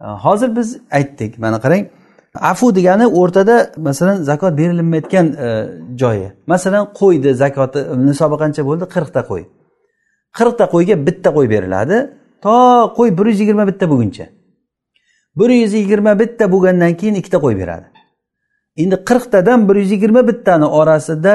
Hozir 0.01 0.57
biz 0.57 0.79
aytdik 0.91 1.39
mana 1.39 1.61
qarang 1.61 1.87
afu 2.35 2.75
degani 2.75 3.07
o'rtada 3.07 3.73
masalan 3.77 4.23
zakot 4.23 4.59
berilmayotgan 4.59 5.27
e, 5.27 5.69
joyi. 5.97 6.33
Masalan 6.47 6.85
qo'yni 7.01 7.35
zakoti 7.35 7.79
nisobi 8.09 8.37
qancha 8.43 8.63
bo'ldi 8.69 8.85
qirqta 8.95 9.21
qo'y. 9.31 9.45
Qirqta 10.39 10.65
qo'yga 10.75 10.95
bitta 11.07 11.31
qo'y 11.37 11.47
beriladi. 11.55 11.97
To 12.45 12.55
qo'y 12.97 13.19
bir 13.19 13.27
yuz 13.27 13.41
yigirma 13.41 13.65
bitta 13.71 13.87
bo'lguncha 13.91 14.27
bir 15.37 15.51
yuz 15.51 15.73
yigirma 15.75 16.19
bitta 16.19 16.53
bo'lgandan 16.53 16.93
keyin 17.01 17.15
ikkita 17.15 17.39
qo'y 17.45 17.55
beradi. 17.59 17.87
Endi 18.77 18.97
qirqtadan 19.09 19.69
bir 19.69 19.77
yuz 19.77 19.91
yigirma 19.91 20.29
bittani 20.29 20.67
orasida 20.81 21.35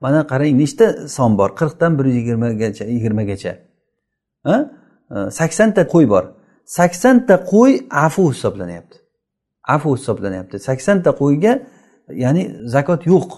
mana 0.00 0.26
qarang 0.26 0.54
nechta 0.62 1.08
son 1.08 1.38
bor? 1.38 1.50
Qirqdan 1.60 1.98
bir 1.98 2.04
yuz 2.04 2.16
yigirmagacha 2.20 2.84
yigirmagacha 2.84 3.52
Э, 5.12 5.30
saksonta 5.30 5.82
qo'y 5.92 6.06
bor. 6.08 6.24
Saksonta 6.64 7.36
qo'y 7.52 7.72
afu 7.90 8.22
hisoblanyapti. 8.32 8.96
Afu 9.74 9.96
hisoblanyapti. 9.96 10.58
Saksonta 10.68 11.10
qo'yga 11.20 11.52
ya'ni 12.22 12.42
zakot 12.74 13.06
yo'q. 13.12 13.30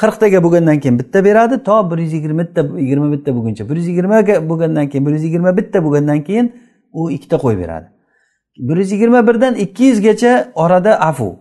Qirqtaga 0.00 0.38
bo'lgandan 0.44 0.78
keyin 0.82 0.98
bitta 0.98 1.24
beradi 1.24 1.62
to 1.68 1.76
bir 1.90 1.98
yuz 2.04 2.12
yigirmata 2.12 2.60
yigirma 2.82 3.12
bitta 3.14 3.30
bo'lguncha 3.36 3.68
bir 3.68 3.76
yuz 3.76 3.88
yigirmaga 3.92 4.34
bo'lgandan 4.50 4.86
keyin 4.90 5.06
bir 5.06 5.12
yuz 5.16 5.24
yigirma 5.28 5.56
bitta 5.56 5.84
bo'lgandan 5.84 6.20
keyin 6.28 6.46
u 6.92 7.10
ikkita 7.16 7.36
qo'y 7.44 7.58
beradi. 7.62 7.88
bir 8.58 8.76
yuz 8.76 8.92
yigirma 8.92 9.26
birdan 9.26 9.54
ikki 9.54 9.84
yuzgacha 9.84 10.52
orada 10.54 11.00
afu. 11.00 11.36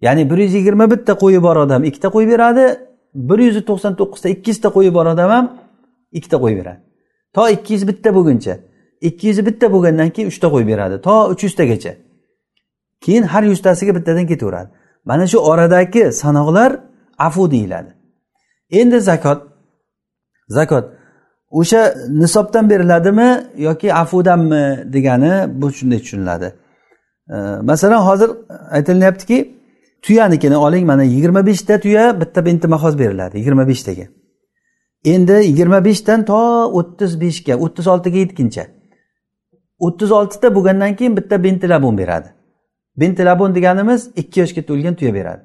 Ya'ni 0.00 0.30
bir 0.30 0.38
yuz 0.38 0.54
yigirma 0.54 0.90
bitta 0.90 1.12
qo'yi 1.12 1.42
bor 1.42 1.56
odam 1.56 1.84
ikkita 1.84 2.08
qo'y 2.08 2.26
beradi 2.32 2.64
bir 3.14 3.38
yuz 3.38 3.56
to'qson 3.68 3.92
to'qqizta 4.00 4.28
ikki 4.28 4.50
yuzta 4.50 4.68
qo'yi 4.76 4.94
bor 4.94 5.06
odam 5.06 5.30
ham 5.30 5.46
ikkita 6.12 6.36
qo'y 6.36 6.54
beradi. 6.60 6.87
To 7.38 7.48
ikki 7.48 7.74
yuz 7.74 7.88
bitta 7.88 8.10
bo'lguncha. 8.14 8.58
Ikki 9.00 9.26
yuz 9.28 9.46
bitta 9.46 9.66
bo'lgandan 9.72 10.10
keyin 10.10 10.28
uchta 10.28 10.46
qo'y 10.54 10.66
beradi. 10.66 10.96
To 11.06 11.14
uch 11.32 11.42
yuztagacha. 11.46 11.92
Keyin 13.04 13.22
har 13.22 13.42
yuztasiga 13.42 13.92
bittadan 13.94 14.26
ketaveradi. 14.26 14.68
Mana 15.04 15.26
shu 15.26 15.38
oradagi 15.38 16.12
sanoqlar 16.22 16.70
afu 17.18 17.50
deyiladi. 17.50 17.90
Endi 18.70 19.00
zakot. 19.00 19.42
Zakot. 20.48 20.84
O'sha 21.50 21.94
nisobdan 22.08 22.70
beriladimi 22.70 23.30
yoki 23.56 23.94
afudanmi 23.94 24.92
degani 24.92 25.32
bu 25.60 25.72
shunday 25.72 25.98
tushuniladi. 25.98 26.48
Masalan 27.62 28.02
hozir 28.08 28.30
aytilyaptiki 28.70 29.58
tuyanikini 30.02 30.56
oling 30.56 30.86
mana 30.86 31.02
yigirma 31.02 31.46
beshta 31.46 31.80
tuya 31.80 32.20
bitta 32.20 32.46
binti 32.46 32.68
mahoz 32.68 32.98
beriladi 32.98 33.38
yigirma 33.38 33.68
beshtaga 33.68 34.17
endi 35.04 35.32
yigirma 35.32 35.84
beshdan 35.84 36.24
to 36.24 36.40
o'ttiz 36.78 37.20
beshga 37.20 37.54
o'ttiz 37.64 37.86
oltiga 37.86 38.18
yetguncha 38.18 38.64
o'ttiz 39.78 40.10
oltita 40.12 40.54
bo'lgandan 40.54 40.96
keyin 40.96 41.16
bitta 41.16 41.44
bentilabon 41.44 41.98
beradi. 41.98 42.28
Bentilabon 42.96 43.54
deganimiz 43.54 44.10
ikki 44.16 44.40
yoshga 44.40 44.62
to'lgan 44.62 44.94
tuya 44.94 45.14
beradi. 45.14 45.42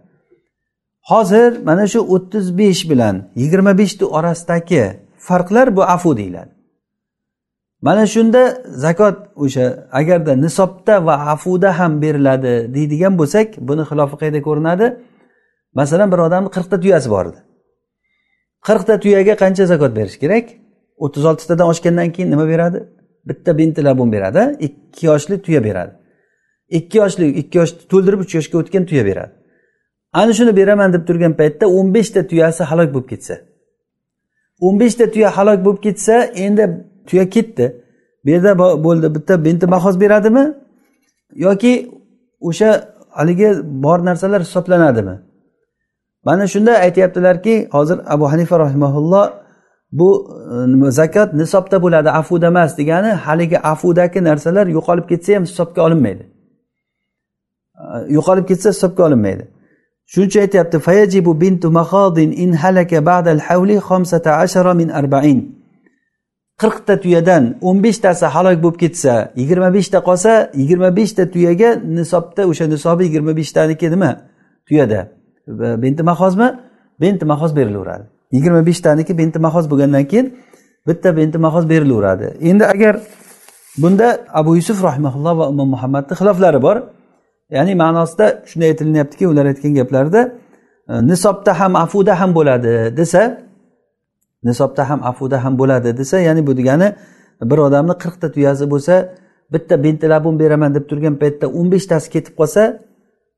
Hozir 1.02 1.66
mana 1.66 1.88
shu 1.88 2.00
o'ttiz 2.00 2.58
besh 2.58 2.90
bilan 2.90 3.16
yigirma 3.36 3.78
beshni 3.78 4.06
orasidagi 4.06 4.84
farqlar 5.18 5.76
bu 5.76 5.84
afu 5.84 6.18
deyiladi. 6.18 6.52
Mana 7.82 8.08
shunda 8.08 8.64
zakot 8.66 9.18
o'sha 9.36 9.88
agarda 9.92 10.36
nisobda 10.36 11.06
va 11.06 11.14
afuda 11.34 11.80
ham 11.80 12.02
beriladi 12.02 12.74
deydigan 12.76 13.18
bo'lsak 13.20 13.48
buni 13.68 13.84
xilofi 13.90 14.16
qayda 14.22 14.42
ko'rinadi? 14.48 14.86
Masalan 15.74 16.12
bir 16.12 16.18
odamni 16.18 16.50
qirqta 16.56 16.76
tuyasi 16.84 17.10
bor 17.10 17.26
edi. 17.26 17.40
Qirqta 18.68 19.00
tuyaga 19.04 19.36
qancha 19.44 19.66
zakot 19.72 19.96
berish 19.96 20.18
kerak? 20.24 20.46
O'ttiz 21.04 21.26
oltitadan 21.26 21.68
oshgandan 21.68 22.10
keyin 22.16 22.32
nima 22.32 22.48
beradi? 22.48 22.80
Bitta 23.30 23.58
binti 23.58 23.84
labun 23.84 24.12
beradi 24.12 24.42
ikki 24.68 25.06
yoshli 25.06 25.42
tuya 25.46 25.64
beradi. 25.64 25.94
Ikki 26.78 26.98
yoshli 26.98 27.26
ikki 27.42 27.58
yoshni 27.58 27.80
to'ldirib 27.92 28.20
uch 28.26 28.36
yoshga 28.38 28.58
o'tgan 28.62 28.84
tuya 28.90 29.06
beradi. 29.06 29.34
Ana 30.14 30.34
shuni 30.38 30.56
beraman 30.60 30.94
deb 30.94 31.04
turgan 31.08 31.34
paytda 31.40 31.66
o'n 31.78 31.88
beshta 31.96 32.28
tuyasi 32.28 32.64
halok 32.64 32.90
bo'lib 32.94 33.10
ketsa. 33.14 33.36
o'n 34.66 34.80
beshta 34.80 35.06
tuya 35.14 35.30
halok 35.38 35.60
bo'lib 35.66 35.82
ketsa 35.86 36.16
endi 36.46 36.66
tuya 37.08 37.26
ketdi. 37.36 37.66
Bu 38.24 38.30
yerda 38.30 38.52
bo'ldi 38.60 39.08
bitta 39.16 39.46
binti 39.46 39.66
mahoz 39.74 39.96
beradimi? 40.04 40.46
Yoki 41.46 41.74
o'sha 42.50 42.70
haligi 43.18 43.50
bor 43.86 44.00
narsalar 44.06 44.42
hisoblanadimi? 44.42 45.16
Mana 46.26 46.48
shunda 46.48 46.72
aytyaptilarki 46.86 47.68
hozir 47.72 48.00
abu 48.06 48.32
hanifa 48.32 48.60
rahimaulloh 48.60 49.32
bu 49.92 50.10
e, 50.88 50.92
zakot 50.92 51.34
nisobda 51.34 51.82
bo'ladi 51.82 52.10
afuda 52.10 52.48
emas 52.48 52.78
degani 52.78 53.12
haligi 53.26 53.60
afudagi 53.60 54.24
narsalar 54.24 54.68
yo'qolib 54.68 55.06
ketsa 55.12 55.36
ham 55.36 55.44
hisobga 55.44 55.82
olinmaydi. 55.88 56.24
E, 57.84 57.86
yo'qolib 58.18 58.46
ketsa 58.48 58.70
hisobga 58.70 59.04
olinmaydi. 59.08 59.44
Shuning 60.12 60.28
uchun 60.28 60.42
aytyapti 60.42 60.80
fayajibu 60.80 61.42
bintu 61.42 61.68
mahadin 61.72 62.32
in 62.44 62.52
halaka 62.54 63.06
ba'dal 63.06 63.40
havli 63.48 63.78
xomsata 63.88 64.32
ashara 64.44 64.74
min 64.74 64.90
arba'in. 64.90 65.64
qirqta 66.62 66.94
tuyadan 67.04 67.44
o'n 67.68 67.78
beshtasi 67.86 68.26
halok 68.36 68.58
bo'lib 68.64 68.78
ketsa 68.84 69.14
yigirma 69.40 69.70
beshta 69.78 70.00
qolsa 70.08 70.34
yigirma 70.60 70.90
beshta 71.00 71.24
tuyaga 71.34 71.70
nisobda 71.98 72.42
o'sha 72.52 72.66
nisobi 72.74 73.04
yigirma 73.08 73.34
beshtaniki 73.40 73.88
nima? 73.94 74.12
Tuyada. 74.68 75.00
Benti 75.48 76.04
mahozmi 76.04 76.60
benti 77.02 77.26
mahoz 77.26 77.56
berilaveradi. 77.56 78.04
Yigirma 78.32 78.66
beshtaniki 78.66 79.18
benti 79.18 79.40
mahoz 79.40 79.70
bo'lgandan 79.72 80.06
keyin 80.06 80.38
bitta 80.88 81.18
benti 81.18 81.38
mahoz 81.38 81.70
berilaveradi. 81.70 82.38
Endi 82.42 82.66
agar 82.66 82.96
bunda 83.78 84.26
abu 84.34 84.56
yusuf 84.56 84.84
rahimaulloh 84.84 85.38
va 85.38 85.50
imom 85.50 85.70
muhammadni 85.70 86.14
xiloflari 86.20 86.62
bor 86.62 86.78
ya'ni 87.50 87.76
ma'nosida 87.76 88.26
shunday 88.50 88.68
aytilinyaptiki 88.74 89.28
ular 89.28 89.46
aytgan 89.52 89.74
gaplarida 89.80 90.22
e, 90.90 90.94
nisobda 91.10 91.60
ham 91.60 91.76
afuda 91.76 92.14
ham 92.20 92.32
bo'ladi 92.38 92.74
desa 92.98 93.22
nisobda 94.44 94.90
ham 94.90 95.00
afuda 95.04 95.44
ham 95.44 95.54
bo'ladi 95.62 95.98
desa 95.98 96.20
ya'ni 96.28 96.48
bu 96.48 96.58
degani 96.58 96.88
bir 97.52 97.58
odamni 97.68 97.96
qirqta 98.04 98.28
tuyasi 98.36 98.66
bo'lsa 98.74 98.96
bitta 99.54 99.84
binti 99.84 100.06
labun 100.14 100.40
beraman 100.40 100.76
deb 100.76 100.86
turgan 100.90 101.16
paytda 101.22 101.46
o'n 101.60 101.68
beshtasi 101.74 102.08
ketib 102.16 102.34
qolsa 102.40 102.62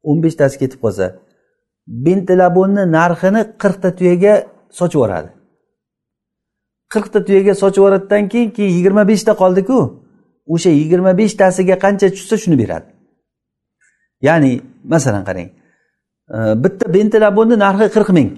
o'n 0.09 0.17
beshtasi 0.25 0.55
ketib 0.61 0.79
qolsa 0.85 1.05
bintilabunni 1.87 2.91
narxini 2.91 3.41
qirqta 3.61 3.95
tuyaga 3.95 4.33
sochib 4.79 4.97
yuboradi. 4.99 5.29
Qirqta 6.93 7.19
tuyaga 7.25 7.53
sochib 7.61 7.77
yuboradidan 7.77 8.29
keyin 8.29 8.49
keyin 8.55 8.71
yigirma 8.77 9.07
beshta 9.07 9.31
qoldiku 9.41 9.77
o'sha 10.53 10.69
yigirma 10.69 11.11
beshtasiga 11.17 11.75
qancha 11.85 12.07
tushsa 12.15 12.35
shuni 12.43 12.57
beradi. 12.61 12.87
Ya'ni 14.27 14.51
masalan 14.93 15.23
qarang 15.29 15.49
e, 16.35 16.37
bitta 16.63 16.85
bentilabonni 16.95 17.55
narxi 17.65 17.87
qirq 17.95 18.09
ming. 18.17 18.29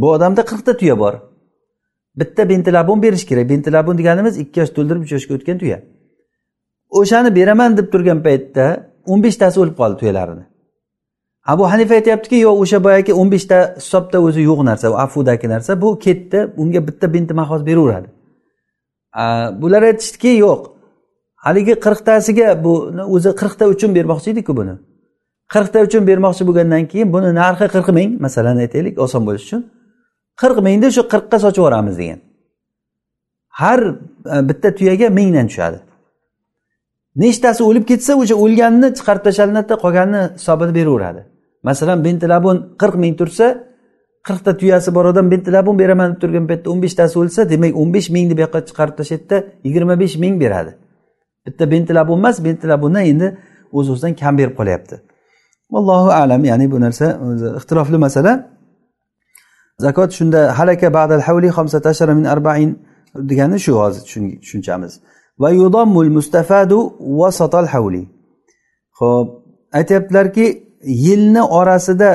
Bu 0.00 0.06
odamda 0.16 0.42
qirqta 0.50 0.72
tuya 0.80 0.98
bor. 1.02 1.14
Bitta 2.20 2.48
bentilabon 2.48 3.02
berish 3.02 3.24
kerak. 3.30 3.48
Bentilabon 3.52 3.98
deganimiz 3.98 4.34
ikki 4.42 4.60
yosh 4.60 4.72
to'ldirib 4.76 5.02
uch 5.06 5.12
yoshga 5.16 5.32
o'tgan 5.38 5.58
tuya. 5.62 5.78
O'shani 6.98 7.30
beraman 7.38 7.76
deb 7.78 7.86
turgan 7.92 8.20
paytda 8.26 8.66
o'n 9.10 9.20
beshtasi 9.26 9.56
o'lib 9.62 9.76
qoldi 9.80 9.96
tuyalarini. 10.00 10.44
Abu 11.44 11.70
hanifa 11.70 11.94
aytyaptiki 11.94 12.36
yo'q 12.36 12.60
o'sha 12.62 12.84
boyagi 12.84 13.12
o'n 13.14 13.30
beshta 13.34 13.74
hisobda 13.76 14.18
o'zi 14.26 14.42
yo'q 14.50 14.60
narsa 14.70 14.86
afudagi 15.04 15.48
narsa 15.48 15.80
bu 15.82 15.98
ketdi 15.98 16.38
unga 16.56 16.80
bitta 16.88 17.12
binti 17.14 17.34
mahoz 17.34 17.66
beraveradi. 17.66 18.08
Bular 19.62 19.82
aytishdiki 19.82 20.32
yo'q 20.44 20.60
haligi 21.44 21.74
qirqtasiga 21.84 22.64
bu 22.64 22.72
o'zi 23.14 23.30
qirqta 23.40 23.64
uchun 23.74 23.90
bermoqchi 23.94 24.30
ediku 24.34 24.56
buni. 24.56 24.74
Qirqta 25.54 25.78
uchun 25.86 26.02
bermoqchi 26.10 26.42
bo'lgandan 26.48 26.84
keyin 26.92 27.08
buni 27.14 27.30
narxi 27.40 27.66
qirq 27.74 27.88
ming 27.98 28.10
masalan 28.24 28.56
aytaylik 28.64 28.94
oson 28.98 29.22
bo'lishi 29.26 29.46
uchun. 29.48 29.62
qirq 30.40 30.58
mingni 30.66 30.88
shu 30.96 31.02
qirqqa 31.12 31.36
sochib 31.44 31.62
yuboramiz 31.62 31.96
degan. 32.00 32.20
Har 33.60 33.80
e, 34.34 34.36
bitta 34.48 34.68
tuyaga 34.78 35.08
mingdan 35.18 35.46
tushadi. 35.50 35.78
Nechtasi 37.22 37.62
o'lib 37.68 37.84
ketsa 37.90 38.12
o'sha 38.22 38.36
o'lganini 38.44 38.88
chiqarib 38.98 39.22
tashlanadida 39.28 39.76
qolganini 39.84 40.22
hisobini 40.38 40.72
beraveradi. 40.78 41.22
Masalan 41.68 41.98
bentilabun 42.06 42.56
qirq 42.80 42.96
ming 43.02 43.14
tursa 43.20 43.46
qirqta 44.26 44.56
tuyasi 44.60 44.90
bor 44.96 45.04
odam 45.12 45.30
bentilabun 45.32 45.78
beraman 45.78 46.08
deb 46.12 46.20
turgan 46.22 46.46
paytda 46.50 46.70
o'n 46.72 46.80
beshtasi 46.84 47.14
o'lsa 47.22 47.40
demak 47.52 47.72
o'n 47.80 47.90
besh 47.96 48.08
mingni 48.16 48.34
bu 48.36 48.40
yoqqa 48.44 48.60
chiqarib 48.68 48.94
tashlaydida 48.98 49.36
yigirma 49.66 49.94
besh 50.02 50.16
ming 50.22 50.34
beradi. 50.42 50.72
Bitta 51.46 51.64
bentilabun 51.74 52.18
emas 52.18 52.36
bentilabundan 52.46 53.04
endi 53.12 53.28
o'z 53.78 53.86
o'zidan 53.92 54.12
kam 54.20 54.34
berib 54.38 54.54
qolyapti. 54.60 54.94
Allohu 55.78 56.10
alam 56.22 56.42
ya'ni 56.50 56.66
bu 56.72 56.78
narsa 56.84 57.06
o'zi 57.26 57.46
ixtilofli 57.58 57.98
masala. 58.06 58.32
Zakot 59.84 60.10
shunda 60.18 60.40
halaka 60.58 60.88
ba'dal 60.98 61.22
havli 61.26 61.48
min 62.18 62.24
arbain 62.34 62.70
degani 63.30 63.58
shu 63.64 63.72
hozir 63.80 64.02
tushunchamiz. 64.08 64.92
Va 65.42 65.50
yudommul 65.50 66.10
mustafadu 66.18 66.78
vasatal 67.20 67.66
havli 67.74 68.02
ho'p 68.98 69.28
aytyaptilarki 69.78 70.46
yilni 70.84 71.42
orasida 71.42 72.10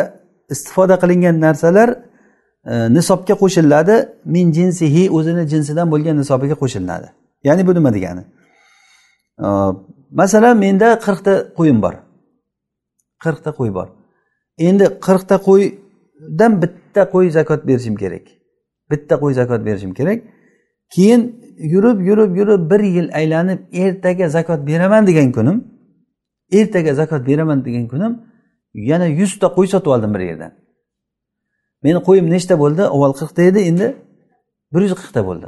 istifoda 0.50 0.96
qilingan 1.00 1.42
narsalar 1.42 1.90
e, 2.66 2.94
nisobga 2.94 3.34
qo'shiladi. 3.34 3.96
Min 4.26 4.52
jinsihi 4.52 5.04
o'zini 5.18 5.48
jinsidan 5.52 5.92
bo'lgan 5.92 6.18
nisobiga 6.18 6.56
qo'shiladi. 6.62 7.08
Ya'ni 7.44 7.68
bu 7.68 7.76
nima 7.76 7.94
degani? 7.94 8.24
E, 9.46 9.48
masalan 10.12 10.58
menda 10.58 10.90
qirqta 11.06 11.34
qo'yim 11.58 11.82
bor. 11.82 11.94
Qirqta 13.24 13.52
qo'y 13.60 13.74
bor. 13.78 13.88
Endi 14.58 14.86
qirqta 15.06 15.36
qo'ydan 15.48 16.52
bitta 16.62 17.02
qo'y 17.14 17.28
zakot 17.38 17.62
berishim 17.68 17.96
kerak. 17.96 18.26
Bitta 18.92 19.16
qo'y 19.22 19.34
zakot 19.34 19.62
berishim 19.68 19.94
kerak. 19.94 20.20
Keyin 20.96 21.22
yurib 21.58 22.02
yurib 22.02 22.36
yurib 22.36 22.72
bir 22.72 22.80
yil 22.80 23.10
aylanib 23.14 23.60
ertaga 23.74 24.30
zakot 24.30 24.68
beraman 24.68 25.08
degan 25.08 25.32
kunim 25.32 25.58
ertaga 26.52 26.94
zakot 26.94 27.28
beraman 27.28 27.66
degan 27.66 27.88
kunim 27.88 28.27
yana 28.78 29.06
yuzta 29.06 29.48
qo'y 29.48 29.68
sotib 29.68 29.92
oldim 29.92 30.14
bir 30.14 30.20
yerdan. 30.20 30.52
Meni 31.84 32.00
qo'yim 32.08 32.30
nechta 32.30 32.60
bo'ldi? 32.60 32.84
Avval 32.84 33.14
qirqta 33.20 33.42
edi 33.42 33.60
endi 33.60 33.96
bir 34.74 34.82
yuz 34.82 34.92
qirqta 34.92 35.26
bo'ldi. 35.26 35.48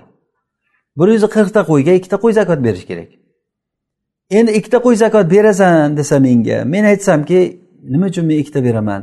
Bir 0.98 1.08
yuz 1.08 1.24
qirqta 1.24 1.62
qo'yga 1.72 1.92
ikkita 2.00 2.18
qo'y 2.24 2.34
zakot 2.34 2.64
berish 2.64 2.86
kerak. 2.90 3.10
Endi 4.32 4.52
ikkita 4.52 4.78
qo'y 4.86 4.96
zakot 4.96 5.32
berasan 5.32 5.98
desa 5.98 6.20
menga 6.20 6.66
men 6.66 6.84
aytsamki 6.84 7.40
nima 7.94 8.06
uchun 8.06 8.26
men 8.26 8.38
ikkita 8.38 8.64
beraman? 8.64 9.02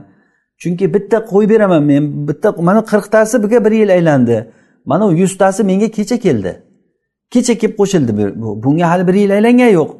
Chunki 0.59 0.95
bitta 0.95 1.19
qo'y 1.33 1.49
beraman 1.49 1.83
men 1.85 2.29
bitta 2.29 2.53
mana 2.53 2.81
qirqtasi 2.93 3.43
birga 3.43 3.65
bir 3.65 3.73
yil 3.73 3.91
aylandi. 3.93 4.53
Mana 4.85 5.07
u 5.07 5.13
yuztasi 5.13 5.65
menga 5.65 5.89
kecha 5.91 6.19
keldi. 6.19 6.53
Kecha 7.31 7.55
kelib 7.59 7.77
qo'shildi 7.81 8.13
bunga 8.65 8.91
hali 8.91 9.09
bir 9.09 9.15
yil 9.15 9.31
aylangani 9.37 9.73
yo'q. 9.73 9.91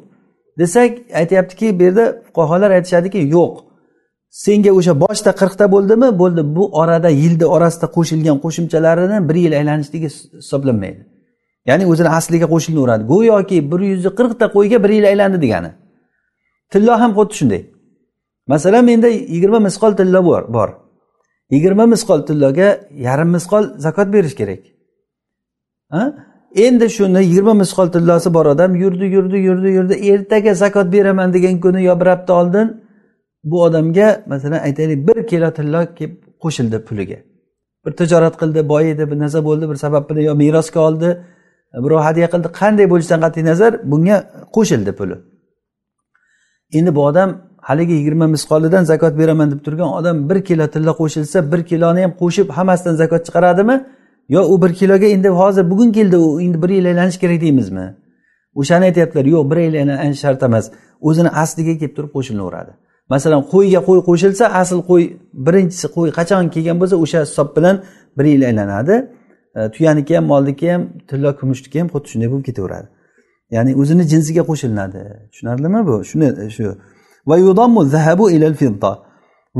Desak 0.59 0.91
aytyaptiki 1.13 1.79
bu 1.79 1.83
yerda 1.83 2.05
fuqarolar 2.25 2.71
aytishadiki 2.71 3.17
yo'q. 3.17 3.66
Senga 4.29 4.71
o'sha 4.71 4.93
boshida 5.03 5.31
qirqta 5.41 5.71
bo'ldimi? 5.71 6.19
Bo'ldi. 6.19 6.41
Bu 6.55 6.63
orada 6.81 7.09
yilni 7.09 7.45
orasida 7.45 7.87
qo'shilgan 7.95 8.37
qo'shimchalarini 8.43 9.29
bir 9.29 9.35
yil 9.35 9.53
aylanishligi 9.59 10.09
hisoblanmaydi. 10.39 11.01
Ya'ni 11.69 11.85
o'zini 11.91 12.09
asliga 12.19 12.47
qo'shilaveradi 12.53 13.03
go'yoki 13.13 13.57
bir 13.71 13.79
yuz 13.91 14.05
qirqta 14.19 14.45
qo'yga 14.55 14.77
bir 14.83 14.89
yil 14.97 15.05
aylandi 15.11 15.37
degani. 15.45 15.71
Tillo 16.71 16.93
ham 17.01 17.11
xuddi 17.17 17.33
shunday. 17.39 17.61
Masalan 18.47 18.85
menda 18.85 19.07
yigirma 19.07 19.59
misqol 19.67 19.93
tillo 19.99 20.19
bor 20.57 20.69
yigirma 21.49 21.85
misqol 21.85 22.25
tilloga 22.27 22.69
yarim 22.91 23.29
misqol 23.37 23.63
zakot 23.85 24.07
berish 24.13 24.35
kerak. 24.39 24.59
Endi 26.55 26.89
shuni 26.89 27.21
yigirma 27.23 27.53
misqol 27.53 27.87
tillosi 27.95 28.33
bor 28.33 28.45
odam 28.45 28.75
yurdi 28.75 29.05
yurdi 29.15 29.37
yurdi 29.47 29.69
yurdi 29.77 29.93
ertaga 30.11 30.53
zakot 30.53 30.87
beraman 30.93 31.33
degan 31.33 31.59
kuni 31.59 31.83
yo 31.83 31.99
bir 31.99 32.07
hafta 32.13 32.33
oldin 32.33 32.67
bu 33.51 33.63
odamga 33.63 34.23
masalan 34.31 34.59
aytaylik 34.67 34.99
bir 35.07 35.27
kilo 35.27 35.49
tilla 35.57 35.95
kelib 35.95 36.13
qo'shildi 36.43 36.77
puliga. 36.87 37.17
Bir 37.85 37.91
tijorat 37.99 38.35
qildi 38.41 38.69
boyidi 38.73 39.03
bir 39.11 39.17
narsa 39.23 39.39
bo'ldi 39.47 39.65
bir 39.69 39.77
sabab 39.83 40.03
bilan 40.09 40.21
yo 40.29 40.33
merosga 40.43 40.79
oldi 40.79 41.09
birov 41.83 41.99
hadya 42.07 42.27
qildi 42.33 42.47
qanday 42.59 42.85
bo'lishidan 42.91 43.19
qat'iy 43.25 43.43
nazar 43.51 43.71
bunga 43.91 44.17
qo'shildi 44.55 44.91
puli. 44.99 45.15
Endi 46.77 46.95
bu 46.95 47.01
odam 47.09 47.29
haligi 47.69 47.93
yigirma 47.99 48.27
misqolidan 48.35 48.83
zakot 48.91 49.13
beraman 49.21 49.51
deb 49.51 49.61
turgan 49.65 49.89
odam 49.99 50.29
bir 50.29 50.39
kilo 50.47 50.65
tilla 50.73 50.91
qo'shilsa 51.01 51.37
bir 51.51 51.61
kiloni 51.69 52.01
ham 52.05 52.13
qo'shib 52.21 52.47
hammasidan 52.57 52.95
zakot 53.01 53.21
chiqaradimi? 53.27 53.75
Yo 54.35 54.41
u 54.53 54.61
bir 54.63 54.71
kiloga 54.79 55.07
endi 55.15 55.29
hozir 55.29 55.63
bugun 55.71 55.91
keldi 55.97 56.17
u 56.17 56.41
endi 56.41 56.57
bir 56.63 56.69
yil 56.69 56.85
aylanishi 56.91 57.19
kerak 57.23 57.41
deymizmi? 57.45 57.85
O'shani 58.59 58.83
aytyaptilar 58.89 59.25
yo'q 59.35 59.43
bir 59.51 59.57
yil 59.65 59.75
aylanish 59.81 60.19
shart 60.23 60.43
emas. 60.43 60.65
O'zini 61.07 61.29
asliga 61.43 61.73
kelib 61.79 61.93
turib 61.97 62.11
qo'shilaveradi 62.17 62.73
masalan 63.09 63.41
qo'yga 63.53 63.79
qo'y 63.87 63.99
qo'shilsa 64.09 64.45
asl 64.61 64.79
qo'y 64.89 65.03
birinchisi 65.45 65.87
qo'y 65.95 66.09
qachon 66.17 66.43
kelgan 66.53 66.77
bo'lsa 66.81 66.95
o'sha 67.03 67.19
hisob 67.25 67.49
bilan 67.57 67.75
bir 68.17 68.25
yil 68.33 68.41
aylanadi. 68.49 68.95
E, 69.57 69.71
tuyaniki 69.71 70.15
ham 70.17 70.25
molniki 70.31 70.71
ham 70.73 70.83
tilla 71.09 71.29
kumushniki 71.39 71.79
ham 71.79 71.87
xuddi 71.93 72.07
shunday 72.11 72.27
bo'lib 72.31 72.45
ketaveradi. 72.49 72.87
Ya'ni 73.55 73.71
o'zini 73.81 74.03
jinsiga 74.11 74.43
qo'shilinadi 74.49 75.01
tushunarlimi 75.31 75.81
bu? 75.87 75.95
Shuni 76.09 76.27
shu. 76.55 76.65
Va 77.29 77.35
yudommu 77.37 77.81
zahabu 77.93 78.25
ilal 78.35 78.55
fidda. 78.61 78.91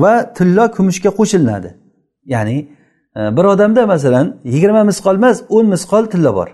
Va 0.01 0.13
tilla 0.37 0.65
kumushga 0.75 1.09
qo'shilinadi 1.19 1.69
ya'ni 2.33 2.57
e, 3.17 3.19
bir 3.37 3.45
odamda 3.53 3.85
masalan 3.93 4.27
yigirma 4.53 4.83
misqol 4.83 5.15
emas 5.15 5.37
o'n 5.49 5.65
misqol 5.73 6.05
tilla 6.13 6.31
bor. 6.35 6.49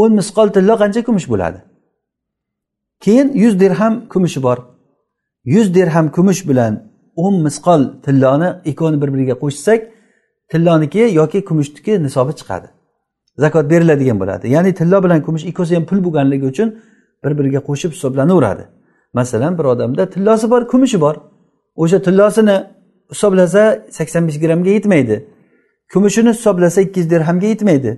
O'n 0.00 0.12
misqol 0.20 0.48
tilla 0.54 0.74
qancha 0.82 1.00
kumush 1.08 1.28
bo'ladi? 1.32 1.58
Keyin 3.04 3.28
yuz 3.42 3.60
dirham 3.60 3.94
kumushi 4.12 4.42
bor. 4.42 4.58
Yuz 5.54 5.66
dirham 5.74 6.06
kumush 6.16 6.42
bilan 6.48 6.72
o'n 7.24 7.34
misqol 7.46 7.82
tilloni 8.04 8.48
ikkovini 8.70 8.98
bir 9.02 9.10
biriga 9.14 9.36
qo'shsak 9.42 9.80
tilloniki 10.52 11.02
yoki 11.20 11.44
kumushniki 11.48 11.92
nisobi 12.02 12.32
chiqadi. 12.40 12.68
Zakot 13.42 13.70
beriladigan 13.70 14.18
bo'ladi. 14.22 14.44
Ya'ni 14.54 14.70
tillo 14.80 14.98
bilan 15.04 15.20
kumush 15.26 15.44
ikkovsi 15.50 15.72
ham 15.76 15.84
pul 15.90 15.98
bo'lganligi 16.06 16.46
uchun 16.52 16.68
bir 17.24 17.32
biriga 17.38 17.60
qo'shib 17.68 17.90
hisoblanaveradi 17.96 18.64
masalan 19.18 19.58
bir 19.58 19.64
odamda 19.64 20.10
tillosi 20.10 20.50
bor 20.50 20.62
kumushi 20.68 21.00
bor. 21.00 21.16
O'sha 21.82 21.98
tillosini 22.02 22.56
hisoblasa 23.12 23.62
sakson 23.90 24.28
besh 24.28 24.38
grammga 24.40 24.70
yetmaydi. 24.70 25.16
Kumushini 25.92 26.28
hisoblasa 26.28 26.80
ikki 26.80 27.00
yuz 27.00 27.10
dirhamga 27.10 27.46
yetmaydi. 27.46 27.92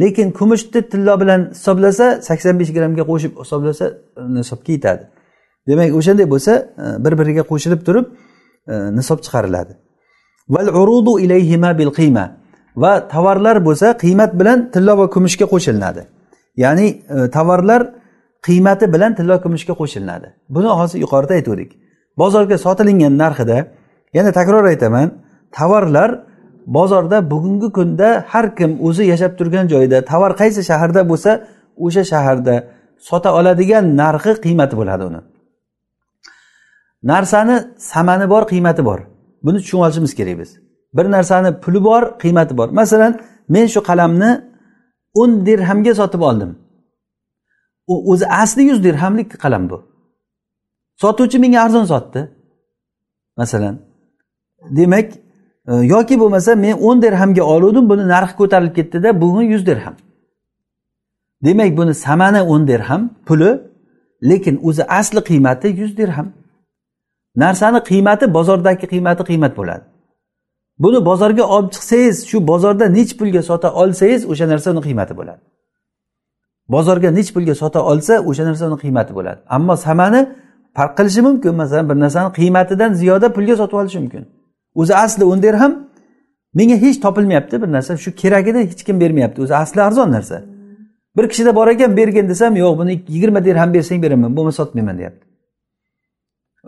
Lekin 0.00 0.30
kumushni 0.30 0.82
tillo 0.92 1.20
bilan 1.20 1.40
hisoblasa 1.54 2.22
sakson 2.28 2.54
besh 2.60 2.72
grammga 2.76 3.02
qo'shib 3.10 3.32
hisoblasa 3.42 3.84
nisobga 4.36 4.72
yetadi. 4.72 5.04
Demak 5.70 5.90
o'shanday 5.98 6.26
bo'lsa 6.34 6.52
e, 6.84 6.86
bir 7.04 7.12
biriga 7.20 7.42
qo'shilib 7.50 7.80
turib 7.86 8.06
e, 8.72 8.74
nisob 8.98 9.18
chiqariladi. 9.24 9.72
Val 10.54 10.68
urudu 10.82 11.12
ilayhima 11.24 11.70
bil 11.80 11.92
qiyma. 11.98 12.24
Va 12.82 12.92
tovarlar 13.14 13.56
bo'lsa 13.68 13.86
qiymat 14.02 14.30
bilan 14.40 14.58
tillo 14.74 14.92
va 15.00 15.06
kumushga 15.14 15.46
qo'shilinadi 15.52 16.02
ya'ni 16.56 16.86
e, 16.86 17.30
tovarlar 17.36 17.82
qiymati 18.46 18.92
bilan 18.94 19.14
tillo 19.18 19.36
kumushga 19.44 19.74
qo'shilinadi 19.80 20.28
buni 20.54 20.70
hozir 20.80 20.98
yuqorida 21.04 21.32
aytgandik 21.38 21.70
bozorga 22.20 22.56
sotilingan 22.66 23.14
narxida 23.22 23.58
yana 24.16 24.30
takror 24.38 24.64
aytaman 24.72 25.08
tovarlar 25.58 26.10
bozorda 26.76 27.18
bugungi 27.32 27.68
kunda 27.78 28.08
har 28.32 28.46
kim 28.58 28.70
o'zi 28.86 29.04
yashab 29.12 29.32
turgan 29.38 29.66
joyida 29.72 29.98
tovar 30.10 30.32
qaysi 30.40 30.60
shaharda 30.70 31.00
bo'lsa 31.10 31.30
o'sha 31.86 32.02
shaharda 32.12 32.54
sota 33.08 33.30
oladigan 33.38 33.84
narxi 34.02 34.32
qiymati 34.44 34.74
bo'ladi 34.80 35.04
uni. 35.10 35.20
Narsani 37.02 37.64
samani 37.78 38.30
bor 38.30 38.42
qiymati 38.42 38.84
bor. 38.84 39.00
Buni 39.42 39.58
tushunib 39.58 39.84
olishimiz 39.84 40.14
kerak 40.14 40.38
biz. 40.38 40.56
Bir 40.94 41.10
narsani 41.10 41.60
puli 41.60 41.84
bor 41.84 42.02
qiymati 42.18 42.56
bor. 42.56 42.68
Masalan 42.68 43.20
men 43.48 43.66
shu 43.66 43.80
qalamni 43.80 44.30
o'n 45.14 45.46
dirhamga 45.46 45.94
sotib 45.94 46.20
oldim. 46.20 46.58
U 47.86 48.12
o'zi 48.12 48.26
asli 48.26 48.62
yuz 48.62 48.84
dirhamlik 48.84 49.40
qalam 49.42 49.70
bu. 49.70 49.78
Sotuvchi 50.96 51.38
menga 51.38 51.60
arzon 51.60 51.84
sotdi. 51.84 52.20
Masalan 53.36 53.78
demak 54.70 55.12
e, 55.66 55.74
yoki 55.74 56.20
bo'lmasa 56.20 56.54
men 56.54 56.72
o'n 56.72 57.02
dirhamga 57.02 57.42
oluvdim 57.42 57.88
buni 57.90 58.08
narxi 58.08 58.34
ko'tarilib 58.40 58.74
ketdida 58.74 59.20
bugun 59.20 59.42
yuz 59.42 59.66
dirham. 59.66 59.94
Demak 61.44 61.76
buni 61.76 61.94
samani 61.94 62.42
o'n 62.42 62.68
dirham 62.68 63.10
puli 63.26 63.50
lekin 64.22 64.60
o'zi 64.62 64.82
asli 64.98 65.20
qiymati 65.28 65.68
yuz 65.80 65.96
dirham. 65.96 66.32
Narsani 67.44 67.80
qiymati 67.90 68.24
bozordagi 68.36 68.86
qiymati 68.92 69.22
qiymat 69.30 69.52
bo'ladi. 69.60 69.84
Buni 70.82 70.98
bozorga 71.08 71.44
olib 71.56 71.70
chiqsangiz 71.74 72.16
shu 72.30 72.36
bozorda 72.50 72.86
nech 72.98 73.12
pulga 73.18 73.42
sota 73.50 73.68
olsangiz 73.82 74.22
o'sha 74.30 74.46
narsa 74.52 74.68
uni 74.74 74.82
qiymati 74.88 75.14
bo'ladi. 75.20 75.40
Bozorga 76.74 77.10
nech 77.18 77.30
pulga 77.34 77.54
sota 77.62 77.80
olsa 77.90 78.14
o'sha 78.28 78.44
narsa 78.48 78.64
uni 78.70 78.78
qiymati 78.84 79.12
bo'ladi. 79.18 79.40
Ammo 79.56 79.74
samani 79.86 80.20
farq 80.76 80.92
qilishi 80.98 81.20
mumkin 81.28 81.54
masalan 81.62 81.86
bir 81.90 81.96
narsani 82.04 82.30
qiymatidan 82.38 82.90
ziyoda 83.00 83.26
pulga 83.36 83.54
sotib 83.60 83.76
olishi 83.80 83.98
mumkin. 84.04 84.22
O'zi 84.80 84.94
asli 85.04 85.24
o'n 85.32 85.42
dirham 85.42 85.72
menga 86.58 86.76
hech 86.84 86.96
topilmayapti 87.04 87.62
bir 87.62 87.68
narsa. 87.76 87.96
Shu 88.04 88.10
keragini 88.22 88.60
hech 88.70 88.82
kim 88.86 88.96
bermayapti. 89.02 89.38
O'zi 89.44 89.54
asli 89.62 89.80
arzon 89.88 90.08
narsa. 90.16 90.36
Bir 91.16 91.28
kishida 91.28 91.54
bor 91.58 91.68
ekan 91.68 91.96
bergin 91.96 92.28
desam 92.28 92.56
yo'q 92.56 92.78
buni 92.80 92.92
yigirma 93.14 93.44
dirham 93.44 93.74
bersang 93.74 94.02
beraman 94.02 94.36
bo'lmasa 94.36 94.56
sotmayman 94.62 94.98
deyapti. 94.98 95.29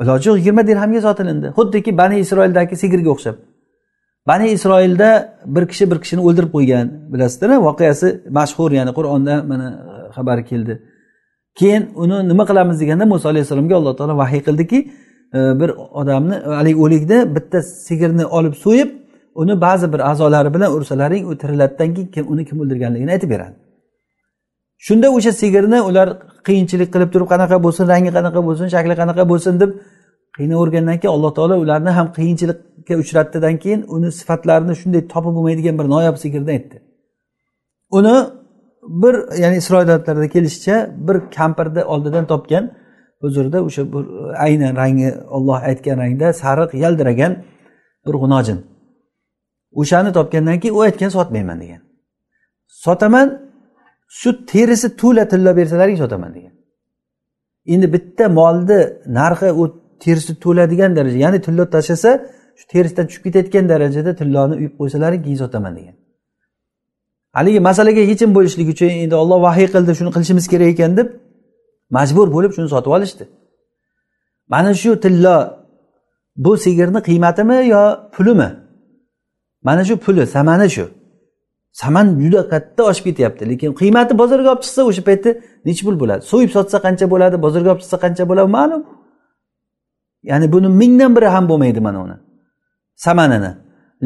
Iloji 0.00 0.28
yo'q 0.28 0.38
yigirma 0.38 0.66
dirhamga 0.66 1.00
sotilindi. 1.00 1.46
Xuddiki 1.58 1.96
bani 1.98 2.18
isroildagi 2.24 2.76
sigirga 2.76 3.10
o'xshab. 3.10 3.36
Bani 4.26 4.46
isroilda 4.48 5.38
bir 5.46 5.66
kishi 5.68 5.90
bir 5.90 5.98
kishini 6.02 6.20
o'ldirib 6.28 6.50
qo'ygan 6.56 6.86
bilasizlar 7.12 7.50
voqeasi 7.68 8.08
mashhur 8.38 8.70
ya'ni 8.78 8.92
qur'onda 8.98 9.34
mana 9.50 9.66
e, 9.70 10.10
xabari 10.16 10.44
keldi. 10.44 10.74
Keyin 11.58 11.82
uni 12.02 12.28
nima 12.28 12.44
qilamiz 12.50 12.80
deganda 12.80 13.06
muso 13.06 13.28
alayhissalomga 13.28 13.74
alloh 13.80 13.96
taolo 13.98 14.14
vahiy 14.22 14.42
qildiki 14.48 14.78
e, 15.34 15.38
bir 15.60 15.70
odamni 16.00 16.36
haligi 16.58 16.78
o'likni 16.84 17.18
bitta 17.36 17.62
sigirni 17.62 18.24
olib 18.38 18.54
so'yib 18.64 18.90
uni 19.34 19.60
ba'zi 19.60 19.92
bir 19.92 20.00
a'zolari 20.10 20.54
bilan 20.54 20.70
ursalaring 20.76 21.24
u 21.30 21.38
tiriladidan 21.42 21.94
keyin 21.94 22.26
uni 22.32 22.42
kim 22.48 22.56
o'ldirganligini 22.62 23.10
aytib 23.16 23.30
beradi. 23.34 23.56
Shunda 24.86 25.06
o'sha 25.16 25.32
sigirni 25.42 25.78
ular 25.88 26.08
qiyinchilik 26.46 26.88
qilib 26.94 27.10
turib 27.14 27.28
qanaqa 27.32 27.56
bo'lsin 27.64 27.84
rangi 27.92 28.10
qanaqa 28.16 28.40
bo'lsin 28.48 28.66
shakli 28.74 28.94
qanaqa 29.00 29.22
bo'lsin 29.32 29.54
deb 29.62 29.70
qiynavergandan 30.36 30.96
keyin 31.00 31.14
alloh 31.16 31.30
taolo 31.38 31.54
ularni 31.64 31.90
ham 31.98 32.06
qiyinchilikka 32.16 32.94
uchratdidan 33.02 33.54
keyin 33.62 33.80
uni 33.94 34.08
sifatlarini 34.18 34.74
shunday 34.80 35.02
topib 35.12 35.32
bo'lmaydigan 35.36 35.74
bir 35.80 35.86
noyob 35.94 36.16
sigirni 36.24 36.50
aytdi. 36.56 36.76
Uni 37.98 38.16
bir 39.02 39.14
ya'ni 39.42 39.56
isroiliyatlarda 39.62 40.28
kelishicha 40.34 40.76
bir 41.06 41.16
kampirni 41.36 41.82
oldidan 41.92 42.24
topgan 42.32 42.64
huzurida 43.22 43.58
o'sha 43.68 43.82
bir 43.92 44.04
aynan 44.46 44.72
rangi 44.82 45.08
olloh 45.36 45.58
aytgan 45.70 45.96
rangda 46.02 46.28
sariq 46.42 46.70
yaldiragan 46.84 47.32
bir 48.06 48.14
g'unojin. 48.22 48.58
O'shani 49.80 50.10
topgandan 50.18 50.56
keyin 50.60 50.74
u 50.78 50.80
aytgan 50.86 51.10
sotmayman 51.16 51.58
degan. 51.62 51.80
Sotaman 52.84 53.28
shu 54.18 54.30
terisi 54.50 54.88
to'la 55.00 55.24
tilla 55.32 55.52
bersalaring 55.58 55.98
sotaman 56.02 56.30
degan. 56.36 56.54
Endi 57.74 57.86
bitta 57.94 58.24
molni 58.38 58.80
narxi 59.18 59.48
u 59.60 59.64
terisi 60.04 60.32
to'ladigan 60.44 60.90
daraja 60.96 61.18
ya'ni 61.24 61.38
tillo 61.46 61.64
tashlasa 61.74 62.10
shu 62.58 62.64
terisidan 62.72 63.04
tushib 63.08 63.22
ketayotgan 63.26 63.64
darajada 63.72 64.10
tilloni 64.20 64.54
uyib 64.60 64.74
qo'ysalaring 64.80 65.22
keyin 65.26 65.38
sotaman 65.44 65.72
degan. 65.78 65.96
Haligi 67.36 67.60
masalaga 67.68 68.02
yechim 68.12 68.30
bo'lishligi 68.36 68.70
uchun 68.76 68.90
endi 69.04 69.14
olloh 69.22 69.38
vahiy 69.46 69.68
qildi 69.74 69.92
shuni 69.98 70.10
qilishimiz 70.14 70.46
kerak 70.52 70.68
ekan 70.74 70.92
deb 70.98 71.08
majbur 71.96 72.26
bo'lib 72.34 72.52
shuni 72.56 72.68
sotib 72.74 72.92
olishdi. 72.96 73.24
Mana 74.52 74.70
shu 74.82 74.90
tillo 75.04 75.36
bu 76.44 76.52
sigirni 76.64 77.00
qiymatimi 77.08 77.58
yo 77.74 77.82
pulimi? 78.14 78.48
Mana 79.66 79.82
shu 79.88 79.94
puli 80.04 80.22
samani 80.36 80.68
shu. 80.76 80.84
Saman 81.80 82.06
juda 82.22 82.40
katta 82.52 82.82
oshib 82.90 83.04
ketyapti 83.08 83.42
lekin 83.50 83.70
qiymati 83.80 84.12
bozorga 84.20 84.48
olib 84.52 84.62
chiqsa 84.64 84.82
o'sha 84.90 85.02
paytda 85.08 85.30
nechi 85.68 85.82
pul 85.86 85.96
bo'ladi? 86.02 86.22
So'yib 86.32 86.50
sotsa 86.56 86.78
qancha 86.86 87.06
bo'ladi? 87.12 87.36
Bozorga 87.44 87.70
olib 87.72 87.82
chiqsa 87.84 87.98
qancha 88.04 88.24
bo'ladi? 88.30 88.48
Ma'lum. 88.58 88.82
Ya'ni 90.30 90.46
buni 90.54 90.68
mingdan 90.80 91.10
biri 91.16 91.28
ham 91.34 91.44
bo'lmaydi 91.50 91.80
mana 91.86 91.98
uni. 92.06 92.16
Samanini. 93.06 93.52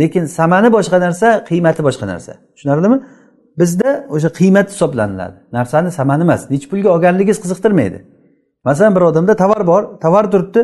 Lekin 0.00 0.24
samani 0.38 0.68
boshqa 0.76 0.98
narsa 1.04 1.28
qiymati 1.48 1.80
boshqa 1.88 2.06
narsa. 2.12 2.32
Tushunarlimi? 2.54 2.98
Bizda 3.60 3.90
o'sha 4.14 4.28
qiymat 4.38 4.66
hisoblaniladi. 4.72 5.36
Narsani 5.56 5.90
samani 5.98 6.22
emas 6.26 6.42
nechi 6.52 6.66
pulga 6.70 6.88
olganligingiz 6.94 7.38
qiziqtirmaydi. 7.44 7.98
Masalan 8.64 8.92
bir 8.96 9.00
odamda 9.00 9.36
tovar 9.42 9.66
bor 9.66 9.82
tovar 10.04 10.24
turibdi 10.32 10.60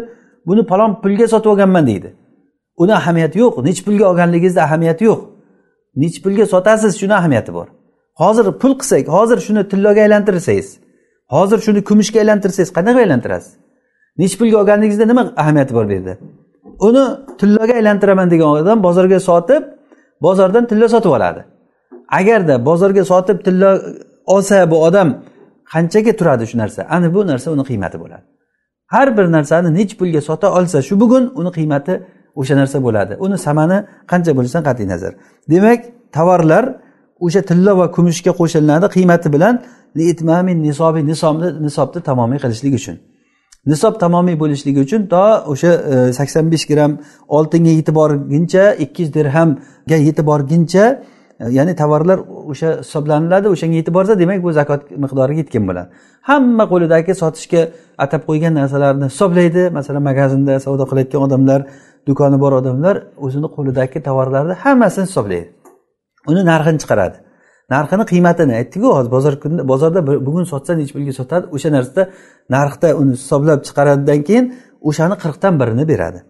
buni 0.48 0.62
falon 0.70 0.90
pulga 1.02 1.26
sotib 1.32 1.50
olganman 1.52 1.86
deydi. 1.86 2.08
Uni 2.82 2.94
ahamiyati 3.00 3.38
yo'q 3.38 3.54
nechi 3.68 3.82
pulga 3.86 4.04
olganligingizni 4.10 4.62
ahamiyati 4.66 5.04
yo'q. 5.10 5.20
Nechi 5.96 6.22
pulga 6.22 6.46
sotasiz 6.46 6.92
shuni 7.00 7.14
ahamiyati 7.14 7.54
bor. 7.54 7.66
Hozir 8.14 8.52
pul 8.62 8.72
qilsak 8.80 9.08
hozir 9.08 9.38
shuni 9.46 9.68
tilloga 9.68 10.00
aylantirsangiz 10.06 10.68
hozir 11.34 11.58
shuni 11.66 11.80
kumushga 11.88 12.18
aylantirsangiz 12.22 12.70
qanaqa 12.78 12.98
aylantirasiz? 13.04 13.52
Nechi 14.18 14.36
pulga 14.40 14.56
olganligingizda 14.62 15.06
nima 15.06 15.22
ahamiyati 15.42 15.74
bor 15.74 15.84
bu 15.88 15.92
yerda? 15.92 16.14
Uni 16.88 17.04
tilloga 17.40 17.74
aylantiraman 17.80 18.30
degan 18.30 18.48
odam 18.48 18.82
bozorga 18.82 19.20
sotib 19.20 19.62
bozordan 20.26 20.64
tilla 20.70 20.88
sotib 20.94 21.10
oladi. 21.10 21.44
Agarda 22.18 22.54
bozorga 22.68 23.04
sotib 23.12 23.38
tilla 23.44 23.70
olsa 24.26 24.70
bu 24.70 24.76
odam 24.88 25.08
qanchaga 25.72 26.12
turadi 26.20 26.44
shu 26.50 26.56
narsa? 26.58 26.80
Ana 26.94 27.14
bu 27.14 27.20
narsa 27.26 27.48
uni 27.50 27.64
qiymati 27.70 27.96
bo'ladi. 28.02 28.24
Har 28.94 29.16
bir 29.16 29.26
narsani 29.36 29.68
nechi 29.78 29.94
pulga 30.00 30.20
sota 30.20 30.48
olsa 30.58 30.82
shu 30.88 31.00
bugun 31.00 31.24
uni 31.40 31.50
qiymati 31.58 31.94
o'sha 32.40 32.54
narsa 32.60 32.78
bo'ladi. 32.86 33.12
Uni 33.24 33.36
samani 33.46 33.78
qancha 34.10 34.32
bo'lishidan 34.36 34.64
qat'iy 34.68 34.86
nazar. 34.94 35.12
Demak 35.52 35.80
tovarlar 36.16 36.64
o'sha 37.26 37.40
tilla 37.48 37.72
va 37.80 37.86
kumushga 37.96 38.32
qo'shilinadi 38.40 38.86
qiymati 38.96 39.28
bilan 39.34 39.54
nisobi 40.66 41.00
nisobni 41.10 41.48
nisobni 41.66 42.00
tamomiy 42.08 42.38
qilishlik 42.44 42.74
uchun. 42.80 42.96
Nisob 43.66 43.94
tamomiy 44.00 44.34
bo'lishligi 44.42 44.80
uchun 44.86 45.02
to 45.06 45.24
o'sha 45.52 45.70
e, 45.92 46.12
sakson 46.18 46.48
besh 46.52 46.64
gramm 46.70 46.92
oltinga 47.36 47.72
yetib 47.78 47.94
borguncha 47.94 48.64
ikki 48.84 49.02
yuz 49.02 49.10
dirhamga 49.14 49.98
yetib 50.06 50.26
borguncha 50.30 50.84
e, 51.42 51.44
ya'ni 51.58 51.74
tovarlar 51.82 52.18
o'sha 52.52 52.70
hisoblaniladi 52.80 53.46
o'shanga 53.54 53.76
yetib 53.80 53.94
borsa 53.98 54.18
demak 54.22 54.42
bu 54.46 54.50
zakot 54.58 54.90
miqdoriga 55.04 55.40
yetgan 55.44 55.64
bo'ladi. 55.68 55.88
Hamma 56.28 56.64
qo'lidagi 56.72 57.14
sotishga 57.22 57.62
atab 58.04 58.22
qo'ygan 58.28 58.52
narsalarni 58.60 59.06
hisoblaydi. 59.12 59.62
Masalan 59.78 60.02
magazinda 60.10 60.52
savdo 60.66 60.84
qilayotgan 60.90 61.22
odamlar 61.26 61.60
do'koni 62.08 62.38
bor 62.44 62.52
odamlar 62.60 62.96
o'zini 63.24 63.48
qo'lidagi 63.56 63.98
tovarlarni 64.08 64.54
hammasini 64.64 65.06
hisoblaydi. 65.10 65.48
Uni 66.30 66.42
narxini 66.50 66.78
chiqaradi. 66.82 67.16
Narxini 67.74 68.04
qiymatini 68.12 68.52
aytdiku 68.60 68.88
hozir 68.96 69.10
bozor 69.16 69.34
kunda 69.42 69.62
bozorda 69.72 70.00
bugun 70.26 70.44
sotsa 70.52 70.72
nechi 70.80 70.92
pulga 70.96 71.14
sotadi? 71.20 71.44
O'sha 71.54 71.68
narsada 71.76 72.02
narxda 72.54 72.88
uni 73.00 73.12
hisoblab 73.18 73.60
chiqaradidan 73.66 74.20
keyin 74.28 74.44
o'shani 74.88 75.16
qirqdan 75.22 75.54
birini 75.60 75.84
beradi. 75.92 76.20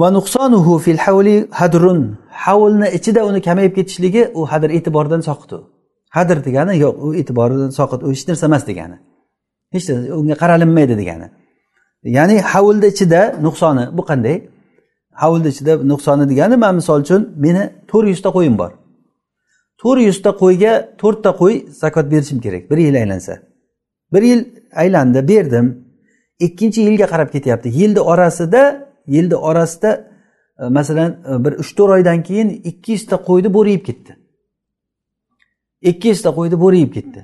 Va 0.00 0.08
nuqsonuhu 0.16 0.72
fil 0.84 1.00
havli 1.06 1.36
hadrun. 1.60 2.00
Havlni 2.44 2.88
ichida 2.98 3.20
uni 3.30 3.40
kamayib 3.48 3.72
ketishligi 3.78 4.22
u 4.38 4.40
hadr 4.52 4.70
e'tibordan 4.76 5.20
soqit 5.28 5.50
u. 5.56 5.58
Hadr 6.16 6.36
degani 6.46 6.74
yo'q 6.84 6.96
u 7.06 7.08
e'tibordan 7.20 7.70
soqit 7.78 8.00
u 8.06 8.08
hech 8.14 8.24
narsa 8.28 8.44
emas 8.50 8.64
degani. 8.70 8.96
Hech 9.74 9.86
narsa 9.90 10.12
unga 10.20 10.36
qaralinmaydi 10.42 10.94
degani. 11.02 11.26
Ya'ni 12.02 12.40
havlni 12.40 12.86
ichida 12.86 13.20
nuqsoni 13.42 13.84
bu 13.98 14.02
qanday? 14.10 14.36
Havlni 15.12 15.48
ichida 15.48 15.72
nuqsoni 15.76 16.28
degani 16.30 16.56
man 16.56 16.74
misol 16.74 17.00
uchun 17.00 17.22
meni 17.36 17.62
to'rt 17.90 18.08
yuzta 18.08 18.30
qo'yim 18.36 18.58
bor. 18.58 18.72
To'rt 19.80 20.00
yuzta 20.08 20.30
qo'yga 20.42 20.72
to'rtta 21.00 21.30
qo'y 21.40 21.54
zakot 21.82 22.06
berishim 22.12 22.40
kerak 22.40 22.70
bir 22.70 22.78
yil 22.78 22.94
aylansa. 23.02 23.34
Bir 24.12 24.22
yil 24.22 24.40
aylandi 24.82 25.28
berdim. 25.28 25.66
Ikkinchi 26.46 26.80
yilga 26.80 27.06
qarab 27.12 27.28
ketyapti. 27.32 27.68
Yilni 27.68 28.00
orasida 28.00 28.62
yilni 29.06 29.36
orasida 29.36 29.90
e, 30.58 30.64
masalan 30.64 31.10
e, 31.30 31.44
bir 31.44 31.52
uch 31.52 31.70
to'rt 31.76 31.90
oydan 31.90 32.22
keyin 32.22 32.48
ikki 32.70 32.92
yuzta 32.92 33.16
qo'yni 33.28 33.54
bo'ri 33.54 33.70
yeb 33.76 33.84
ketdi. 33.88 34.12
Ikki 35.90 36.08
yuzta 36.08 36.30
qo'yni 36.38 36.60
bo'ri 36.60 36.78
yeb 36.84 36.92
ketdi. 36.94 37.20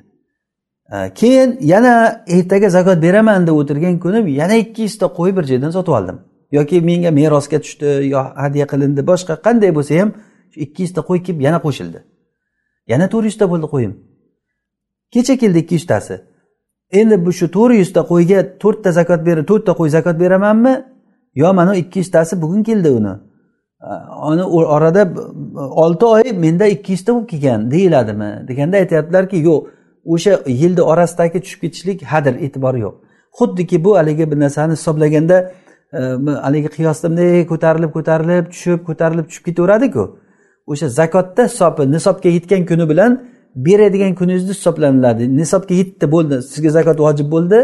Keyin 1.15 1.59
yana 1.61 2.25
ertaga 2.27 2.71
zakot 2.71 3.03
beraman 3.03 3.47
deb 3.47 3.53
o'tirgan 3.53 3.99
kunim 3.99 4.27
yana 4.27 4.55
ikki 4.55 4.83
yuzta 4.83 5.07
qo'y 5.07 5.37
bir 5.37 5.45
joydan 5.45 5.71
sotib 5.71 5.93
oldim. 5.93 6.21
Yoki 6.53 6.81
menga 6.81 7.11
merosga 7.11 7.59
tushdi 7.61 8.09
yo 8.15 8.19
hadya 8.19 8.67
qilindi 8.67 9.07
boshqa 9.07 9.35
qanday 9.47 9.75
bo'lsa 9.75 10.01
ham 10.01 10.13
ikki 10.57 10.83
yuzta 10.83 11.01
qo'y 11.01 11.23
kelib 11.23 11.41
yana 11.41 11.59
qo'shildi. 11.67 11.99
Yana 12.89 13.09
to'rt 13.09 13.25
yuzta 13.25 13.51
bo'ldi 13.51 13.67
qo'yim. 13.75 13.93
Kecha 15.13 15.37
keldi 15.37 15.59
ikki 15.59 15.75
yuztasi 15.75 16.21
endi 16.93 17.27
bu 17.27 17.33
shu 17.33 17.51
to'rt 17.51 17.75
yuzta 17.75 18.01
qo'yga 18.11 18.59
to'rtta 18.63 18.93
zakot 18.93 19.27
ber 19.27 19.47
to'rtta 19.51 19.73
qo'y 19.79 19.91
zakot 19.97 20.21
beramanmi? 20.21 20.75
Yo 21.35 21.55
mana 21.55 21.75
ikki 21.75 21.99
yuztasi 21.99 22.43
bugun 22.43 22.63
keldi 22.63 22.91
uni. 22.91 23.15
Uni 24.31 24.43
orada 24.77 25.03
olti 25.85 26.05
oy 26.05 26.23
menda 26.45 26.67
ikki 26.67 26.93
yuzta 26.93 27.15
bo'lib 27.15 27.29
kelgan 27.29 27.71
deyiladimi? 27.71 28.31
Deganda 28.49 28.77
aytyaptilarki 28.77 29.37
yo'q 29.49 29.74
o'sha 30.13 30.33
yilni 30.47 30.83
orasidagi 30.83 31.41
tushib 31.45 31.61
ketishlik 31.61 32.03
hadr 32.13 32.35
e'tibori 32.45 32.81
yo'q. 32.87 32.95
Xuddiki 33.39 33.85
bu 33.85 33.97
haligi 33.97 34.31
bir 34.31 34.39
narsani 34.41 34.73
hisoblaganda 34.73 35.37
e, 35.93 36.01
haligi 36.47 36.69
qiyosda 36.77 37.11
bunday 37.11 37.47
ko'tarilib 37.53 37.91
ko'tarilib 37.97 38.47
tushib 38.53 38.81
ko'tarilib 38.89 39.27
tushib 39.31 39.45
ketaveradiku 39.49 40.05
o'sha 40.67 40.89
zakotda 40.89 41.43
hisobi 41.51 41.83
nisobga 41.93 42.29
yetgan 42.37 42.63
kuni 42.71 42.89
bilan 42.89 43.13
beradigan 43.57 44.15
kuningizni 44.15 44.51
hisoblaniladi. 44.51 45.37
Nisobga 45.37 45.75
yetdi 45.75 46.07
bo'ldi 46.15 46.43
sizga 46.53 46.71
zakot 46.79 46.99
vojib 47.07 47.29
bo'ldi 47.35 47.59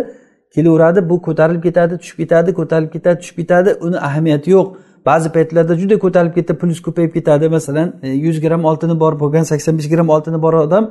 kelaveradi 0.54 1.08
bu 1.10 1.22
ko'tarilib 1.26 1.62
ketadi 1.62 1.98
tushib 2.02 2.16
ketadi 2.22 2.54
ko'tarilib 2.58 2.92
ketadi 2.96 3.20
tushib 3.20 3.36
ketadi 3.36 3.70
uni 3.80 3.98
ahamiyati 4.08 4.50
yo'q. 4.56 4.68
Ba'zi 5.06 5.28
paytlarda 5.36 5.74
juda 5.82 5.96
ko'tarilib 6.04 6.34
ketdi 6.38 6.52
pulingiz 6.60 6.82
ko'payib 6.86 7.12
ketadi. 7.16 7.48
Masalan 7.48 7.88
e, 8.02 8.08
yuz 8.08 8.40
gramm 8.40 8.64
oltini 8.64 9.00
bor 9.00 9.12
bo'lgan 9.22 9.42
sakson 9.52 9.78
besh 9.78 9.88
gramm 9.94 10.08
oltini 10.16 10.42
bor 10.42 10.54
odam 10.54 10.84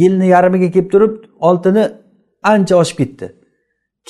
yilni 0.00 0.26
yarmiga 0.34 0.70
kelib 0.70 0.90
turib 0.92 1.14
oltini 1.48 1.84
ancha 2.42 2.76
oshib 2.82 2.96
ketdi. 3.02 3.26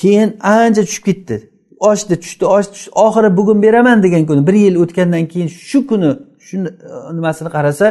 Keyin 0.01 0.29
ancha 0.41 0.81
tushib 0.87 1.05
ketdi. 1.09 1.35
Oshdi 1.89 2.15
tushdi 2.23 2.45
oshdi 2.45 2.71
tushdi. 2.75 2.91
Oxiri 3.05 3.37
bugun 3.37 3.61
beraman 3.63 4.03
degan 4.03 4.25
kuni 4.29 4.47
bir 4.47 4.53
yil 4.53 4.75
o'tgandan 4.83 5.25
keyin 5.31 5.47
shu 5.47 5.79
kuni 5.89 6.09
shu 6.47 6.55
e, 6.57 6.67
nimasini 7.17 7.49
qarasa 7.55 7.85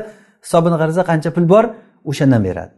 hisobini 0.45 0.77
qarasa 0.83 1.03
qancha 1.11 1.31
pul 1.37 1.47
bor 1.53 1.65
o'shandan 2.11 2.43
beradi. 2.49 2.73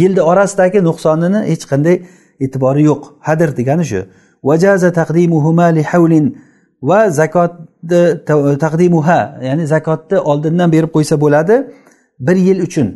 Yilni 0.00 0.22
orasidagi 0.30 0.78
nuqsonini 0.88 1.40
hech 1.50 1.64
qanday 1.70 1.96
e'tibori 2.44 2.82
yo'q. 2.90 3.02
Hadir 3.28 3.50
degani 3.58 3.84
shu. 3.90 4.00
Vajaza 4.48 4.90
taqdimuhuma 5.00 5.66
li 5.76 5.82
havlin 5.90 6.26
va 6.88 7.00
zakotni 7.20 8.02
taqdimuha 8.64 9.20
ya'ni 9.48 9.64
zakotni 9.74 10.18
oldindan 10.30 10.68
berib 10.74 10.90
qo'ysa 10.96 11.14
bo'ladi 11.24 11.56
bir 12.26 12.36
yil 12.46 12.58
uchun. 12.66 12.88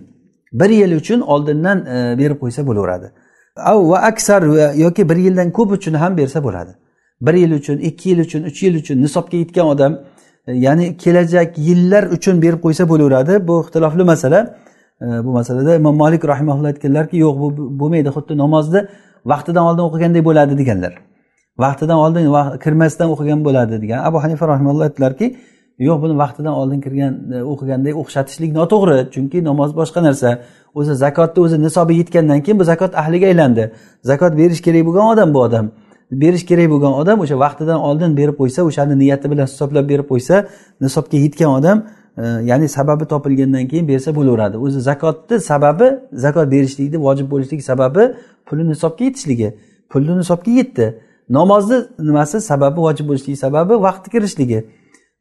Bir 0.53 0.71
yil 0.71 0.97
uchun 0.97 1.21
oldindan 1.21 1.87
e, 1.87 2.19
berib 2.19 2.39
qo'ysa 2.43 2.67
bo'laveradi. 2.67 3.13
Va 3.57 3.99
aksar 3.99 4.43
e, 4.43 4.81
yoki 4.83 5.09
bir 5.09 5.17
yildan 5.17 5.51
ko'p 5.51 5.73
uchun 5.73 5.95
ham 5.95 6.17
bersa 6.17 6.45
bo'ladi. 6.45 6.71
Bir 7.21 7.35
yil 7.35 7.53
uchun 7.53 7.79
ikki 7.79 8.11
yil 8.11 8.19
uchun 8.19 8.43
uch 8.43 8.63
yil 8.63 8.75
uchun 8.75 9.03
nisobga 9.03 9.37
yetgan 9.37 9.67
odam 9.67 9.93
e, 10.47 10.53
ya'ni 10.53 10.97
kelajak 10.97 11.59
yillar 11.59 12.05
uchun 12.17 12.43
berib 12.43 12.61
qo'ysa 12.65 12.89
bo'laveradi. 12.89 13.47
Bu 13.49 13.61
ixtilofli 13.65 14.05
masala. 14.05 14.57
Bu 15.01 15.31
masalada 15.33 15.75
imom 15.77 15.97
molik 15.97 16.25
rahimaulloh 16.25 16.69
aytganlarki 16.73 17.17
yo'q 17.17 17.37
bu 17.41 17.49
bo'lmaydi 17.81 18.11
xuddi 18.17 18.35
namozni 18.39 18.81
vaqtidan 19.33 19.65
oldin 19.69 19.85
o'qiganday 19.89 20.25
bo'ladi 20.25 20.59
deganlar. 20.59 20.93
Vaqtidan 21.59 21.99
oldin 22.05 22.25
kirmasdan 22.65 23.09
o'qigan 23.15 23.41
bo'ladi 23.47 23.83
degan. 23.83 23.99
Abu 24.09 24.23
hanifa 24.25 24.49
rahimalloh 24.49 24.85
aytdilarki 24.89 25.27
yo'q 25.81 26.03
buni 26.03 26.15
vaqtidan 26.23 26.53
oldin 26.61 26.81
kirgan 26.85 27.13
o'qigandek 27.15 27.51
o'qiganday 27.53 27.93
o'xshatishlik 28.01 28.51
noto'g'ri. 28.59 28.99
Chunki 29.15 29.39
namoz 29.45 29.71
boshqa 29.81 30.01
narsa. 30.07 30.31
O'zi 30.79 30.95
zakotni 31.05 31.41
o'zi 31.45 31.57
nisobi 31.67 31.95
yetgandan 32.01 32.41
keyin 32.45 32.59
bu 32.61 32.65
zakot 32.65 32.93
ahliga 33.03 33.27
aylandi. 33.27 33.65
Zakot 34.11 34.33
berish 34.41 34.61
kerak 34.67 34.83
bo'lgan 34.87 35.07
odam 35.13 35.35
bu 35.35 35.41
odam. 35.47 35.67
Berish 36.23 36.45
kerak 36.51 36.69
bo'lgan 36.73 36.93
odam 37.01 37.21
o'sha 37.25 37.37
vaqtidan 37.45 37.79
oldin 37.89 38.11
berib 38.19 38.37
qo'ysa 38.41 38.61
o'shani 38.69 38.95
niyati 39.03 39.27
bilan 39.33 39.47
hisoblab 39.53 39.89
berib 39.93 40.07
qo'ysa 40.13 40.37
nisobga 40.85 41.17
yetgan 41.25 41.51
odam 41.59 41.79
e, 42.23 42.25
ya'ni 42.51 42.69
sababi 42.77 43.05
topilgandan 43.13 43.65
keyin 43.71 43.89
bersa 43.89 44.11
bo'laveradi. 44.19 44.57
O'zi 44.65 44.81
zakotni 44.91 45.37
sababi 45.51 45.87
zakot 46.25 46.47
berishlikni 46.55 46.99
vojib 47.07 47.27
bo'lishligi 47.33 47.65
sababi 47.71 48.03
puli 48.47 48.63
nisobga 48.73 49.05
yetishligi. 49.09 49.49
Pulni 49.91 50.13
nisobga 50.21 50.51
yetdi. 50.61 50.87
Namozni 51.39 51.79
nimasi? 52.09 52.41
Sababi 52.51 52.79
vojib 52.87 53.07
bo'lishligi 53.09 53.39
sababi 53.47 53.75
vaqti 53.87 54.09
kirishligi. 54.15 54.61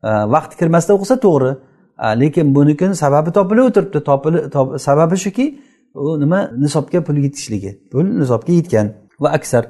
Vaqti 0.04 0.58
kirmasdan 0.60 0.98
o'qisa 0.98 1.16
to'g'ri 1.26 1.52
lekin 2.22 2.56
bunikini 2.56 2.96
sababi 2.96 3.32
topilib 3.32 3.64
o'tiribdi 3.70 4.80
sababi 4.80 5.18
shuki 5.26 5.46
u 5.96 6.20
nima 6.20 6.40
nisobga 6.64 7.04
pul 7.04 7.18
yetishligi 7.26 7.72
pul 7.92 8.06
nisobga 8.22 8.54
yetgan 8.60 8.88
va 9.20 9.30
aksar 9.38 9.64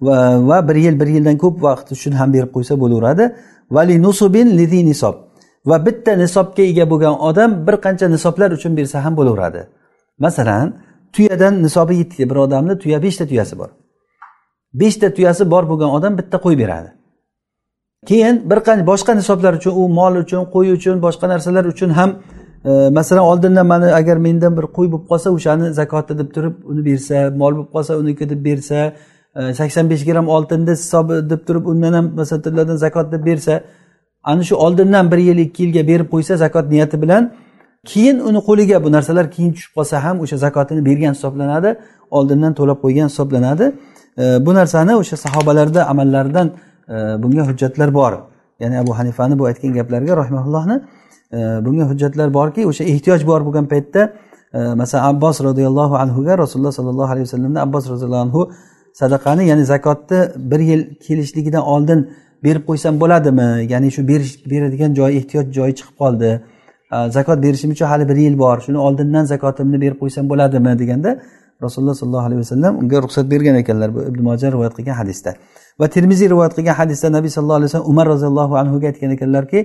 va, 0.00 0.16
va 0.48 0.68
bir 0.68 0.76
yil 0.84 1.00
bir 1.00 1.06
yildan 1.06 1.36
ko'p 1.38 1.62
vaqt 1.62 1.92
uchun 1.96 2.12
ham 2.20 2.32
berib 2.32 2.50
qo'ysa 2.56 2.74
bo'laveradi 2.82 3.24
vali 3.70 4.02
nusubin 4.02 4.48
lidi 4.58 4.84
nisob 4.90 5.14
va 5.66 5.86
bitta 5.86 6.16
nisobga 6.24 6.62
ega 6.62 6.84
bo'lgan 6.92 7.14
odam 7.28 7.50
bir 7.66 7.76
qancha 7.84 8.06
nisoblar 8.14 8.50
uchun 8.58 8.76
bersa 8.76 9.04
ham 9.04 9.14
bo'laveradi 9.16 9.62
masalan 10.18 10.66
tuyadan 11.14 11.62
nisobi 11.62 11.94
yetdi 11.96 12.30
bir 12.30 12.36
odamni 12.36 12.74
tuya 12.82 13.02
beshta 13.02 13.24
tuyasi 13.30 13.58
bor 13.58 13.70
beshta 14.80 15.14
tuyasi 15.16 15.50
bor 15.50 15.64
bo'lgan 15.70 15.90
odam 15.96 16.12
bitta 16.18 16.36
qo'y 16.44 16.56
beradi 16.62 16.90
keyin 18.08 18.50
bir 18.50 18.58
qancha 18.66 18.86
boshqa 18.86 19.12
nisoblar 19.20 19.52
uchun 19.60 19.72
u 19.80 19.88
mol 19.88 20.14
uchun 20.24 20.42
qo'y 20.54 20.72
uchun 20.78 21.02
boshqa 21.06 21.28
narsalar 21.32 21.64
uchun 21.64 21.90
ham 21.98 22.10
e, 22.64 22.70
masalan 22.98 23.22
oldindan 23.22 23.66
mana 23.66 23.86
agar 24.00 24.16
mendan 24.16 24.56
bir 24.56 24.66
qo'y 24.76 24.86
bo'lib 24.92 25.06
qolsa 25.10 25.28
o'shani 25.36 25.72
zakoti 25.80 26.18
deb 26.20 26.28
turib 26.34 26.54
uni 26.70 26.82
bersa 26.88 27.30
mol 27.40 27.52
bo'lib 27.56 27.70
qolsa 27.74 27.92
uniki 28.02 28.24
deb 28.32 28.44
bersa 28.48 28.92
e, 29.38 29.54
sakson 29.58 29.90
besh 29.90 30.04
gramm 30.08 30.28
oltinni 30.36 30.70
hisobi 30.70 31.14
deb 31.30 31.40
turib 31.46 31.64
undan 31.72 31.92
ham 31.98 32.06
masalan 32.20 32.76
zakot 32.84 33.06
deb 33.12 33.22
bersa 33.30 33.54
ana 34.30 34.42
shu 34.48 34.54
oldindan 34.56 35.10
bir 35.12 35.18
yil 35.28 35.38
ikki 35.46 35.62
yilga 35.64 35.82
berib 35.90 36.08
qo'ysa 36.14 36.36
zakot 36.44 36.66
niyati 36.74 37.02
bilan 37.02 37.22
keyin 37.90 38.18
uni 38.28 38.40
qo'liga 38.48 38.84
bu 38.84 38.92
narsalar 38.96 39.26
keyin 39.34 39.52
tushib 39.56 39.72
qolsa 39.78 40.04
ham 40.04 40.16
o'sha 40.24 40.36
zakotini 40.36 40.82
bergan 40.88 41.12
hisoblanadi 41.16 41.70
oldindan 42.10 42.52
to'lab 42.58 42.78
qo'ygan 42.84 43.08
hisoblanadi. 43.12 43.66
E, 44.18 44.46
bu 44.46 44.54
narsani 44.54 44.96
o'sha 44.96 45.16
sahobalarda 45.16 45.80
amallaridan 45.92 46.52
bunga 47.22 47.42
hujjatlar 47.48 47.94
bor. 47.94 48.12
Ya'ni 48.60 48.78
abu 48.78 48.98
hanifani 48.98 49.38
bu 49.38 49.46
aytgan 49.46 49.72
gaplariga 49.72 50.16
rahimaullohni 50.16 50.82
e, 51.32 51.36
bunga 51.64 51.84
hujjatlar 51.90 52.34
borki 52.34 52.66
o'sha 52.66 52.84
ehtiyoj 52.84 53.26
bor 53.26 53.40
bo'lgan 53.46 53.66
paytda 53.72 54.12
e, 54.54 54.58
masalan 54.58 55.04
abbos 55.14 55.40
roziyallohu 55.40 55.94
anhuga 55.96 56.38
rasululloh 56.38 56.72
sollallohu 56.72 57.10
alayhi 57.12 57.26
vasallamdan 57.26 57.60
abbos 57.66 57.90
roziyallohu 57.90 58.24
anhu 58.26 58.52
sadaqani 59.00 59.48
ya'ni 59.50 59.64
zakotni 59.64 60.20
bir 60.50 60.60
yil 60.70 60.82
kelishligidan 61.06 61.62
oldin 61.62 62.10
berib 62.44 62.62
qo'ysam 62.68 63.00
bo'ladimi? 63.00 63.48
Ya'ni 63.72 63.90
shu 63.96 64.08
berish 64.08 64.34
beradigan 64.50 64.94
joy 64.94 65.16
ehtiyoj 65.18 65.46
joyi 65.58 65.74
chiqib 65.78 65.96
qoldi. 66.02 66.30
Zakot 67.16 67.38
berishim 67.42 67.70
uchun 67.74 67.86
hali 67.86 68.08
bir 68.08 68.16
yil 68.16 68.38
bor 68.38 68.56
shuni 68.66 68.78
oldindan 68.86 69.24
zakotimni 69.32 69.80
berib 69.84 69.98
qo'ysam 70.02 70.24
bo'ladimi? 70.32 70.78
deganda 70.82 71.10
rasululloh 71.62 71.94
sollallohu 71.94 72.26
alayhi 72.26 72.40
vasallam 72.40 72.78
unga 72.82 73.02
ruxsat 73.02 73.30
bergan 73.30 73.56
ekanlar 73.56 73.94
bu 73.94 74.02
ibn 74.02 74.22
moja 74.22 74.52
rivoyat 74.52 74.74
qilgan 74.76 74.94
hadisda. 74.94 75.34
Va 75.80 75.88
termiziy 75.88 76.30
rivoyat 76.30 76.54
qilgan 76.56 76.74
hadisda 76.74 77.12
nabiy 77.12 77.30
sallallohu 77.30 77.58
alayhi 77.60 77.70
vasallam 77.70 77.90
umar 77.90 78.06
roziyallohu 78.06 78.54
anhuga 78.56 78.86
aytgan 78.86 79.10
ekanlarki 79.10 79.58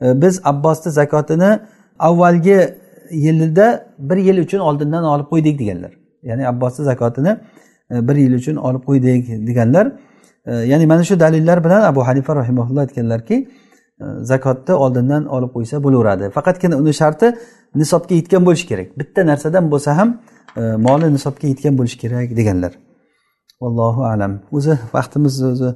e, 0.00 0.22
biz 0.22 0.40
abbosni 0.44 0.92
zakotini 0.92 1.50
avvalgi 1.98 2.58
yilda 3.10 3.66
bir 3.98 4.16
yil 4.16 4.38
uchun 4.44 4.58
oldindan 4.58 5.04
olib 5.04 5.26
qo'ydik 5.32 5.58
deganlar. 5.58 5.92
Ya'ni 6.22 6.48
abbosni 6.48 6.84
zakotini 6.84 7.32
e, 7.90 8.08
bir 8.08 8.16
yil 8.16 8.34
uchun 8.40 8.56
olib 8.56 8.82
qo'ydik 8.88 9.46
deganlar. 9.48 9.92
E, 10.46 10.52
ya'ni 10.54 10.86
mana 10.86 11.04
shu 11.04 11.20
dalillar 11.20 11.64
bilan 11.64 11.82
abu 11.82 12.06
hanifa 12.06 12.36
rahimaulloh 12.36 12.80
aytganlarki 12.80 13.48
zakotni 14.22 14.74
oldindan 14.74 15.26
olib 15.26 15.50
qo'ysa 15.56 15.82
bo'laveradi. 15.84 16.30
Faqatgina 16.30 16.76
uni 16.76 16.92
sharti 17.00 17.26
nisobga 17.74 18.14
yetgan 18.14 18.46
bo'lishi 18.46 18.66
kerak. 18.70 18.88
Bitta 18.98 19.26
narsadan 19.26 19.70
bo'lsa 19.72 19.96
ham 19.98 20.08
E, 20.56 20.60
moli 20.86 21.12
nisobga 21.12 21.48
yetgan 21.48 21.78
bo'lishi 21.78 21.98
kerak 21.98 22.36
deganlar. 22.36 22.72
Allohu 23.60 24.04
alam. 24.04 24.32
O'zi 24.52 24.78
vaqtimiz 24.94 25.42
o'zi 25.50 25.70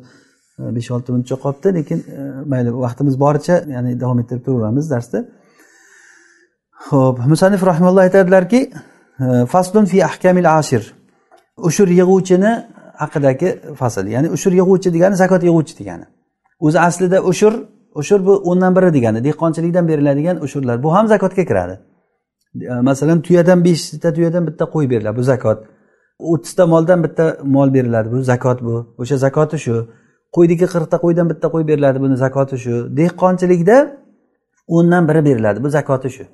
e, 0.59 0.75
besh 0.77 0.91
olti 0.95 1.13
minutcha 1.13 1.37
qolibdi 1.45 1.75
lekin 1.79 1.99
e, 2.19 2.21
mayli 2.53 2.75
vaqtimiz 2.87 3.21
boricha 3.25 3.57
ya'ni 3.75 4.01
davom 4.01 4.19
ettirib 4.23 4.45
turaveramiz 4.47 4.91
darsni 4.91 5.25
ho'p 6.89 7.27
musanif 7.33 7.63
rahimalloh 7.71 8.03
aytadilarki 8.09 8.61
faslun 9.55 9.85
fi 9.85 10.05
ahkamil 10.05 10.59
ashir. 10.59 10.83
Ushur 11.69 11.89
yig'uvchini 12.01 12.53
haqidagi 13.03 13.49
fasl 13.81 14.07
ya'ni 14.15 14.29
ushur 14.37 14.53
yig'uvchi 14.61 14.89
degani 14.95 15.17
zakot 15.23 15.43
yig'uvchi 15.49 15.75
degani. 15.81 16.07
O'zi 16.67 16.81
aslida 16.89 17.19
ushur 17.31 17.55
ushur 18.01 18.27
bu 18.27 18.35
o'ndan 18.51 18.77
biri 18.77 18.95
degani 18.95 19.25
dehqonchilikdan 19.25 19.89
beriladigan 19.89 20.37
ushurlar. 20.47 20.83
Bu 20.83 20.95
ham 20.95 21.07
zakotga 21.09 21.45
kiradi. 21.51 21.81
Masalan 22.55 23.23
tuyadan 23.23 23.65
beshta 23.65 24.15
tuyadan 24.15 24.47
bitta 24.47 24.65
qo'y 24.65 24.91
beriladi 24.91 25.17
bu 25.17 25.23
zakot. 25.23 25.59
O'ttizta 26.19 26.67
moldan 26.67 27.05
bitta 27.05 27.37
mol 27.43 27.75
beriladi 27.75 28.13
bu 28.13 28.23
zakot 28.23 28.63
bu. 28.63 28.95
O'sha 28.99 29.17
zakoti 29.17 29.59
shu. 29.59 29.77
Qo'yniki 30.37 30.67
qirqta 30.75 30.97
qo'ydan 31.05 31.27
bitta 31.31 31.47
qo'y 31.55 31.65
beriladi 31.71 31.99
buni 32.05 32.17
zakoti 32.17 32.57
shu. 32.65 32.75
Dehqonchilikda 32.99 33.77
o'ndan 34.77 35.09
biri 35.09 35.25
beriladi 35.25 35.59
bu 35.65 35.69
zakoti 35.69 36.11
shu. 36.17 36.25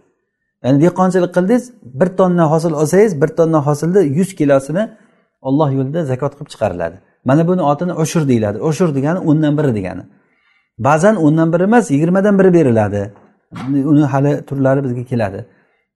Ya'ni 0.65 0.81
dehqonchilik 0.85 1.33
qildingiz 1.37 1.65
bir 2.01 2.09
tonna 2.19 2.45
hosil 2.53 2.73
olsangiz 2.81 3.13
bir 3.23 3.31
tonna 3.39 3.67
hosilni 3.67 4.01
yuz 4.19 4.31
kilosini 4.39 4.85
olloh 5.49 5.69
yo'lida 5.79 6.01
zakot 6.05 6.33
qilib 6.37 6.49
chiqariladi. 6.53 6.97
Mana 7.29 7.49
buni 7.49 7.63
otini 7.63 7.93
ushur 8.03 8.29
deyiladi. 8.29 8.59
Ushur 8.69 8.95
degani 8.95 9.19
o'ndan 9.29 9.53
biri 9.59 9.75
degani. 9.79 10.03
Ba'zan 10.79 11.17
o'ndan 11.17 11.49
biri 11.53 11.63
emas 11.63 11.91
yigirmadan 11.91 12.35
biri 12.39 12.51
beriladi. 12.59 13.03
Uni 13.91 14.05
hali 14.13 14.33
turlari 14.49 14.81
bizga 14.85 15.05
keladi. 15.05 15.41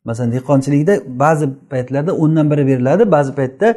Masalan 0.09 0.31
dehqonchilikda 0.37 0.95
ba'zi 1.23 1.47
paytlarda 1.73 2.13
o'ndan 2.23 2.47
biri 2.53 2.65
beriladi 2.71 3.03
ba'zi 3.17 3.31
paytda 3.39 3.69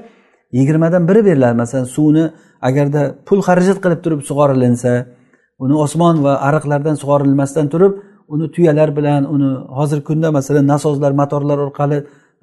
yigirmadan 0.57 1.03
biri 1.09 1.21
beriladi. 1.27 1.55
Masalan 1.63 1.87
suvni 1.95 2.23
agarda 2.69 3.01
pul 3.27 3.39
xarajat 3.47 3.77
qilib 3.83 3.99
turib 4.05 4.21
sug'orilinsa 4.29 4.91
uni 5.63 5.75
osmon 5.85 6.15
va 6.25 6.33
ariqlardan 6.47 6.95
sug'orilmasdan 7.01 7.67
turib 7.73 7.93
uni 8.33 8.51
tuyalar 8.55 8.89
bilan 8.97 9.21
uni 9.33 9.49
hozirgi 9.77 10.03
kunda 10.09 10.31
masalan 10.37 10.67
nasozlar 10.73 11.11
motorlar 11.21 11.57
orqali 11.67 11.97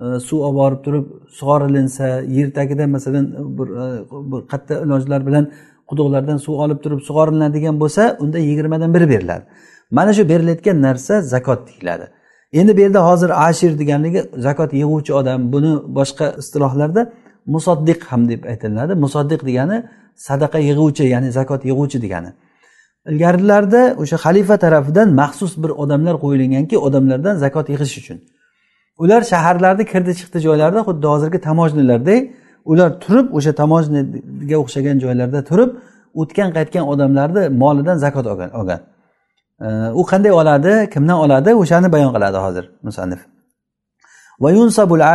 e, 0.05 0.07
suv 0.28 0.39
olib 0.47 0.57
borib 0.61 0.80
turib 0.86 1.05
sug'orilinsa 1.39 2.07
yer 2.36 2.49
tagida 2.59 2.86
masalan 2.97 3.24
bir, 3.59 3.68
e, 3.84 3.86
bir 4.30 4.41
katta 4.53 4.74
ilojlar 4.84 5.26
bilan 5.28 5.45
quduqlardan 5.91 6.39
suv 6.47 6.55
olib 6.64 6.78
turib 6.84 7.01
sug'oriladigan 7.09 7.80
bo'lsa 7.82 8.03
unda 8.22 8.39
yigirmadan 8.49 8.95
biri 8.95 9.07
beriladi. 9.12 9.45
Mana 9.91 10.12
shu 10.16 10.28
berilayotgan 10.32 10.82
narsa 10.86 11.14
zakot 11.32 11.61
deyiladi. 11.68 12.07
Endi 12.53 12.76
bu 12.76 12.80
yerda 12.80 13.07
hozir 13.07 13.49
ashir 13.49 13.78
deganligi 13.78 14.20
zakot 14.36 14.72
yig'uvchi 14.72 15.12
odam 15.12 15.53
buni 15.53 15.72
boshqa 15.99 16.26
istilohlarda 16.38 17.12
musoddiq 17.46 18.01
ham 18.11 18.28
deb 18.28 18.44
aytiladi 18.44 18.92
musoddiq 19.05 19.40
degani 19.46 19.76
sadaqa 20.16 20.59
yig'uvchi 20.59 21.05
ya'ni 21.14 21.32
zakot 21.32 21.64
yig'uvchi 21.64 22.03
degani. 22.03 22.30
Ilgarilarda 23.11 23.96
o'sha 24.03 24.16
xalifa 24.24 24.57
tarafidan 24.64 25.09
maxsus 25.20 25.53
bir 25.62 25.70
odamlar 25.82 26.14
qo'yilganki 26.24 26.76
odamlardan 26.86 27.36
zakot 27.44 27.66
yig'ish 27.72 27.99
uchun. 28.01 28.18
Ular 29.03 29.22
shaharlarni 29.32 29.84
kirdi 29.92 30.12
chiqdi 30.20 30.38
joylarida 30.46 30.80
xuddi 30.88 31.07
hozirgi 31.12 31.38
tamojnilardek 31.49 32.20
ular 32.70 32.90
turib 33.05 33.26
o'sha 33.38 33.53
tamojniga 33.61 34.57
o'xshagan 34.62 34.96
joylarda 35.05 35.40
turib 35.51 35.70
o'tgan 36.20 36.51
qaytgan 36.57 36.84
odamlarni 36.92 37.42
molidan 37.62 37.96
zakot 38.05 38.26
olgan. 38.61 38.80
U 40.00 40.02
qanday 40.11 40.32
oladi 40.32 40.90
kimdan 40.92 41.18
oladi 41.24 41.54
o'shani 41.54 41.92
bayon 41.92 42.12
qiladi 42.14 42.38
hozir 42.46 42.64
musannif. 42.82 43.20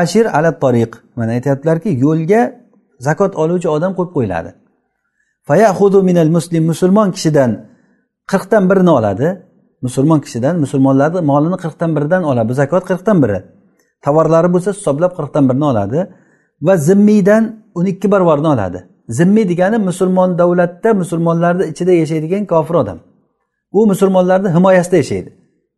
Ashir 0.02 0.26
ala 0.38 0.60
tariq 0.64 0.92
mana 1.16 1.32
aytyaptilarki 1.32 1.90
yo'lga 2.06 2.42
zakot 3.00 3.36
oluvchi 3.36 3.70
odam 3.76 3.92
qo'yib 3.98 4.12
qo'yiladi. 4.16 4.52
Minal 6.10 6.30
muslim 6.38 6.64
musulmon 6.72 7.12
kishidan 7.16 7.52
qirqdan 8.32 8.64
birini 8.70 8.90
oladi. 8.90 9.28
Musulmon 9.86 10.20
kishidan 10.26 10.56
musulmonlarni 10.64 11.22
molini 11.32 11.58
qirqdan 11.64 11.90
biridan 11.96 12.24
oladi 12.24 12.50
bu 12.50 12.54
zakot 12.54 12.84
qirqdan 12.90 13.18
biri. 13.24 13.40
Tovarlari 14.06 14.50
bo'lsa 14.54 14.70
hisoblab 14.78 15.12
qirqdan 15.18 15.44
birini 15.50 15.66
oladi. 15.72 16.00
Va 16.68 16.74
zimmiydan 16.78 17.44
o'n 17.78 17.86
ikki 17.86 18.12
barobarini 18.12 18.48
oladi. 18.56 18.80
Zimmiy 19.10 19.46
degani 19.52 19.78
musulmon 19.90 20.38
davlatda 20.38 20.94
musulmonlarni 21.02 21.64
ichida 21.72 21.92
yashaydigan 22.02 22.46
kofir 22.46 22.76
odam. 22.84 23.00
U 23.74 23.88
musulmonlarni 23.92 24.50
himoyasida 24.56 24.98
yashaydi. 25.04 25.30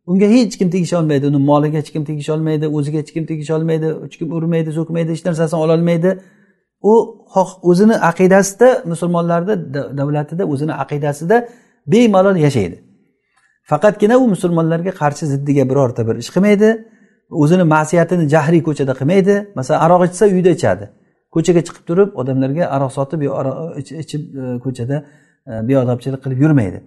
Unga 0.06 0.26
hech 0.34 0.58
kim 0.58 0.70
tegisha 0.70 0.96
olmaydi 1.00 1.26
uni 1.26 1.36
moliga 1.50 1.78
hech 1.78 1.90
kim 1.94 2.04
tegisha 2.04 2.32
olmaydi 2.34 2.66
o'ziga 2.68 2.98
hech 3.02 3.12
kim 3.14 3.24
tegisha 3.26 3.54
olmaydi 3.58 3.86
hech 4.04 4.16
kim 4.18 4.32
urmaydi 4.32 4.70
so'kmaydi 4.78 5.10
hech 5.14 5.24
narsasini 5.28 5.60
ololmaydi 5.60 6.10
u 6.82 6.92
o'zini 7.62 7.96
aqidasida 8.10 8.68
musulmonlarni 8.92 9.54
davlatida 9.98 10.44
o'zini 10.52 10.74
aqidasida 10.82 11.48
bemalol 11.86 12.36
yashaydi. 12.46 12.76
Faqatgina 13.70 14.16
u 14.18 14.28
musulmonlarga 14.28 14.90
qarshi 14.90 15.26
ziddiga 15.32 15.64
birorta 15.70 16.08
bir 16.08 16.16
ish 16.22 16.30
qilmaydi. 16.34 16.68
O'zini 17.42 17.64
ma'siyatini 17.74 18.28
jahriy 18.34 18.62
ko'chada 18.68 18.92
qilmaydi. 19.00 19.34
Masalan 19.58 19.80
aroq 19.86 20.02
ichsa 20.08 20.24
uyda 20.36 20.50
ichadi. 20.58 20.84
Ko'chaga 21.34 21.60
chiqib 21.66 21.84
turib 21.88 22.10
odamlarga 22.20 22.64
aroq 22.76 22.92
sotib 22.98 23.20
ichib 24.02 24.22
e, 24.42 24.58
ko'chada 24.64 24.96
e, 25.50 25.52
beodobchilik 25.68 26.20
qilib 26.24 26.38
yurmaydi. 26.44 26.78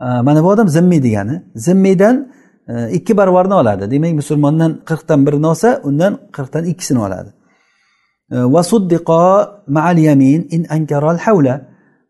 Mana 0.00 0.42
bu 0.44 0.48
odam 0.48 0.68
zimmiy 0.68 1.02
degani. 1.02 1.42
Zimmiydan 1.54 2.32
e, 2.68 2.90
ikki 2.90 3.16
barvarni 3.16 3.54
oladi. 3.54 3.90
Demak 3.90 4.12
musulmondan 4.12 4.72
qirqdan 4.88 5.26
birini 5.26 5.46
olsa 5.46 5.80
undan 5.84 6.18
qirqdan 6.36 6.64
ikkisini 6.64 6.98
oladi. 6.98 7.30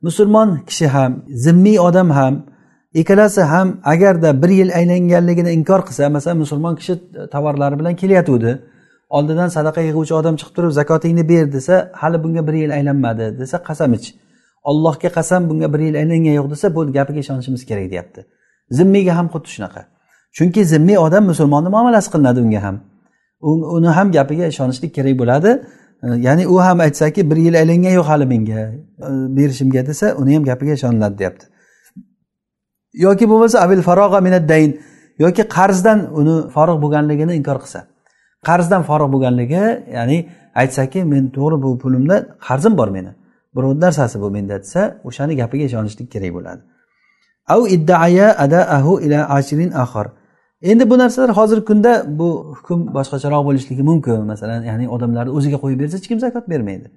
Musulmon 0.03 0.61
kishi 0.69 0.87
ham 0.87 1.13
zimmiy 1.29 1.81
odam 1.81 2.11
ham 2.11 2.35
ikkalasi 2.95 3.43
ham 3.43 3.81
agarda 3.85 4.43
bir 4.43 4.49
yil 4.49 4.71
aylanganligini 4.79 5.51
inkor 5.53 5.81
qilsa 5.89 6.09
masalan 6.09 6.39
musulmon 6.39 6.75
kishi 6.77 6.95
tovarlari 7.33 7.79
bilan 7.81 7.95
kelayotgandi 8.01 8.53
oldidan 9.17 9.49
sadaqa 9.57 9.81
yig'uvchi 9.89 10.15
odam 10.21 10.35
chiqib 10.41 10.55
turib 10.57 10.73
zakotingni 10.81 11.29
ber 11.29 11.53
desa 11.53 11.75
hali 12.01 12.19
bunga 12.25 12.43
bir 12.49 12.55
yil 12.63 12.73
aylanmadi 12.79 13.27
desa 13.41 13.57
qasam 13.69 13.93
ich. 13.99 14.07
Ollohga 14.63 15.09
qasam 15.09 15.51
bunga 15.51 15.73
bir 15.73 15.81
yil 15.81 15.95
aylangan 15.95 16.35
yo'q 16.39 16.51
desa 16.51 16.75
bu 16.75 16.93
gapiga 16.93 17.21
ishonishimiz 17.21 17.67
kerak 17.67 17.91
deyapti. 17.91 18.27
Zimmiyga 18.71 19.17
ham 19.17 19.27
xuddi 19.27 19.49
shunaqa. 19.57 19.83
Chunki 20.37 20.65
zimmiy 20.65 20.99
odam 20.99 21.25
musulmonni 21.25 21.69
muomalasi 21.69 22.11
qilinadi 22.13 22.41
unga 22.41 22.63
ham. 22.63 22.77
Uni 23.77 23.89
ham 23.89 24.13
gapiga 24.13 24.47
ishonishlik 24.47 24.95
kerak 24.95 25.19
bo'ladi. 25.19 25.51
Ya'ni 26.03 26.47
u 26.47 26.61
ham 26.61 26.81
aytsaki 26.81 27.31
bir 27.31 27.37
yil 27.37 27.55
aylangan 27.61 27.93
yo'q 27.99 28.07
hali 28.11 28.27
menga 28.33 28.61
e, 28.61 29.09
berishimga 29.37 29.87
desa 29.87 30.07
uni 30.21 30.35
ham 30.37 30.45
gapiga 30.45 30.73
ishoniladi 30.73 31.19
deyapti. 31.19 31.47
Yoki 32.95 33.25
bo'lmasa 33.31 33.57
avil 33.65 33.83
farog'a 33.89 34.21
minaddayn 34.21 34.71
yoki 35.19 35.43
qarzdan 35.57 35.99
uni 36.21 36.35
forig' 36.55 36.81
bo'lganligini 36.85 37.33
inkor 37.41 37.59
qilsa. 37.63 37.81
Qarzdan 38.49 38.83
forig' 38.89 39.11
bo'lganligi 39.15 39.65
ya'ni 39.97 40.19
aytsaki 40.63 41.05
men 41.13 41.25
to'g'ri 41.37 41.57
bu 41.65 41.79
pulimda 41.83 42.17
qarzim 42.47 42.75
bor 42.81 42.89
meni. 42.97 43.13
Birov 43.57 43.73
narsasi 43.85 44.17
bu 44.21 44.29
menda 44.37 44.57
desa 44.65 44.83
o'shani 45.09 45.35
gapiga 45.41 45.65
ishonishlik 45.71 46.09
kerak 46.15 46.33
bo'ladi. 46.37 46.63
Au 47.55 47.63
iddaaya 47.77 48.27
adaahu 48.45 48.93
ila 49.07 49.19
ashrin 49.37 49.71
axir 49.85 50.07
endi 50.63 50.91
bu 50.91 50.99
narsalar 50.99 51.31
hozirgi 51.37 51.65
kunda 51.65 51.93
bu 52.19 52.29
hukm 52.57 52.81
boshqacharoq 52.97 53.43
bo'lishligi 53.49 53.83
mumkin. 53.91 54.27
Masalan 54.33 54.63
ya'ni 54.71 54.89
odamlarni 54.89 55.31
o'ziga 55.39 55.59
qo'yib 55.63 55.81
bersa 55.83 55.97
hech 55.99 56.09
kim 56.11 56.21
zakot 56.25 56.45
bermaydi. 56.53 56.89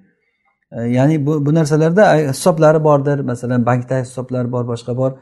E, 0.72 0.80
ya'ni 0.96 1.26
bu 1.26 1.46
bu 1.46 1.54
narsalarda 1.54 2.16
e, 2.16 2.28
hisoblari 2.28 2.84
bordir. 2.84 3.18
Masalan 3.30 3.66
bankda 3.66 3.96
hisoblar 4.04 4.52
bor 4.52 4.64
boshqa 4.72 4.96
bor. 4.96 5.12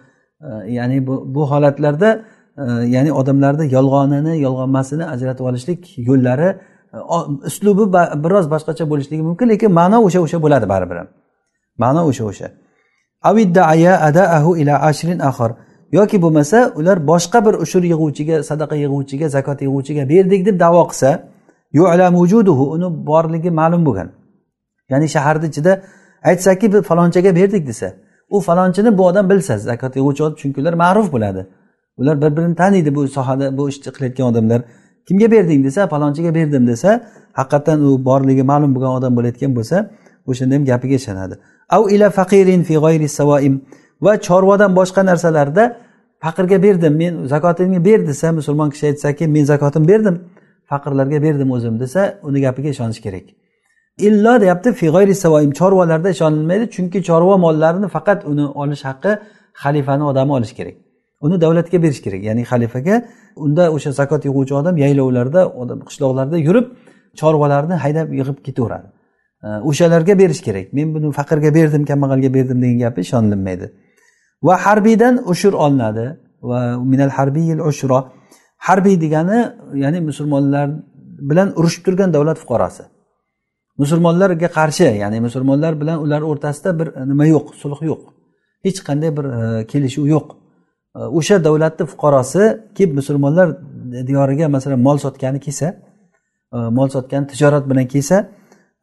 E, 0.40 0.72
ya'ni 0.78 1.06
bu 1.06 1.14
bu 1.34 1.50
holatlarda 1.50 2.10
e, 2.62 2.64
ya'ni 2.94 3.12
odamlarni 3.20 3.64
yolg'onini 3.76 4.34
yolg'onmasini 4.46 5.04
ajratib 5.14 5.44
olishlik 5.50 5.98
yo'llari 6.08 6.48
e, 6.94 6.98
uslubi 7.50 7.84
biroz 8.24 8.46
boshqacha 8.54 8.84
bo'lishligi 8.92 9.22
mumkin 9.28 9.46
lekin 9.52 9.70
ma'no 9.80 9.98
o'sha 10.06 10.20
o'sha 10.26 10.38
bo'ladi 10.44 10.68
baribir 10.74 10.96
ham. 10.96 11.08
Ma'no 11.78 12.06
o'sha 12.10 12.24
o'sha. 12.24 12.48
Yoki 15.92 16.22
bo'lmasa 16.22 16.72
ular 16.74 17.06
boshqa 17.06 17.44
bir 17.46 17.54
ushur 17.64 17.82
yig'uvchiga 17.82 18.42
sadaqa 18.42 18.76
yig'uvchiga 18.76 19.28
zakot 19.28 19.58
yig'uvchiga 19.62 20.08
berdik 20.08 20.46
deb 20.46 20.60
davo 20.60 20.82
qilsa 20.90 21.10
uni 22.74 22.88
borligi 23.06 23.50
ma'lum 23.50 23.82
bo'lgan. 23.86 24.08
Ya'ni 24.90 25.08
shaharni 25.08 25.46
ichida 25.46 25.72
aytsaki 26.30 26.72
biz 26.72 26.82
falonchaga 26.82 27.36
berdik 27.36 27.66
desa 27.66 27.88
u 28.30 28.40
falonchini 28.40 28.98
bu 28.98 29.06
odam 29.06 29.30
bilsa 29.30 29.58
zakot 29.58 29.96
yig'uvchi 29.96 30.22
odam 30.22 30.36
chunki 30.40 30.60
ular 30.60 30.74
ma'ruf 30.84 31.12
bo'ladi. 31.12 31.46
Ular 31.96 32.22
bir 32.22 32.36
birini 32.36 32.54
taniydi 32.54 32.94
bu 32.94 33.08
sohada 33.08 33.56
bu 33.58 33.68
ishni 33.68 33.92
qilayotgan 33.92 34.26
odamlar. 34.26 34.60
Kimga 35.08 35.30
berding? 35.30 35.64
desa 35.64 35.86
falonchiga 35.86 36.34
berdim 36.34 36.66
desa 36.66 36.90
haqiqatdan 37.38 37.78
u 37.88 38.04
borligi 38.04 38.42
ma'lum 38.42 38.74
bo'lgan 38.74 38.92
odam 38.98 39.12
bo'layotgan 39.16 39.52
bo'lsa 39.56 39.76
o'shanda 40.30 40.54
ham 40.54 40.64
gapiga 40.64 40.94
ishonadi. 40.94 41.34
Av 41.76 41.82
ila 41.94 42.08
faqirin 42.18 42.62
fi 42.68 42.74
g'ayri 42.84 43.08
savoim 43.18 43.54
va 44.04 44.12
chorvadan 44.26 44.72
boshqa 44.78 45.02
narsalarda 45.10 45.64
faqirga 46.24 46.58
berdim. 46.66 46.94
Men 47.02 47.12
zakotingni 47.34 47.80
ber 47.88 48.00
desa 48.10 48.32
musulmon 48.38 48.68
kishi 48.72 48.86
aytsaki 48.90 49.24
men 49.34 49.44
zakotimni 49.52 49.88
berdim 49.92 50.16
faqirlarga 50.70 51.18
berdim 51.26 51.48
o'zim 51.56 51.74
desa 51.82 52.00
uni 52.28 52.40
gapiga 52.46 52.68
ishonish 52.74 53.00
kerak. 53.06 53.26
Illo 54.06 54.32
deyapti 54.42 54.68
fi 54.80 54.86
g'ayri 54.94 55.14
savoim 55.24 55.52
chorvalarda 55.60 56.08
ishonilmaydi 56.16 56.64
chunki 56.74 56.98
chorva 57.08 57.36
mollarini 57.44 57.88
faqat 57.96 58.18
uni 58.30 58.44
olish 58.62 58.84
haqqi 58.88 59.12
xalifani 59.62 60.04
odami 60.10 60.32
olishi 60.38 60.54
kerak. 60.60 60.76
Uni 61.24 61.36
davlatga 61.44 61.78
berish 61.84 62.02
kerak 62.06 62.22
ya'ni 62.28 62.42
xalifaga. 62.50 62.94
Unda 63.44 63.64
o'sha 63.76 63.90
zakot 64.00 64.22
yig'uvchi 64.28 64.54
odam 64.60 64.74
yaylovlarda 64.84 65.40
qishloqlarda 65.88 66.36
yurib 66.46 66.66
chorvalarni 67.20 67.74
haydab 67.84 68.08
yig'ib 68.18 68.38
ketaveradi. 68.46 68.88
O'shalarga 69.42 70.18
berish 70.18 70.42
kerak. 70.42 70.72
Men 70.72 70.94
buni 70.94 71.12
faqirga 71.12 71.54
berdim 71.54 71.84
kambag'alga 71.84 72.34
berdim 72.34 72.62
degan 72.62 72.78
gapi 72.78 73.00
ishonilmaydi. 73.00 73.72
Va 74.42 74.56
harbiydan 74.66 75.14
ushur 75.32 75.52
olinadi. 75.52 76.06
Va 76.42 76.78
minal 76.92 77.10
harbiyil 77.10 77.60
ushro. 77.70 77.98
Harbiy 78.58 79.00
degani 79.00 79.38
ya'ni 79.74 80.00
musulmonlar 80.00 80.70
bilan 81.30 81.52
urushib 81.58 81.82
turgan 81.84 82.14
davlat 82.14 82.38
fuqarosi. 82.42 82.82
Musulmonlarga 83.78 84.48
qarshi 84.58 84.84
ya'ni 85.02 85.20
musulmonlar 85.20 85.80
bilan 85.80 85.98
ular 86.04 86.22
o'rtasida 86.30 86.78
bir 86.78 86.86
e, 86.86 87.08
nima 87.10 87.26
yo'q 87.26 87.46
sulh 87.62 87.80
yo'q. 87.90 88.02
Hech 88.66 88.80
qanday 88.88 89.10
bir 89.16 89.24
e, 89.24 89.66
kelishuv 89.66 90.06
yo'q. 90.14 90.26
E, 90.96 91.00
o'sha 91.18 91.44
davlatni 91.44 91.84
fuqarosi 91.92 92.42
kelib 92.76 92.92
musulmonlar 93.00 93.48
diyoriga 94.08 94.48
masalan 94.48 94.80
mol 94.88 94.98
sotgani 95.04 95.40
kelsa 95.46 95.68
e, 96.54 96.58
mol 96.78 96.88
sotgani 96.94 97.26
tijorat 97.32 97.64
bilan 97.70 97.86
kelsa 97.94 98.16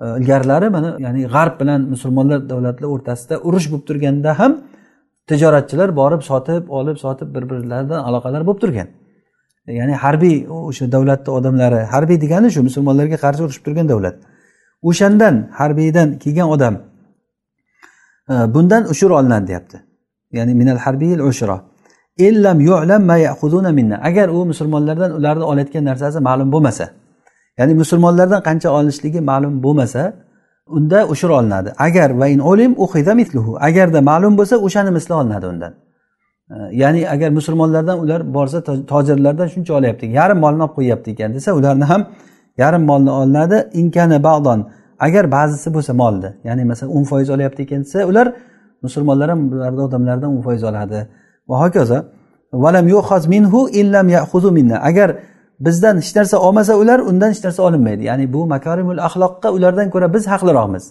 E, 0.01 0.05
ilgarilari 0.19 0.69
mana 0.69 0.97
ya'ni 0.99 1.21
g'arb 1.35 1.59
bilan 1.61 1.81
musulmonlar 1.93 2.49
davlatlar 2.49 2.87
o'rtasida 2.95 3.35
urush 3.47 3.67
bo'lib 3.71 3.85
turganda 3.89 4.39
ham 4.39 4.51
tijoratchilar 5.29 5.89
borib 6.01 6.21
sotib 6.29 6.63
olib 6.79 6.97
sotib 7.03 7.35
bir 7.35 7.43
birlaridan 7.49 7.99
aloqalar 8.07 8.41
bo'lib 8.47 8.61
turgan. 8.63 8.87
E, 9.67 9.73
ya'ni 9.79 9.95
harbiy 10.03 10.37
o'sha 10.69 10.91
davlatni 10.95 11.31
odamlari 11.37 11.81
harbiy 11.93 12.17
degani 12.23 12.47
shu 12.55 12.61
musulmonlarga 12.67 13.17
qarshi 13.25 13.41
urushib 13.45 13.63
turgan 13.67 13.89
davlat. 13.89 14.15
O'shandan 14.89 15.35
harbiydan 15.59 16.07
kelgan 16.23 16.47
odam 16.55 16.75
e, 18.31 18.33
bundan 18.53 18.83
ushur 18.93 19.11
olinadi 19.19 19.47
deyapti. 19.47 19.77
Ya'ni 20.37 20.53
minal 20.61 20.79
harbiyil 20.85 21.21
ushro. 21.29 21.57
Illam 22.27 22.57
yu'lam 22.69 23.01
ma 23.11 23.17
ya'khuduna 23.27 23.71
minna. 23.79 23.97
Agar 24.09 24.27
u 24.29 24.45
musulmonlardan 24.51 25.11
ularni 25.17 25.43
olayotgan 25.51 25.83
narsasi 25.89 26.19
ma'lum 26.27 26.51
bo'lmasa 26.51 26.85
ya'ni 27.59 27.73
musulmonlardan 27.81 28.41
qancha 28.47 28.69
olinishligi 28.77 29.21
ma'lum 29.31 29.53
bo'lmasa 29.65 30.03
unda 30.77 30.99
ushur 31.13 31.29
olinadi. 31.29 31.69
Agar 31.77 32.09
va 32.19 32.27
in 32.27 32.39
olim 32.39 32.71
mitluhu 33.21 33.57
agarda 33.67 33.99
ma'lum 34.01 34.33
bo'lsa 34.39 34.55
o'shani 34.65 34.91
misli 34.97 35.13
olinadi 35.13 35.45
undan. 35.53 35.73
E, 36.53 36.55
ya'ni 36.81 37.09
agar 37.09 37.29
musulmonlardan 37.29 37.97
ular 38.03 38.21
borsa 38.33 38.59
tojirlardan 38.91 39.47
shuncha 39.53 39.73
olyapti 39.79 40.05
yarim 40.05 40.39
molni 40.43 40.61
olib 40.63 40.73
qo'yyapti 40.77 41.09
ekan 41.15 41.29
desa 41.33 41.49
ularni 41.59 41.85
ham 41.91 42.01
yarim 42.57 42.83
molni 42.89 43.11
olinadi. 43.19 43.57
Inkani 43.81 44.17
ba'don 44.23 44.59
agar 44.99 45.23
ba'zisi 45.31 45.69
bo'lsa 45.75 45.93
molni 46.01 46.29
ya'ni 46.47 46.63
masalan 46.71 46.91
o'n 46.97 47.03
foiz 47.11 47.29
olyapti 47.35 47.61
ekan 47.65 47.81
desa 47.85 47.99
ular 48.11 48.27
musulmonlar 48.85 49.27
ham 49.33 49.41
bularni 49.51 49.81
odamlardan 49.87 50.29
o'n 50.35 50.41
foiz 50.47 50.63
oladi. 50.69 50.99
Va 51.49 51.55
hokazo 51.63 51.97
valam 52.63 52.85
minhu 53.33 53.59
illam 53.81 54.07
minna. 54.57 54.77
Agar 54.89 55.09
bizdan 55.59 55.97
hech 55.97 56.15
narsa 56.15 56.37
olmasa 56.37 56.73
ular 56.81 56.99
undan 56.99 57.29
hech 57.33 57.43
narsa 57.45 57.63
olinmaydi. 57.63 58.03
Ya'ni 58.03 58.33
bu 58.33 58.45
makarimul 58.45 58.99
axloqqa 59.07 59.49
ulardan 59.57 59.89
ko'ra 59.93 60.13
biz 60.13 60.27
haqliroqmiz. 60.27 60.83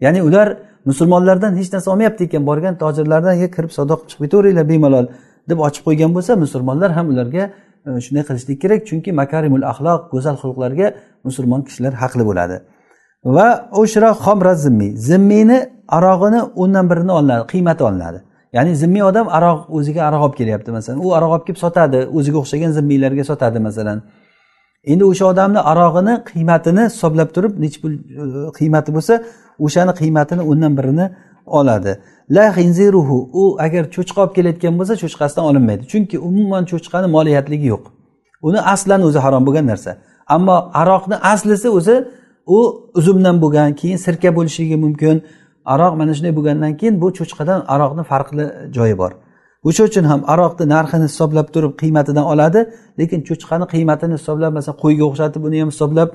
Ya'ni 0.00 0.22
ular 0.28 0.56
musulmonlardan 0.84 1.52
hech 1.56 1.72
narsa 1.74 1.90
olmayapti 1.92 2.24
ekan 2.24 2.46
borgan 2.46 2.74
tojirlardan 2.82 3.34
kirib 3.56 3.72
savdo 3.76 3.94
qilib 3.96 4.10
chiqib 4.10 4.24
ketaveringlar 4.24 4.66
bemalol 4.72 5.06
deb 5.50 5.58
ochib 5.66 5.82
qo'ygan 5.88 6.10
bo'lsa 6.16 6.32
musulmonlar 6.44 6.90
ham 6.96 7.06
ularga 7.12 7.44
e, 7.86 7.90
shunday 8.04 8.24
qilishlik 8.28 8.58
kerak. 8.62 8.80
Chunki 8.88 9.10
makarimul 9.22 9.64
axloq 9.72 10.00
go'zal 10.14 10.36
xulqlarga 10.42 10.86
musulmon 11.26 11.60
kishilar 11.66 11.92
haqli 12.02 12.24
bo'ladi. 12.30 12.56
Va 13.36 13.48
o'shra 13.80 14.10
xomra 14.24 14.54
zimmiy. 14.64 14.92
Zimmiyni 15.08 15.58
arog'ini 15.96 16.40
o'ndan 16.62 16.84
birini 16.90 17.12
olinadi 17.18 17.44
qiymati 17.52 17.82
olinadi. 17.88 18.18
Ya'ni 18.56 18.72
zimmiy 18.82 19.04
odam 19.10 19.26
aroq 19.38 19.60
o'ziga 19.76 20.02
aroq 20.08 20.22
olib 20.26 20.36
kelyapti 20.40 20.70
masalan. 20.76 20.98
U 21.06 21.08
aroq 21.18 21.30
olib 21.36 21.44
kelib 21.46 21.60
sotadi 21.64 22.00
o'ziga 22.18 22.38
o'xshagan 22.42 22.70
zimmiylarga 22.78 23.24
sotadi 23.30 23.58
masalan. 23.68 23.98
Endi 24.92 25.04
o'sha 25.12 25.24
odamni 25.32 25.60
arog'ini 25.72 26.14
qiymatini 26.30 26.84
hisoblab 26.90 27.28
turib 27.36 27.52
nechi 27.64 27.78
pul 27.82 27.92
e, 27.92 28.24
qiymati 28.58 28.90
bo'lsa 28.96 29.14
o'shani 29.66 29.92
qiymatini 30.00 30.42
o'ndan 30.50 30.72
birini 30.78 31.06
oladi. 31.58 31.92
La 32.36 32.46
hinziruhu 32.56 33.18
u 33.40 33.42
agar 33.66 33.84
cho'chqa 33.94 34.18
olib 34.24 34.34
kelayotgan 34.36 34.74
bo'lsa 34.78 34.94
cho'chqasidan 35.02 35.44
olinmaydi. 35.50 35.82
Chunki 35.92 36.16
umuman 36.28 36.62
cho'chqani 36.70 37.08
moliyatligi 37.16 37.66
yo'q. 37.74 37.84
Uni 38.48 38.60
aslan 38.74 39.00
o'zi 39.08 39.18
harom 39.24 39.42
bo'lgan 39.46 39.66
narsa. 39.72 39.90
Ammo 40.36 40.56
aroqni 40.82 41.16
aslisi 41.32 41.68
o'zi 41.78 41.96
u 42.46 42.58
uzumdan 42.98 43.36
bo'lgan 43.42 43.70
keyin 43.80 43.98
sirka 44.06 44.30
bo'lishligi 44.36 44.76
mumkin 44.84 45.16
aroq 45.64 45.94
mana 46.00 46.12
shunday 46.16 46.32
bo'lgandan 46.38 46.72
keyin 46.80 47.00
bu 47.02 47.08
cho'chqadan 47.18 47.60
aroqni 47.74 48.02
farqli 48.10 48.44
joyi 48.76 48.98
bor. 49.02 49.12
O'sha 49.68 49.82
uchun 49.88 50.04
ham 50.04 50.20
aroqni 50.32 50.64
narxini 50.74 51.06
hisoblab 51.10 51.46
turib 51.54 51.72
qiymatidan 51.82 52.24
oladi 52.32 52.60
lekin 53.00 53.20
cho'chqani 53.28 53.66
qiymatini 53.74 54.14
hisoblab 54.18 54.52
masalan 54.58 54.78
qo'yga 54.84 55.04
o'xshatib 55.10 55.42
uni 55.48 55.60
ham 55.62 55.70
hisoblab 55.74 56.08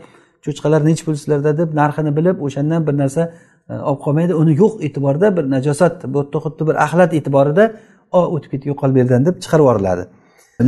cho'chqalar 0.45 0.81
nechi 0.89 1.01
pul 1.05 1.15
sizlarda 1.21 1.51
deb 1.61 1.69
narxini 1.81 2.11
bilib 2.17 2.37
o'shandan 2.45 2.81
bir 2.87 2.95
narsa 3.01 3.21
e, 3.69 3.73
olib 3.89 4.01
qolmaydi. 4.05 4.33
Uni 4.41 4.53
yo'q 4.61 4.73
e'tiborda 4.87 5.27
bir 5.37 5.45
najosat 5.55 5.95
bu 6.13 6.17
yerda 6.21 6.37
xuddi 6.45 6.63
bir 6.69 6.75
axlat 6.85 7.11
e'tiborida 7.19 7.65
o'tib 8.35 8.49
ketib 8.53 8.67
yo'qol 8.71 8.89
bu 8.93 8.97
yerdan 9.01 9.25
deb 9.27 9.35
chiqarib 9.43 9.65
yuboriladi. 9.65 10.03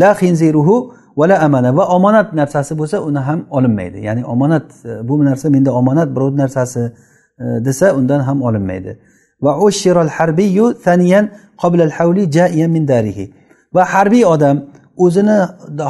La 0.01 0.11
xinziruhu 0.21 0.75
vala 1.19 1.35
amana 1.45 1.69
va 1.77 1.83
omonat 1.97 2.27
narsasi 2.39 2.73
bo'lsa 2.81 2.97
uni 3.09 3.21
ham 3.27 3.39
olinmaydi. 3.57 3.97
Ya'ni 4.07 4.23
omonat 4.33 4.67
e, 4.85 4.91
bu 5.07 5.13
narsa 5.29 5.45
menda 5.55 5.71
omonat 5.81 6.09
birovni 6.15 6.39
narsasi 6.43 6.81
E, 7.41 7.65
desa 7.65 7.95
undan 7.99 8.19
ham 8.27 8.41
olinmaydi. 8.47 8.97
Va 9.41 9.51
ushiral 9.65 10.11
harbiyu 10.17 10.65
thaniyan 10.85 11.25
qoblal 11.61 11.91
havli 11.97 12.31
jaiyan 12.37 12.71
min 12.71 12.87
darihi. 12.87 13.25
Va 13.75 13.83
harbiy 13.93 14.25
odam 14.25 14.57
o'zini 14.97 15.37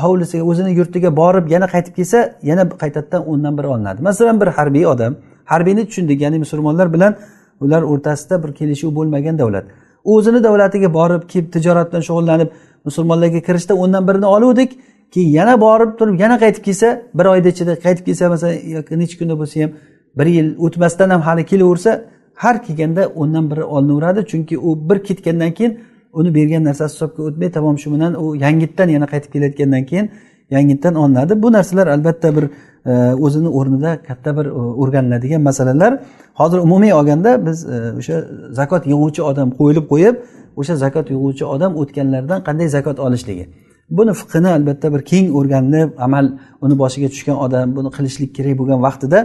hovlisiga 0.04 0.44
o'zini 0.52 0.72
yurtiga 0.80 1.10
borib 1.22 1.46
yana 1.54 1.68
qaytib 1.74 1.94
kelsa 2.00 2.20
yana 2.50 2.64
qaytadan 2.84 3.22
o'ndan 3.32 3.54
biri 3.58 3.68
olinadi. 3.68 4.00
Masalan 4.02 4.42
bir 4.42 4.48
harbiy 4.58 4.86
odam 4.94 5.16
harbiyni 5.52 5.84
tushundik 5.88 6.22
ya'ni 6.22 6.38
musulmonlar 6.46 6.88
bilan 6.96 7.16
ular 7.64 7.82
o'rtasida 7.92 8.44
bir 8.44 8.52
kelishuv 8.60 8.92
bo'lmagan 8.98 9.36
davlat. 9.42 9.66
O'zini 10.14 10.40
davlatiga 10.44 10.90
borib 11.00 11.24
kelib 11.32 11.48
tijorat 11.56 11.88
bilan 11.92 12.04
shug'ullanib 12.10 12.50
musulmonlarga 12.88 13.40
kirishda 13.48 13.74
o'ndan 13.84 14.08
birini 14.08 14.26
oluvdik 14.26 14.72
keyin 15.14 15.30
yana 15.30 15.62
borib 15.62 15.92
turib 16.00 16.20
yana 16.20 16.36
qaytib 16.44 16.64
kelsa 16.68 16.88
bir 17.14 17.26
oyni 17.34 17.48
ichida 17.54 17.74
qaytib 17.86 18.06
kelsa 18.06 18.30
masalan 18.34 18.58
yoki 18.78 19.00
necha 19.02 19.16
kunda 19.20 19.36
bo'lsa 19.42 19.64
ham 19.64 19.72
bir 20.18 20.26
yil 20.26 20.48
o'tmasdan 20.66 21.10
ham 21.10 21.22
hali 21.22 21.46
kelaversa 21.46 21.92
har 22.36 22.64
kelganda 22.66 23.04
o'ndan 23.08 23.52
biri 23.52 23.64
olinaveradi 23.64 24.26
chunki 24.32 24.58
u 24.58 24.90
bir 24.90 25.04
ketgandan 25.04 25.52
keyin 25.52 25.80
uni 26.14 26.36
bergan 26.36 26.64
narsasi 26.64 26.94
hisobga 26.96 27.24
o'tmay 27.24 27.52
tamom 27.52 27.78
shu 27.80 27.92
bilan 27.94 28.14
u 28.24 28.36
yangitdan 28.36 28.90
yana 28.96 29.06
qaytib 29.14 29.32
kelayotgandan 29.34 29.84
keyin 29.86 30.12
yangitdan 30.52 30.96
olinadi. 30.96 31.44
Bu 31.44 31.52
narsalar 31.52 31.88
albatta 31.88 32.36
bir 32.36 32.44
e, 32.86 33.16
o'zini 33.16 33.48
o'rnida 33.48 34.04
katta 34.08 34.38
bir 34.38 34.46
e, 34.46 34.52
o'rganiladigan 34.52 35.42
masalalar. 35.42 36.00
Hozir 36.34 36.58
umumiy 36.58 36.94
olganda 36.94 37.46
biz 37.46 37.66
e, 37.70 37.94
o'sha 38.00 38.24
zakot 38.52 38.86
yig'uvchi 38.86 39.22
odam 39.22 39.50
qo'yilib 39.60 39.86
qo'yib 39.94 40.16
o'sha 40.56 40.76
zakot 40.76 41.12
yig'uvchi 41.14 41.46
odam 41.46 41.76
o'tganlardan 41.82 42.44
qanday 42.48 42.68
zakot 42.68 43.00
olishligi. 43.00 43.46
Buni 43.90 44.14
fiqini 44.14 44.50
albatta 44.58 44.94
bir 44.94 45.02
keng 45.12 45.28
o'rganib 45.38 45.90
amal 45.98 46.26
uni 46.62 46.76
boshiga 46.82 47.08
tushgan 47.14 47.38
odam 47.46 47.76
buni 47.76 47.90
qilishlik 47.98 48.36
kerak 48.38 48.58
bo'lgan 48.60 48.80
vaqtida 48.88 49.20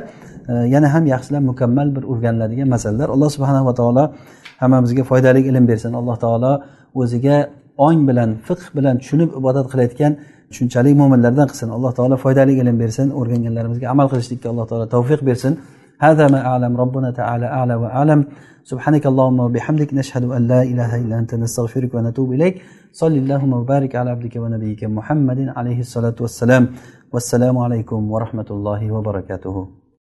yana 0.73 0.87
ham 0.93 1.03
yaxshilab 1.13 1.43
mukammal 1.51 1.87
bir 1.95 2.03
o'rganiladigan 2.11 2.67
masalalar 2.75 3.07
alloh 3.15 3.29
subhanava 3.35 3.73
taolo 3.79 4.03
hammamizga 4.61 5.03
foydali 5.11 5.41
ilm 5.49 5.65
bersin 5.71 5.93
alloh 5.99 6.15
taolo 6.25 6.51
o'ziga 7.01 7.37
ong 7.87 7.99
bilan 8.09 8.29
fiqh 8.47 8.65
bilan 8.77 8.95
tushunib 9.01 9.29
ibodat 9.39 9.65
qilayotgan 9.71 10.11
tushunchali 10.51 10.91
mo'minlardan 11.01 11.47
qilsin 11.51 11.69
alloh 11.77 11.91
taolo 11.97 12.15
foydali 12.23 12.53
ilm 12.61 12.75
bersin 12.83 13.07
o'rganganlarimizga 13.19 13.85
amal 13.93 14.07
qilishlikka 14.11 14.47
alloh 14.53 14.65
taolo 14.71 14.85
tavfiq 14.95 15.21
bersin 15.29 15.53
هذا 16.07 16.25
ما 16.33 16.39
أعلم 16.49 16.77
ربنا 16.83 17.11
تعالى 17.19 17.45
أعلى 17.57 17.75
وأعلم 17.75 18.19
سبحانك 18.71 19.05
اللهم 19.11 19.39
وبحمدك 19.45 19.89
نشهد 19.99 20.23
أن 20.37 20.41
لا 20.51 20.61
إله 20.71 20.91
إلا 21.01 21.15
أنت 21.21 21.35
نستغفرك 21.35 21.93
ونتوب 21.95 22.33
إليك 22.33 22.55
صل 23.01 23.13
اللهم 23.23 23.53
وبارك 23.53 23.95
على 23.95 24.09
عبدك 24.09 24.35
ونبيك 24.35 24.81
محمد 24.83 25.39
عليه 25.57 25.79
الصلاة 25.85 26.17
والسلام 26.23 26.63
والسلام 27.13 27.55
عليكم 27.65 28.11
ورحمة 28.11 28.49
الله 28.51 28.91
وبركاته 28.91 29.81